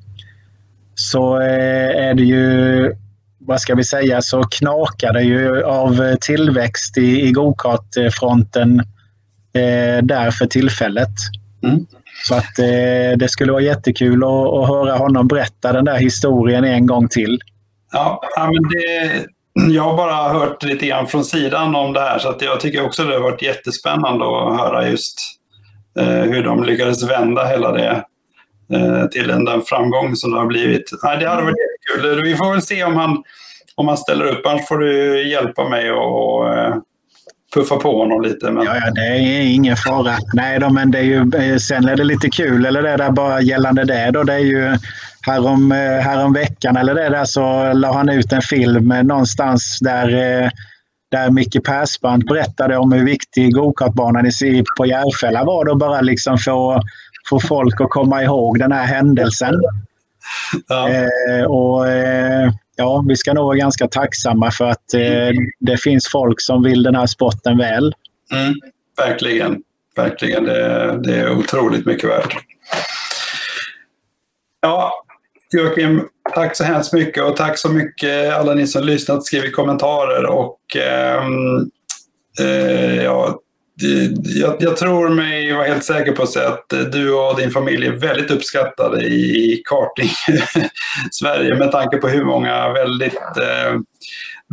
[0.94, 2.93] så eh, är det ju,
[3.49, 8.81] vad ska vi säga, så knakar det ju av tillväxt i, i gokartfronten
[9.55, 11.09] eh, där för tillfället.
[11.62, 11.86] Mm.
[12.28, 16.65] Så att eh, det skulle vara jättekul att, att höra honom berätta den där historien
[16.65, 17.41] en gång till.
[17.93, 19.27] Ja, men det,
[19.75, 22.85] jag har bara hört lite grann från sidan om det här så att jag tycker
[22.85, 25.18] också det har varit jättespännande att höra just
[26.01, 28.05] eh, hur de lyckades vända hela det
[28.73, 30.91] eh, till den, den framgång som det har blivit.
[31.02, 31.57] Nej, det hade varit
[31.94, 32.23] kul.
[32.23, 33.23] Vi får väl se om han,
[33.75, 36.75] om han ställer upp, annars får du hjälpa mig och, eh,
[37.55, 38.50] puffa på honom lite.
[38.50, 38.65] Men...
[38.65, 40.17] Ja, ja, det är ingen fara.
[40.34, 43.10] Nej då, men det är ju, eh, sen är det lite kul, eller det där
[43.10, 44.76] bara gällande det då, det är ju
[45.26, 50.50] härom, eh, härom veckan eller det där så la han ut en film någonstans där
[51.10, 54.31] där Micke Persbrandt berättade om hur viktig gokartbanan
[54.76, 55.65] på Järfälla var.
[55.65, 56.83] Då bara liksom få,
[57.28, 59.55] få folk att komma ihåg den här händelsen.
[60.69, 60.89] Ja.
[60.89, 66.09] Eh, och, eh, ja, vi ska nog vara ganska tacksamma för att eh, det finns
[66.13, 67.95] folk som vill den här sporten väl.
[68.33, 68.55] Mm,
[68.97, 69.63] verkligen,
[69.97, 70.45] verkligen.
[70.45, 72.35] Det, det är otroligt mycket värt.
[74.61, 74.93] Ja,
[75.53, 80.27] Joakim, tack så hemskt mycket och tack så mycket alla ni som lyssnat, skrivit kommentarer
[80.27, 81.71] och ehm,
[82.41, 83.41] eh, ja,
[84.23, 87.87] jag, jag, tror mig vara helt säker på att säga att du och din familj
[87.87, 90.11] är väldigt uppskattade i karting
[91.11, 93.81] Sverige med tanke på hur många väldigt eh,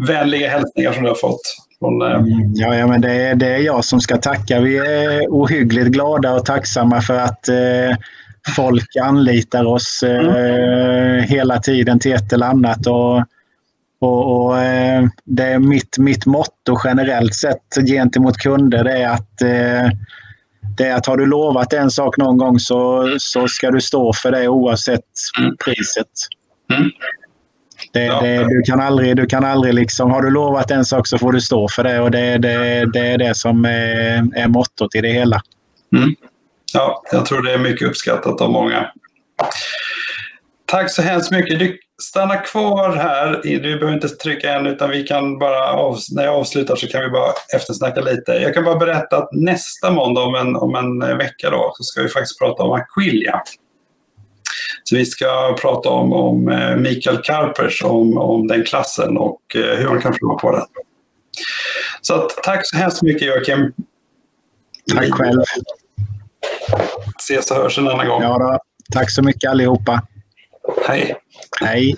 [0.07, 1.41] vänliga hälsningar som du har fått.
[1.79, 2.17] Från, eh...
[2.17, 4.59] Mm, ja, ja, men det är, det är jag som ska tacka.
[4.59, 7.97] Vi är ohyggligt glada och tacksamma för att eh,
[8.55, 10.29] folk anlitar oss mm.
[10.29, 12.87] eh, hela tiden till ett eller annat.
[12.87, 13.23] Och,
[13.99, 19.41] och, och eh, det är mitt, mitt motto generellt sett gentemot kunder det är att
[19.41, 19.89] eh,
[20.77, 24.13] det är att har du lovat en sak någon gång så, så ska du stå
[24.13, 25.01] för det oavsett
[25.39, 25.57] mm.
[25.65, 26.07] priset.
[26.73, 26.91] Mm.
[27.93, 31.17] Det, det, du kan aldrig, du kan aldrig liksom, har du lovat en sak så
[31.17, 34.95] får du stå för det och det, det, det är det som är, är mottot
[34.95, 35.41] i det hela.
[35.95, 36.15] Mm.
[36.73, 38.91] Ja, jag tror det är mycket uppskattat av många.
[40.65, 41.79] Tack så hemskt mycket.
[42.01, 43.41] Stanna kvar här.
[43.43, 47.01] Du behöver inte trycka än utan vi kan bara, av, när jag avslutar så kan
[47.01, 48.31] vi bara eftersnacka lite.
[48.31, 52.01] Jag kan bara berätta att nästa måndag om en, om en vecka då, så ska
[52.01, 53.41] vi faktiskt prata om Aquilia.
[54.83, 59.77] Så vi ska prata om, om eh, Mikael Karpers, om, om den klassen och eh,
[59.77, 60.65] hur man kan förlora på den.
[62.01, 63.73] Så att, tack så hemskt mycket Joakim.
[64.93, 65.41] Tack själv.
[67.19, 68.21] Ses och hörs en annan gång.
[68.21, 68.59] Ja då.
[68.93, 70.01] Tack så mycket allihopa.
[70.87, 71.15] Hej.
[71.61, 71.97] Hej.